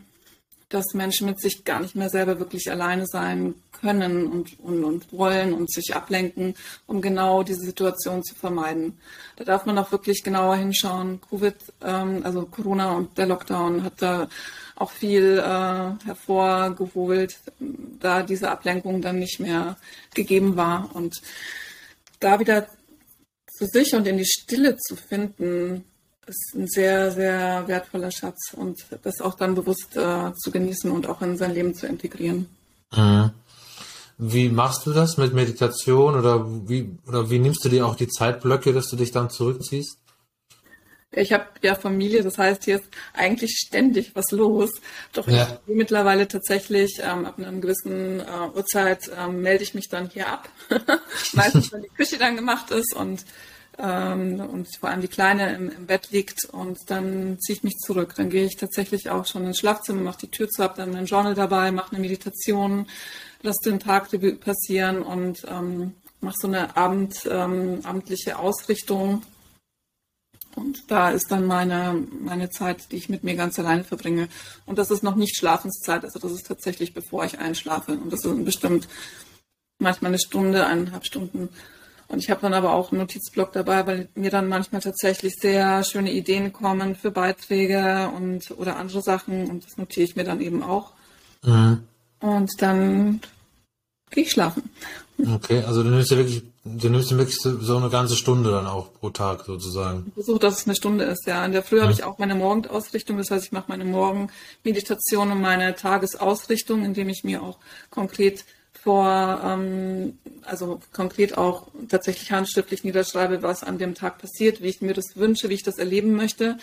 dass 0.73 0.93
Menschen 0.93 1.27
mit 1.27 1.39
sich 1.39 1.63
gar 1.65 1.79
nicht 1.79 1.95
mehr 1.95 2.09
selber 2.09 2.39
wirklich 2.39 2.71
alleine 2.71 3.05
sein 3.05 3.53
können 3.79 4.25
und, 4.27 4.59
und, 4.59 4.83
und 4.83 5.13
wollen 5.13 5.53
und 5.53 5.71
sich 5.71 5.95
ablenken, 5.95 6.55
um 6.87 7.01
genau 7.01 7.43
diese 7.43 7.61
Situation 7.61 8.23
zu 8.23 8.33
vermeiden. 8.33 8.97
Da 9.35 9.43
darf 9.43 9.65
man 9.65 9.77
auch 9.77 9.91
wirklich 9.91 10.23
genauer 10.23 10.55
hinschauen. 10.55 11.21
Covid, 11.29 11.55
ähm, 11.83 12.21
also 12.23 12.45
Corona 12.45 12.93
und 12.93 13.17
der 13.17 13.27
Lockdown 13.27 13.83
hat 13.83 14.01
da 14.01 14.27
auch 14.75 14.89
viel 14.89 15.37
äh, 15.37 16.05
hervorgeholt, 16.05 17.37
da 17.99 18.23
diese 18.23 18.49
Ablenkung 18.49 19.01
dann 19.01 19.19
nicht 19.19 19.39
mehr 19.39 19.77
gegeben 20.15 20.55
war. 20.55 20.89
Und 20.95 21.21
da 22.19 22.39
wieder 22.39 22.67
zu 23.47 23.65
sich 23.67 23.93
und 23.93 24.07
in 24.07 24.17
die 24.17 24.25
Stille 24.25 24.77
zu 24.77 24.95
finden, 24.95 25.85
ist 26.27 26.55
ein 26.55 26.67
sehr, 26.67 27.11
sehr 27.11 27.67
wertvoller 27.67 28.11
Schatz 28.11 28.53
und 28.53 28.85
das 29.03 29.21
auch 29.21 29.35
dann 29.35 29.55
bewusst 29.55 29.95
äh, 29.95 30.33
zu 30.33 30.51
genießen 30.51 30.91
und 30.91 31.07
auch 31.07 31.21
in 31.21 31.37
sein 31.37 31.53
Leben 31.53 31.75
zu 31.75 31.87
integrieren. 31.87 32.47
Mhm. 32.95 33.31
Wie 34.17 34.49
machst 34.49 34.85
du 34.85 34.93
das 34.93 35.17
mit 35.17 35.33
Meditation 35.33 36.15
oder 36.15 36.45
wie, 36.69 36.97
oder 37.07 37.29
wie 37.29 37.39
nimmst 37.39 37.65
du 37.65 37.69
dir 37.69 37.85
auch 37.85 37.95
die 37.95 38.07
Zeitblöcke, 38.07 38.71
dass 38.71 38.87
du 38.89 38.95
dich 38.95 39.11
dann 39.11 39.29
zurückziehst? 39.29 39.97
Ich 41.15 41.31
habe 41.31 41.45
ja 41.61 41.75
Familie, 41.75 42.23
das 42.23 42.37
heißt, 42.37 42.63
hier 42.63 42.77
ist 42.77 42.85
eigentlich 43.13 43.51
ständig 43.51 44.15
was 44.15 44.31
los. 44.31 44.71
Doch 45.13 45.27
ja. 45.27 45.59
ich 45.67 45.75
mittlerweile 45.75 46.27
tatsächlich 46.27 46.99
ähm, 47.03 47.25
ab 47.25 47.37
einer 47.37 47.51
gewissen 47.51 48.19
äh, 48.19 48.23
Uhrzeit 48.55 49.11
ähm, 49.15 49.41
melde 49.41 49.63
ich 49.63 49.75
mich 49.75 49.89
dann 49.89 50.09
hier 50.09 50.27
ab. 50.27 50.49
Meistens, 51.33 51.71
wenn 51.71 51.83
die 51.83 51.89
Küche 51.89 52.17
dann 52.17 52.35
gemacht 52.35 52.71
ist 52.71 52.95
und 52.95 53.25
ähm, 53.77 54.39
und 54.39 54.67
vor 54.77 54.89
allem 54.89 55.01
die 55.01 55.07
Kleine 55.07 55.55
im, 55.55 55.69
im, 55.69 55.85
Bett 55.87 56.11
liegt 56.11 56.45
und 56.45 56.77
dann 56.87 57.37
ziehe 57.39 57.57
ich 57.57 57.63
mich 57.63 57.77
zurück. 57.77 58.13
Dann 58.15 58.29
gehe 58.29 58.45
ich 58.45 58.57
tatsächlich 58.57 59.09
auch 59.09 59.25
schon 59.25 59.45
ins 59.45 59.59
Schlafzimmer, 59.59 60.01
mache 60.01 60.19
die 60.21 60.31
Tür 60.31 60.49
zu, 60.49 60.63
habe 60.63 60.77
dann 60.77 60.95
ein 60.95 61.05
Journal 61.05 61.33
dabei, 61.33 61.71
mache 61.71 61.91
eine 61.91 62.01
Meditation, 62.01 62.87
lasse 63.41 63.69
den 63.69 63.79
Tag 63.79 64.09
passieren 64.39 65.01
und 65.01 65.45
ähm, 65.47 65.93
mache 66.21 66.35
so 66.39 66.47
eine 66.47 66.77
Abend, 66.77 67.27
ähm, 67.29 67.79
abendliche 67.83 68.37
Ausrichtung. 68.37 69.23
Und 70.55 70.91
da 70.91 71.09
ist 71.09 71.31
dann 71.31 71.47
meine, 71.47 72.05
meine 72.21 72.51
Zeit, 72.51 72.91
die 72.91 72.97
ich 72.97 73.09
mit 73.09 73.23
mir 73.23 73.35
ganz 73.35 73.57
alleine 73.57 73.83
verbringe. 73.83 74.29
Und 74.67 74.77
das 74.77 74.91
ist 74.91 75.01
noch 75.01 75.15
nicht 75.15 75.35
Schlafenszeit, 75.35 76.03
also 76.03 76.19
das 76.19 76.31
ist 76.31 76.45
tatsächlich 76.45 76.93
bevor 76.93 77.25
ich 77.25 77.39
einschlafe. 77.39 77.93
Und 77.93 78.13
das 78.13 78.23
ist 78.23 78.45
bestimmt 78.45 78.87
manchmal 79.79 80.11
eine 80.11 80.19
Stunde, 80.19 80.65
eineinhalb 80.67 81.05
Stunden. 81.05 81.49
Und 82.13 82.19
ich 82.19 82.29
habe 82.29 82.41
dann 82.41 82.53
aber 82.53 82.75
auch 82.75 82.91
einen 82.91 83.01
Notizblock 83.01 83.53
dabei, 83.53 83.87
weil 83.87 84.07
mir 84.13 84.29
dann 84.29 84.47
manchmal 84.47 84.81
tatsächlich 84.81 85.33
sehr 85.33 85.83
schöne 85.83 86.11
Ideen 86.11 86.53
kommen 86.53 86.95
für 86.95 87.09
Beiträge 87.09 88.11
und 88.15 88.51
oder 88.51 88.77
andere 88.77 89.01
Sachen 89.01 89.49
und 89.49 89.65
das 89.65 89.77
notiere 89.77 90.03
ich 90.05 90.15
mir 90.15 90.23
dann 90.23 90.39
eben 90.39 90.61
auch. 90.61 90.91
Mhm. 91.43 91.79
Und 92.19 92.61
dann 92.61 93.19
gehe 94.11 94.25
ich 94.25 94.31
schlafen. 94.31 94.69
Okay, 95.27 95.63
also 95.63 95.81
du 95.81 95.89
nimmst 95.89 96.11
ja 96.11 96.17
wirklich, 96.17 96.43
du 96.63 96.89
nimmst 96.89 97.09
ja 97.09 97.17
wirklich 97.17 97.39
so 97.41 97.77
eine 97.77 97.89
ganze 97.89 98.15
Stunde 98.15 98.51
dann 98.51 98.67
auch 98.67 98.93
pro 98.93 99.09
Tag 99.09 99.45
sozusagen. 99.45 100.03
Ich 100.09 100.13
versuche, 100.13 100.39
dass 100.39 100.59
es 100.59 100.67
eine 100.67 100.75
Stunde 100.75 101.05
ist, 101.05 101.25
ja. 101.25 101.43
In 101.43 101.51
der 101.51 101.63
Früh 101.63 101.77
mhm. 101.77 101.81
habe 101.81 101.93
ich 101.93 102.03
auch 102.03 102.19
meine 102.19 102.35
Morgenausrichtung, 102.35 103.17
das 103.17 103.31
heißt, 103.31 103.45
ich 103.45 103.51
mache 103.51 103.65
meine 103.69 103.85
Morgenmeditation 103.85 105.31
und 105.31 105.41
meine 105.41 105.73
Tagesausrichtung, 105.73 106.85
indem 106.85 107.09
ich 107.09 107.23
mir 107.23 107.41
auch 107.41 107.57
konkret 107.89 108.45
vor, 108.83 109.41
ähm, 109.43 110.17
also 110.43 110.81
konkret 110.91 111.37
auch 111.37 111.67
tatsächlich 111.87 112.31
handschriftlich 112.31 112.83
niederschreibe, 112.83 113.41
was 113.41 113.63
an 113.63 113.77
dem 113.77 113.95
Tag 113.95 114.17
passiert, 114.17 114.61
wie 114.61 114.67
ich 114.67 114.81
mir 114.81 114.93
das 114.93 115.15
wünsche, 115.15 115.49
wie 115.49 115.53
ich 115.53 115.63
das 115.63 115.77
erleben 115.77 116.13
möchte, 116.15 116.57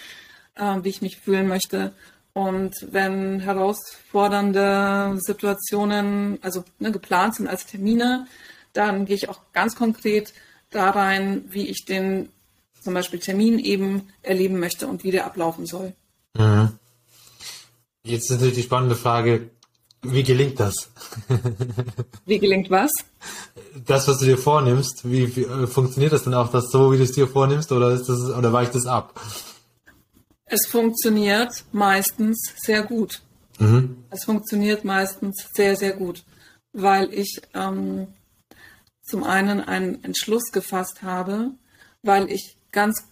äh, 0.54 0.76
wie 0.82 0.90
ich 0.90 1.00
mich 1.00 1.16
fühlen 1.16 1.48
möchte. 1.48 1.92
Und 2.32 2.74
wenn 2.90 3.40
herausfordernde 3.40 5.18
Situationen, 5.20 6.38
also 6.42 6.64
ne, 6.78 6.92
geplant 6.92 7.36
sind 7.36 7.48
als 7.48 7.66
Termine, 7.66 8.26
dann 8.72 9.06
gehe 9.06 9.16
ich 9.16 9.28
auch 9.28 9.40
ganz 9.52 9.74
konkret 9.74 10.32
da 10.70 10.90
rein, 10.90 11.44
wie 11.48 11.66
ich 11.68 11.84
den 11.86 12.28
zum 12.80 12.94
Beispiel 12.94 13.18
Termin 13.18 13.58
eben 13.58 14.08
erleben 14.22 14.60
möchte 14.60 14.86
und 14.86 15.04
wie 15.04 15.10
der 15.10 15.26
ablaufen 15.26 15.66
soll. 15.66 15.94
Mhm. 16.34 16.78
Jetzt 18.02 18.24
ist 18.24 18.30
natürlich 18.30 18.54
die 18.54 18.62
spannende 18.62 18.96
Frage, 18.96 19.50
wie 20.02 20.22
gelingt 20.22 20.58
das? 20.58 20.90
Wie 22.24 22.38
gelingt 22.38 22.70
was? 22.70 22.90
Das, 23.86 24.08
was 24.08 24.18
du 24.18 24.24
dir 24.24 24.38
vornimmst, 24.38 25.08
wie, 25.10 25.34
wie 25.36 25.42
äh, 25.42 25.66
funktioniert 25.66 26.12
das 26.12 26.24
denn 26.24 26.34
auch, 26.34 26.50
das 26.50 26.70
so, 26.70 26.92
wie 26.92 26.96
du 26.96 27.02
es 27.02 27.12
dir 27.12 27.28
vornimmst, 27.28 27.70
oder 27.72 27.90
ist 27.90 28.08
das, 28.08 28.20
oder 28.30 28.52
weicht 28.52 28.74
es 28.74 28.86
ab? 28.86 29.20
Es 30.46 30.66
funktioniert 30.66 31.64
meistens 31.72 32.54
sehr 32.56 32.82
gut. 32.82 33.20
Mhm. 33.58 34.04
Es 34.10 34.24
funktioniert 34.24 34.84
meistens 34.84 35.48
sehr, 35.52 35.76
sehr 35.76 35.92
gut, 35.92 36.24
weil 36.72 37.12
ich 37.12 37.40
ähm, 37.54 38.08
zum 39.02 39.22
einen 39.22 39.60
einen 39.60 40.02
Entschluss 40.02 40.50
gefasst 40.50 41.02
habe, 41.02 41.50
weil 42.02 42.30
ich 42.30 42.56
ganz 42.72 43.04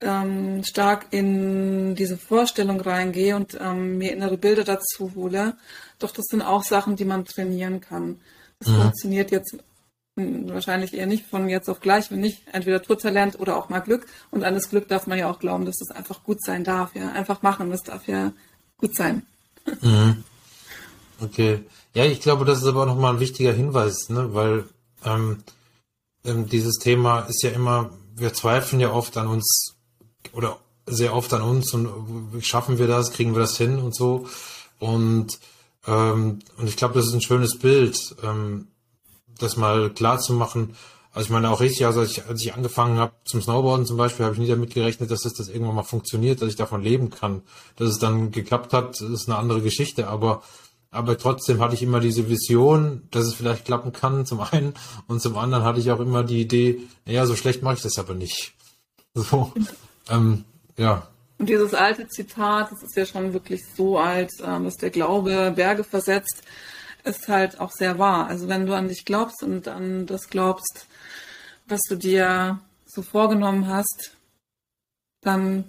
ähm, 0.00 0.62
stark 0.64 1.06
in 1.10 1.94
diese 1.94 2.16
Vorstellung 2.16 2.80
reingehe 2.80 3.36
und 3.36 3.58
ähm, 3.60 3.98
mir 3.98 4.12
innere 4.12 4.36
Bilder 4.36 4.64
dazu 4.64 5.12
hole. 5.14 5.56
Doch 5.98 6.12
das 6.12 6.26
sind 6.26 6.42
auch 6.42 6.62
Sachen, 6.62 6.96
die 6.96 7.04
man 7.04 7.24
trainieren 7.24 7.80
kann. 7.80 8.20
Das 8.60 8.68
mhm. 8.68 8.82
funktioniert 8.82 9.30
jetzt 9.30 9.56
hm, 10.16 10.48
wahrscheinlich 10.48 10.94
eher 10.94 11.06
nicht 11.06 11.26
von 11.26 11.48
jetzt 11.48 11.68
auf 11.68 11.80
gleich, 11.80 12.10
wenn 12.10 12.20
nicht 12.20 12.42
entweder 12.52 12.82
Talent 12.82 13.40
oder 13.40 13.56
auch 13.56 13.68
mal 13.68 13.80
Glück. 13.80 14.06
Und 14.30 14.44
an 14.44 14.54
das 14.54 14.70
Glück 14.70 14.88
darf 14.88 15.06
man 15.06 15.18
ja 15.18 15.30
auch 15.30 15.40
glauben, 15.40 15.64
dass 15.64 15.80
es 15.80 15.90
einfach 15.90 16.22
gut 16.22 16.42
sein 16.42 16.64
darf. 16.64 16.94
Ja, 16.94 17.12
einfach 17.12 17.42
machen, 17.42 17.70
das 17.70 17.82
darf 17.82 18.06
ja 18.06 18.32
gut 18.76 18.94
sein. 18.94 19.26
Mhm. 19.80 20.24
Okay. 21.20 21.64
Ja, 21.94 22.04
ich 22.04 22.20
glaube, 22.20 22.44
das 22.44 22.58
ist 22.58 22.66
aber 22.66 22.82
auch 22.82 22.86
nochmal 22.86 23.14
ein 23.14 23.20
wichtiger 23.20 23.52
Hinweis, 23.52 24.08
ne? 24.08 24.32
weil 24.32 24.64
ähm, 25.04 25.42
ähm, 26.24 26.46
dieses 26.48 26.76
Thema 26.76 27.20
ist 27.20 27.42
ja 27.42 27.50
immer, 27.50 27.90
wir 28.14 28.32
zweifeln 28.32 28.80
ja 28.80 28.92
oft 28.92 29.16
an 29.16 29.26
uns 29.26 29.77
oder 30.32 30.58
sehr 30.86 31.14
oft 31.14 31.32
an 31.34 31.42
uns 31.42 31.74
und 31.74 31.88
schaffen 32.40 32.78
wir 32.78 32.86
das, 32.86 33.12
kriegen 33.12 33.34
wir 33.34 33.40
das 33.40 33.56
hin 33.56 33.78
und 33.78 33.94
so. 33.94 34.26
Und, 34.78 35.38
ähm, 35.86 36.40
und 36.56 36.68
ich 36.68 36.76
glaube, 36.76 36.94
das 36.94 37.06
ist 37.06 37.14
ein 37.14 37.20
schönes 37.20 37.58
Bild, 37.58 38.16
ähm, 38.22 38.68
das 39.38 39.56
mal 39.56 39.90
klar 39.90 40.18
zu 40.18 40.32
machen. 40.32 40.76
Also 41.12 41.26
ich 41.26 41.30
meine 41.30 41.50
auch 41.50 41.60
richtig, 41.60 41.86
also 41.86 42.00
als 42.00 42.12
ich, 42.12 42.26
als 42.26 42.42
ich 42.42 42.54
angefangen 42.54 42.98
habe 42.98 43.12
zum 43.24 43.42
Snowboarden 43.42 43.86
zum 43.86 43.96
Beispiel, 43.96 44.24
habe 44.24 44.34
ich 44.34 44.40
nie 44.40 44.48
damit 44.48 44.74
gerechnet, 44.74 45.10
dass 45.10 45.22
das, 45.22 45.34
das 45.34 45.48
irgendwann 45.48 45.74
mal 45.74 45.82
funktioniert, 45.82 46.40
dass 46.40 46.48
ich 46.48 46.56
davon 46.56 46.82
leben 46.82 47.10
kann. 47.10 47.42
Dass 47.76 47.88
es 47.88 47.98
dann 47.98 48.30
geklappt 48.30 48.72
hat, 48.72 49.00
ist 49.00 49.28
eine 49.28 49.38
andere 49.38 49.62
Geschichte, 49.62 50.08
aber 50.08 50.42
aber 50.90 51.18
trotzdem 51.18 51.60
hatte 51.60 51.74
ich 51.74 51.82
immer 51.82 52.00
diese 52.00 52.30
Vision, 52.30 53.02
dass 53.10 53.26
es 53.26 53.34
vielleicht 53.34 53.66
klappen 53.66 53.92
kann, 53.92 54.24
zum 54.26 54.40
einen, 54.40 54.74
und 55.06 55.20
zum 55.20 55.36
anderen 55.36 55.64
hatte 55.64 55.80
ich 55.80 55.90
auch 55.90 56.00
immer 56.00 56.24
die 56.24 56.40
Idee, 56.40 56.80
naja, 57.04 57.26
so 57.26 57.36
schlecht 57.36 57.62
mache 57.62 57.74
ich 57.74 57.82
das 57.82 57.98
aber 57.98 58.14
nicht. 58.14 58.54
So. 59.14 59.52
Ähm, 60.08 60.44
ja. 60.76 61.06
Und 61.38 61.48
dieses 61.48 61.74
alte 61.74 62.08
Zitat, 62.08 62.72
das 62.72 62.82
ist 62.82 62.96
ja 62.96 63.06
schon 63.06 63.32
wirklich 63.32 63.62
so 63.76 63.98
alt, 63.98 64.32
ähm, 64.44 64.64
dass 64.64 64.76
der 64.76 64.90
Glaube 64.90 65.52
Berge 65.54 65.84
versetzt, 65.84 66.42
ist 67.04 67.28
halt 67.28 67.60
auch 67.60 67.70
sehr 67.70 67.98
wahr. 67.98 68.26
Also 68.26 68.48
wenn 68.48 68.66
du 68.66 68.74
an 68.74 68.88
dich 68.88 69.04
glaubst 69.04 69.42
und 69.42 69.68
an 69.68 70.06
das 70.06 70.28
glaubst, 70.28 70.86
was 71.66 71.80
du 71.88 71.96
dir 71.96 72.60
so 72.86 73.02
vorgenommen 73.02 73.68
hast, 73.68 74.12
dann 75.20 75.64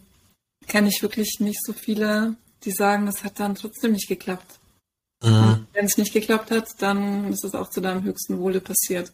kenne 0.67 0.89
ich 0.89 1.01
wirklich 1.01 1.37
nicht 1.39 1.63
so 1.63 1.73
viele, 1.73 2.35
die 2.63 2.71
sagen, 2.71 3.07
es 3.07 3.23
hat 3.23 3.39
dann 3.39 3.55
trotzdem 3.55 3.91
nicht 3.91 4.07
geklappt. 4.07 4.59
Mhm. 5.23 5.67
Wenn 5.73 5.85
es 5.85 5.97
nicht 5.97 6.13
geklappt 6.13 6.51
hat, 6.51 6.81
dann 6.81 7.31
ist 7.31 7.43
es 7.43 7.53
auch 7.53 7.69
zu 7.69 7.81
deinem 7.81 8.03
höchsten 8.03 8.39
Wohle 8.39 8.61
passiert. 8.61 9.11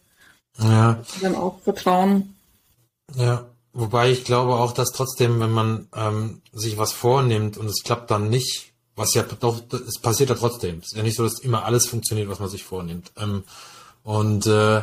Ja. 0.58 1.02
Und 1.14 1.22
dann 1.22 1.34
auch 1.34 1.60
Vertrauen. 1.60 2.36
Ja. 3.14 3.46
Wobei 3.78 4.10
ich 4.10 4.24
glaube 4.24 4.54
auch, 4.54 4.72
dass 4.72 4.90
trotzdem, 4.90 5.38
wenn 5.38 5.52
man 5.52 5.88
ähm, 5.94 6.40
sich 6.50 6.78
was 6.78 6.92
vornimmt 6.92 7.58
und 7.58 7.66
es 7.66 7.82
klappt 7.84 8.10
dann 8.10 8.30
nicht, 8.30 8.72
was 8.94 9.12
ja 9.12 9.22
doch, 9.22 9.60
es 9.70 9.98
passiert 10.00 10.30
ja 10.30 10.34
trotzdem. 10.34 10.78
Es 10.78 10.92
ist 10.92 10.96
ja 10.96 11.02
nicht 11.02 11.16
so, 11.16 11.24
dass 11.24 11.40
immer 11.40 11.66
alles 11.66 11.86
funktioniert, 11.86 12.30
was 12.30 12.40
man 12.40 12.48
sich 12.48 12.64
vornimmt. 12.64 13.12
Ähm, 13.18 13.44
und 14.02 14.46
äh, 14.46 14.82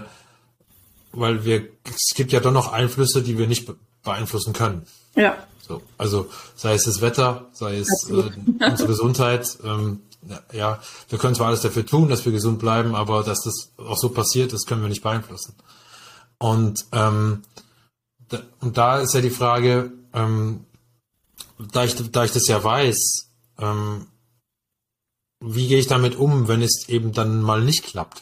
weil 1.11 1.43
wir, 1.43 1.69
es 1.85 2.13
gibt 2.13 2.31
ja 2.33 2.39
doch 2.39 2.51
noch 2.51 2.71
Einflüsse, 2.71 3.23
die 3.23 3.39
wir 3.39 3.47
nicht 3.47 3.67
beeinflussen 4.03 4.53
können. 4.53 4.85
Ja. 5.15 5.37
So, 5.67 5.81
also 5.97 6.29
sei 6.55 6.75
es 6.75 6.83
das 6.83 7.01
Wetter, 7.01 7.47
sei 7.51 7.79
es 7.79 7.89
äh, 8.11 8.29
unsere 8.69 8.87
Gesundheit. 8.87 9.57
Ähm, 9.63 10.01
ja, 10.51 10.79
wir 11.09 11.17
können 11.17 11.33
zwar 11.33 11.47
alles 11.47 11.61
dafür 11.61 11.83
tun, 11.83 12.09
dass 12.09 12.25
wir 12.25 12.31
gesund 12.31 12.59
bleiben, 12.59 12.93
aber 12.93 13.23
dass 13.23 13.41
das 13.41 13.71
auch 13.77 13.97
so 13.97 14.09
passiert, 14.09 14.53
das 14.53 14.67
können 14.67 14.83
wir 14.83 14.89
nicht 14.89 15.01
beeinflussen. 15.01 15.55
Und 16.37 16.85
ähm, 16.91 17.41
und 18.59 18.77
da 18.77 18.99
ist 18.99 19.13
ja 19.13 19.21
die 19.21 19.29
Frage, 19.29 19.91
ähm, 20.13 20.65
da, 21.71 21.83
ich, 21.83 21.95
da 22.11 22.23
ich 22.23 22.31
das 22.31 22.47
ja 22.47 22.63
weiß, 22.63 23.29
ähm, 23.59 24.07
wie 25.39 25.67
gehe 25.67 25.79
ich 25.79 25.87
damit 25.87 26.15
um, 26.15 26.47
wenn 26.47 26.61
es 26.61 26.87
eben 26.87 27.11
dann 27.11 27.41
mal 27.41 27.61
nicht 27.61 27.83
klappt? 27.83 28.21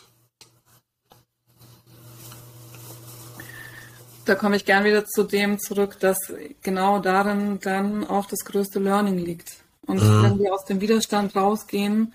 Da 4.26 4.36
komme 4.36 4.55
ich 4.55 4.66
gern 4.66 4.84
wieder 4.84 5.05
zu 5.05 5.24
dem 5.24 5.59
zurück, 5.59 5.99
dass 5.99 6.18
genau 6.62 6.99
darin 6.99 7.59
dann 7.59 8.05
auch 8.05 8.26
das 8.28 8.45
größte 8.45 8.80
Learning 8.80 9.18
liegt. 9.18 9.57
Und 9.86 10.01
mhm. 10.01 10.24
wenn 10.24 10.39
wir 10.39 10.53
aus 10.53 10.66
dem 10.66 10.80
Widerstand 10.80 11.36
rausgehen, 11.36 12.14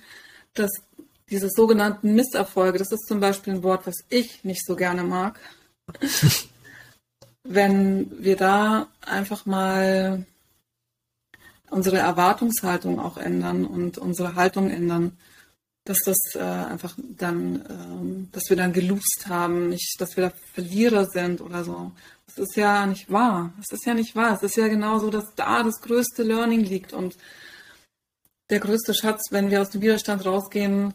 dass 0.55 0.71
diese 1.31 1.51
sogenannten 1.51 2.15
Misserfolge, 2.15 2.79
das 2.79 2.93
ist 2.93 3.07
zum 3.07 3.21
Beispiel 3.21 3.55
ein 3.55 3.63
Wort, 3.63 3.87
was 3.87 3.97
ich 4.09 4.45
nicht 4.45 4.65
so 4.65 4.77
gerne 4.77 5.03
mag, 5.03 5.39
wenn 7.49 8.23
wir 8.23 8.37
da 8.37 8.89
einfach 9.01 9.47
mal 9.47 10.25
unsere 11.71 11.99
Erwartungshaltung 11.99 12.99
auch 12.99 13.17
ändern 13.17 13.65
und 13.65 13.99
unsere 13.99 14.35
Haltung 14.35 14.71
ändern, 14.71 15.17
dass 15.85 15.99
das 16.05 16.17
äh, 16.35 16.41
einfach 16.41 16.95
dann, 16.99 17.61
äh, 17.63 18.33
dass 18.33 18.51
wir 18.51 18.57
dann 18.57 18.73
gelust 18.73 19.27
haben, 19.29 19.69
nicht, 19.69 20.01
dass 20.01 20.17
wir 20.17 20.25
da 20.25 20.33
Verlierer 20.53 21.07
sind 21.07 21.41
oder 21.41 21.65
so. 21.65 21.93
Das 22.27 22.39
ist 22.39 22.57
ja 22.57 22.87
nicht 22.87 23.11
wahr. 23.11 23.53
Das 23.57 23.79
ist 23.79 23.87
ja 23.87 23.95
nicht 23.95 24.17
wahr. 24.17 24.35
Es 24.35 24.43
ist 24.43 24.57
ja 24.57 24.69
genau 24.69 24.99
so, 24.99 25.11
dass 25.11 25.35
da 25.37 25.63
das 25.63 25.81
größte 25.81 26.25
Learning 26.25 26.65
liegt 26.65 26.93
und 26.93 27.17
der 28.51 28.61
größte 28.61 28.95
Schatz, 28.95 29.31
wenn 29.31 29.51
wir 29.51 29.61
aus 29.61 29.71
dem 29.71 29.81
Widerstand 29.81 30.25
rausgehen, 30.25 30.93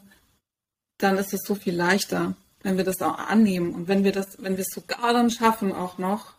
dann 0.98 1.18
ist 1.18 1.34
es 1.34 1.40
so 1.44 1.54
viel 1.54 1.74
leichter, 1.74 2.34
wenn 2.62 2.76
wir 2.76 2.84
das 2.84 3.00
auch 3.02 3.18
annehmen 3.18 3.74
und 3.74 3.88
wenn 3.88 4.04
wir 4.04 4.12
das, 4.12 4.42
wenn 4.42 4.56
wir 4.56 4.62
es 4.62 4.74
sogar 4.74 5.12
dann 5.12 5.30
schaffen, 5.30 5.72
auch 5.72 5.98
noch 5.98 6.34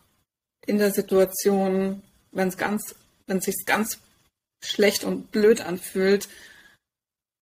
in 0.66 0.78
der 0.78 0.92
Situation, 0.92 2.02
wenn 2.32 2.48
es 2.48 2.56
ganz, 2.56 2.94
wenn 3.26 3.38
es 3.38 3.44
sich 3.44 3.64
ganz 3.66 3.98
schlecht 4.62 5.04
und 5.04 5.30
blöd 5.30 5.60
anfühlt, 5.60 6.28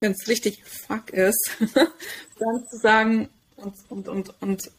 wenn 0.00 0.12
es 0.12 0.28
richtig 0.28 0.64
fuck 0.64 1.10
ist, 1.10 1.50
dann 1.74 2.66
zu 2.68 2.78
sagen 2.78 3.28
und, 3.56 3.74
und, 3.88 4.08
und, 4.08 4.42
und 4.42 4.70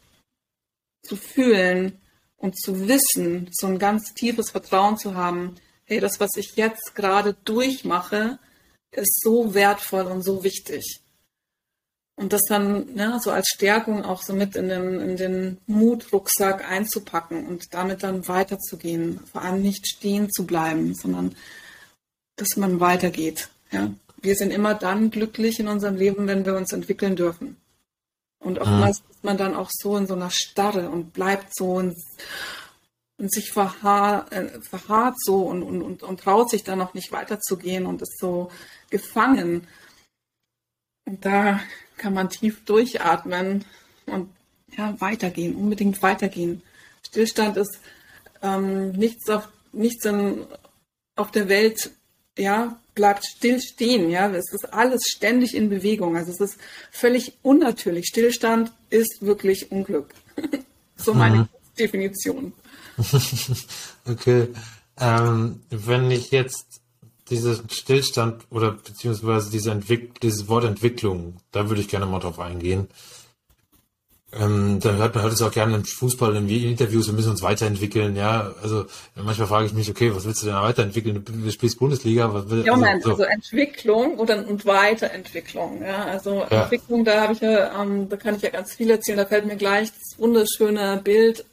zu 1.02 1.16
fühlen 1.16 1.98
und 2.36 2.60
zu 2.60 2.88
wissen, 2.88 3.48
so 3.52 3.66
ein 3.66 3.78
ganz 3.78 4.12
tiefes 4.14 4.50
Vertrauen 4.50 4.98
zu 4.98 5.14
haben, 5.14 5.56
hey, 5.84 6.00
das, 6.00 6.20
was 6.20 6.30
ich 6.36 6.56
jetzt 6.56 6.94
gerade 6.94 7.34
durchmache, 7.44 8.38
ist 8.90 9.20
so 9.22 9.54
wertvoll 9.54 10.06
und 10.06 10.22
so 10.22 10.44
wichtig. 10.44 11.03
Und 12.16 12.32
das 12.32 12.42
dann 12.48 12.94
ne, 12.94 13.18
so 13.20 13.32
als 13.32 13.48
Stärkung 13.48 14.04
auch 14.04 14.22
so 14.22 14.34
mit 14.34 14.54
in 14.54 14.68
den, 14.68 15.00
in 15.00 15.16
den 15.16 15.58
Mutrucksack 15.66 16.68
einzupacken 16.70 17.46
und 17.46 17.74
damit 17.74 18.04
dann 18.04 18.28
weiterzugehen. 18.28 19.20
Vor 19.32 19.42
allem 19.42 19.62
nicht 19.62 19.86
stehen 19.88 20.30
zu 20.30 20.46
bleiben, 20.46 20.94
sondern 20.94 21.34
dass 22.36 22.56
man 22.56 22.78
weitergeht. 22.78 23.48
Ja? 23.72 23.92
Wir 24.20 24.36
sind 24.36 24.52
immer 24.52 24.74
dann 24.74 25.10
glücklich 25.10 25.58
in 25.58 25.68
unserem 25.68 25.96
Leben, 25.96 26.28
wenn 26.28 26.46
wir 26.46 26.56
uns 26.56 26.72
entwickeln 26.72 27.16
dürfen. 27.16 27.56
Und 28.38 28.58
oftmals 28.58 29.02
mhm. 29.02 29.10
ist 29.10 29.24
man 29.24 29.36
dann 29.36 29.54
auch 29.54 29.70
so 29.72 29.96
in 29.96 30.06
so 30.06 30.14
einer 30.14 30.30
Starre 30.30 30.90
und 30.90 31.12
bleibt 31.14 31.56
so 31.56 31.72
und, 31.72 31.96
und 33.18 33.32
sich 33.32 33.50
verharrt, 33.50 34.32
äh, 34.32 34.60
verharrt 34.60 35.16
so 35.18 35.42
und, 35.42 35.62
und, 35.62 35.82
und, 35.82 36.02
und 36.02 36.20
traut 36.20 36.50
sich 36.50 36.62
dann 36.62 36.78
noch 36.78 36.94
nicht 36.94 37.10
weiterzugehen 37.10 37.86
und 37.86 38.02
ist 38.02 38.18
so 38.20 38.50
gefangen. 38.90 39.66
Und 41.06 41.24
da 41.24 41.60
kann 41.96 42.14
man 42.14 42.30
tief 42.30 42.64
durchatmen 42.64 43.64
und 44.06 44.28
ja, 44.76 45.00
weitergehen, 45.00 45.54
unbedingt 45.54 46.02
weitergehen. 46.02 46.62
Stillstand 47.06 47.56
ist 47.56 47.78
ähm, 48.42 48.92
nichts 48.92 49.28
auf 49.28 49.48
nichts 49.72 50.04
in, 50.04 50.44
auf 51.16 51.30
der 51.30 51.48
Welt 51.48 51.90
ja, 52.36 52.78
bleibt 52.94 53.24
still 53.24 53.60
stehen, 53.60 54.10
ja. 54.10 54.28
Es 54.30 54.52
ist 54.52 54.72
alles 54.72 55.02
ständig 55.06 55.54
in 55.54 55.68
Bewegung. 55.68 56.16
Also 56.16 56.32
es 56.32 56.40
ist 56.40 56.58
völlig 56.90 57.34
unnatürlich. 57.42 58.06
Stillstand 58.06 58.72
ist 58.90 59.18
wirklich 59.20 59.70
Unglück. 59.70 60.14
so 60.96 61.14
meine 61.14 61.36
mhm. 61.36 61.48
Definition. 61.78 62.52
okay. 64.04 64.48
Ähm, 65.00 65.60
wenn 65.70 66.10
ich 66.10 66.30
jetzt 66.30 66.80
diesen 67.30 67.68
Stillstand 67.70 68.44
oder 68.50 68.72
beziehungsweise 68.72 69.50
diese 69.50 69.70
Entwick 69.70 70.20
dieses 70.20 70.48
Wort 70.48 70.64
Entwicklung, 70.64 71.36
da 71.52 71.68
würde 71.68 71.80
ich 71.80 71.88
gerne 71.88 72.06
mal 72.06 72.20
drauf 72.20 72.38
eingehen. 72.38 72.88
Ähm, 74.38 74.80
da 74.80 74.92
hört 74.94 75.14
man 75.14 75.22
hört 75.22 75.32
es 75.32 75.42
auch 75.42 75.52
gerne 75.52 75.76
im 75.76 75.84
Fußball, 75.84 76.34
in 76.34 76.48
Interviews, 76.48 77.06
wir 77.06 77.14
müssen 77.14 77.30
uns 77.30 77.42
weiterentwickeln, 77.42 78.16
ja. 78.16 78.52
Also 78.62 78.86
manchmal 79.14 79.46
frage 79.46 79.66
ich 79.66 79.72
mich, 79.74 79.88
okay, 79.88 80.14
was 80.14 80.24
willst 80.24 80.42
du 80.42 80.46
denn 80.46 80.56
weiterentwickeln? 80.56 81.24
Du 81.24 81.50
spielst 81.52 81.78
Bundesliga, 81.78 82.32
was 82.34 82.50
will, 82.50 82.64
Ja, 82.66 82.74
Moment, 82.74 83.04
also, 83.04 83.16
so. 83.16 83.22
also 83.22 83.24
Entwicklung 83.24 84.18
oder 84.18 84.46
und 84.46 84.66
Weiterentwicklung, 84.66 85.82
ja. 85.82 86.04
Also 86.06 86.46
ja. 86.50 86.62
Entwicklung, 86.64 87.04
da 87.04 87.20
habe 87.22 87.34
ich 87.34 87.40
ja, 87.40 87.80
ähm, 87.80 88.08
da 88.08 88.16
kann 88.16 88.34
ich 88.34 88.42
ja 88.42 88.50
ganz 88.50 88.74
viel 88.74 88.90
erzählen. 88.90 89.18
Da 89.18 89.26
fällt 89.26 89.46
mir 89.46 89.56
gleich 89.56 89.92
das 89.92 90.18
wunderschöne 90.18 91.00
Bild 91.04 91.44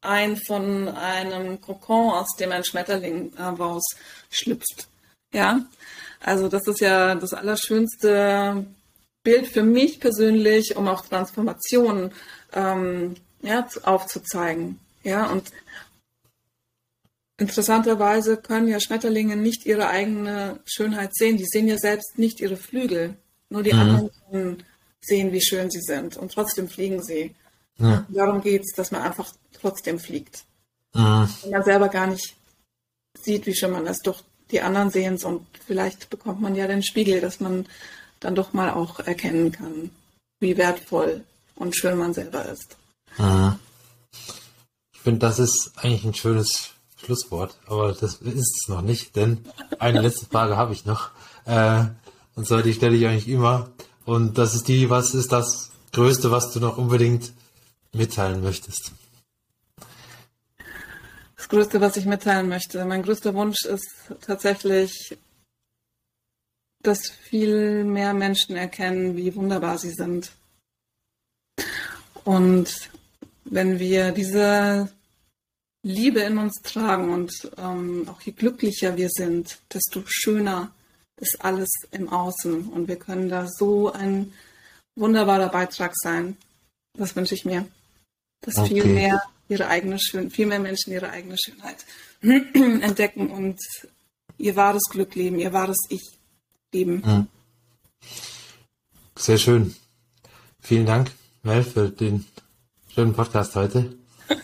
ein 0.00 0.36
von 0.36 0.88
einem 0.88 1.60
Kokon, 1.60 2.10
aus 2.10 2.36
dem 2.38 2.52
ein 2.52 2.64
Schmetterling 2.64 3.32
äh, 3.36 3.42
rausschlüpft. 3.42 4.88
Ja. 5.34 5.60
Also 6.20 6.48
das 6.48 6.66
ist 6.66 6.80
ja 6.80 7.14
das 7.14 7.34
allerschönste 7.34 8.64
Bild 9.22 9.46
für 9.48 9.62
mich 9.62 10.00
persönlich, 10.00 10.76
um 10.76 10.88
auch 10.88 11.04
Transformationen 11.06 12.12
ähm, 12.54 13.14
ja, 13.42 13.66
aufzuzeigen. 13.82 14.78
Ja, 15.02 15.26
und 15.26 15.52
interessanterweise 17.36 18.38
können 18.38 18.68
ja 18.68 18.80
Schmetterlinge 18.80 19.36
nicht 19.36 19.66
ihre 19.66 19.88
eigene 19.88 20.60
Schönheit 20.64 21.14
sehen. 21.14 21.36
Die 21.36 21.46
sehen 21.46 21.68
ja 21.68 21.76
selbst 21.76 22.18
nicht 22.18 22.40
ihre 22.40 22.56
Flügel. 22.56 23.16
Nur 23.50 23.62
die 23.62 23.72
mhm. 23.72 23.80
anderen 23.80 24.64
sehen, 25.00 25.32
wie 25.32 25.42
schön 25.42 25.70
sie 25.70 25.82
sind. 25.82 26.16
Und 26.16 26.32
trotzdem 26.32 26.68
fliegen 26.68 27.02
sie. 27.02 27.34
Ja. 27.76 28.06
Darum 28.08 28.40
geht 28.40 28.62
es, 28.62 28.74
dass 28.74 28.92
man 28.92 29.02
einfach 29.02 29.32
trotzdem 29.60 29.98
fliegt. 29.98 30.44
Mhm. 30.94 31.28
Und 31.42 31.50
man 31.50 31.64
selber 31.64 31.88
gar 31.88 32.06
nicht 32.06 32.34
sieht, 33.20 33.46
wie 33.46 33.54
schön 33.54 33.72
man 33.72 33.86
ist. 33.86 34.06
Doch 34.06 34.22
die 34.50 34.60
anderen 34.60 34.90
sehen 34.90 35.14
es 35.14 35.24
und 35.24 35.46
vielleicht 35.66 36.10
bekommt 36.10 36.40
man 36.40 36.54
ja 36.54 36.66
den 36.66 36.82
Spiegel, 36.82 37.20
dass 37.20 37.40
man 37.40 37.66
dann 38.20 38.34
doch 38.34 38.52
mal 38.52 38.70
auch 38.70 39.00
erkennen 39.00 39.52
kann, 39.52 39.90
wie 40.40 40.56
wertvoll 40.56 41.24
und 41.56 41.76
schön 41.76 41.98
man 41.98 42.14
selber 42.14 42.44
ist. 42.46 42.76
Mhm. 43.18 43.58
Ich 44.92 45.00
finde, 45.00 45.20
das 45.20 45.38
ist 45.38 45.72
eigentlich 45.76 46.04
ein 46.04 46.14
schönes 46.14 46.70
Schlusswort, 46.96 47.58
aber 47.66 47.92
das 47.92 48.14
ist 48.14 48.62
es 48.62 48.68
noch 48.68 48.80
nicht, 48.80 49.16
denn 49.16 49.44
eine 49.78 50.00
letzte 50.00 50.26
Frage 50.26 50.56
habe 50.56 50.72
ich 50.72 50.86
noch. 50.86 51.10
Äh, 51.44 51.84
und 52.34 52.46
zwar, 52.46 52.62
die 52.62 52.72
stelle 52.72 52.96
ich 52.96 53.06
eigentlich 53.06 53.28
immer. 53.28 53.70
Und 54.04 54.38
das 54.38 54.54
ist 54.54 54.68
die, 54.68 54.90
was 54.90 55.14
ist 55.14 55.32
das 55.32 55.70
Größte, 55.92 56.30
was 56.30 56.52
du 56.52 56.60
noch 56.60 56.78
unbedingt 56.78 57.32
mitteilen 57.92 58.42
möchtest? 58.42 58.92
Das 61.44 61.50
Größte, 61.50 61.82
was 61.82 61.98
ich 61.98 62.06
mitteilen 62.06 62.48
möchte. 62.48 62.82
Mein 62.86 63.02
größter 63.02 63.34
Wunsch 63.34 63.66
ist 63.66 63.86
tatsächlich, 64.22 65.18
dass 66.82 67.10
viel 67.10 67.84
mehr 67.84 68.14
Menschen 68.14 68.56
erkennen, 68.56 69.14
wie 69.14 69.34
wunderbar 69.34 69.76
sie 69.76 69.90
sind. 69.90 70.32
Und 72.24 72.88
wenn 73.44 73.78
wir 73.78 74.12
diese 74.12 74.90
Liebe 75.82 76.20
in 76.20 76.38
uns 76.38 76.62
tragen 76.62 77.12
und 77.12 77.50
ähm, 77.58 78.08
auch 78.08 78.22
je 78.22 78.32
glücklicher 78.32 78.96
wir 78.96 79.10
sind, 79.10 79.58
desto 79.70 80.02
schöner 80.06 80.70
ist 81.20 81.44
alles 81.44 81.68
im 81.90 82.08
Außen. 82.08 82.68
Und 82.68 82.88
wir 82.88 82.96
können 82.96 83.28
da 83.28 83.46
so 83.48 83.92
ein 83.92 84.32
wunderbarer 84.96 85.50
Beitrag 85.50 85.92
sein. 85.94 86.38
Das 86.96 87.14
wünsche 87.14 87.34
ich 87.34 87.44
mir. 87.44 87.68
Dass 88.40 88.56
okay. 88.56 88.80
viel 88.80 88.86
mehr 88.86 89.22
ihre 89.48 89.68
eigene 89.68 89.98
Schön 89.98 90.30
viel 90.30 90.46
mehr 90.46 90.58
Menschen 90.58 90.92
ihre 90.92 91.10
eigene 91.10 91.36
Schönheit 91.38 91.84
entdecken 92.22 93.30
und 93.30 93.58
ihr 94.38 94.56
wahres 94.56 94.82
Glück 94.90 95.14
leben, 95.14 95.38
ihr 95.38 95.52
wahres 95.52 95.78
Ich 95.88 96.02
geben. 96.70 97.02
Mhm. 97.04 97.26
Sehr 99.16 99.38
schön. 99.38 99.74
Vielen 100.60 100.86
Dank, 100.86 101.10
Mel, 101.42 101.62
für 101.62 101.88
den 101.88 102.24
schönen 102.94 103.14
Podcast 103.14 103.54
heute. 103.56 103.94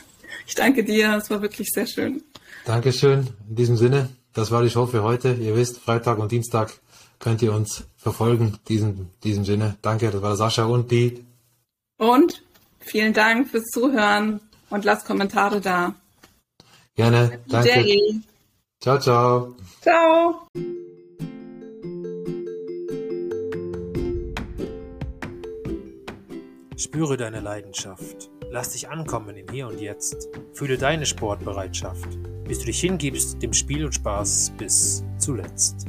Ich 0.47 0.57
danke 0.57 0.83
dir, 0.83 1.15
es 1.17 1.31
war 1.31 1.43
wirklich 1.43 1.69
sehr 1.73 1.87
schön. 1.87 2.25
Dankeschön. 2.65 3.29
In 3.49 3.55
diesem 3.55 3.77
Sinne, 3.77 4.09
das 4.33 4.51
war 4.51 4.65
die 4.65 4.71
Show 4.71 4.87
für 4.87 5.05
heute. 5.05 5.33
Ihr 5.35 5.55
wisst, 5.55 5.79
Freitag 5.79 6.19
und 6.19 6.33
Dienstag 6.33 6.73
könnt 7.21 7.41
ihr 7.41 7.53
uns 7.53 7.85
verfolgen. 7.97 8.59
Diesem, 8.69 9.11
diesem 9.23 9.45
Sinne, 9.45 9.77
danke, 9.81 10.11
das 10.11 10.21
war 10.23 10.35
Sascha 10.35 10.65
und 10.65 10.91
die. 10.91 11.25
Und 11.99 12.43
vielen 12.81 13.13
Dank 13.13 13.49
fürs 13.49 13.67
Zuhören 13.67 14.41
und 14.71 14.85
lasst 14.85 15.07
Kommentare 15.07 15.61
da. 15.61 15.95
Gerne, 16.95 17.41
danke. 17.49 17.69
Day. 17.69 18.21
Ciao, 18.81 18.99
ciao. 18.99 19.55
Ciao. 19.83 20.47
Spüre 26.77 27.17
deine 27.17 27.41
Leidenschaft. 27.41 28.31
Lass 28.51 28.71
dich 28.71 28.89
ankommen 28.89 29.37
im 29.37 29.49
Hier 29.53 29.69
und 29.69 29.81
Jetzt. 29.81 30.29
Fühle 30.55 30.79
deine 30.79 31.07
Sportbereitschaft, 31.07 32.09
bis 32.45 32.59
du 32.61 32.67
dich 32.67 32.81
hingibst 32.81 33.41
dem 33.43 33.53
Spiel 33.53 33.85
und 33.85 33.95
Spaß 33.95 34.53
bis 34.57 35.05
zuletzt. 35.19 35.87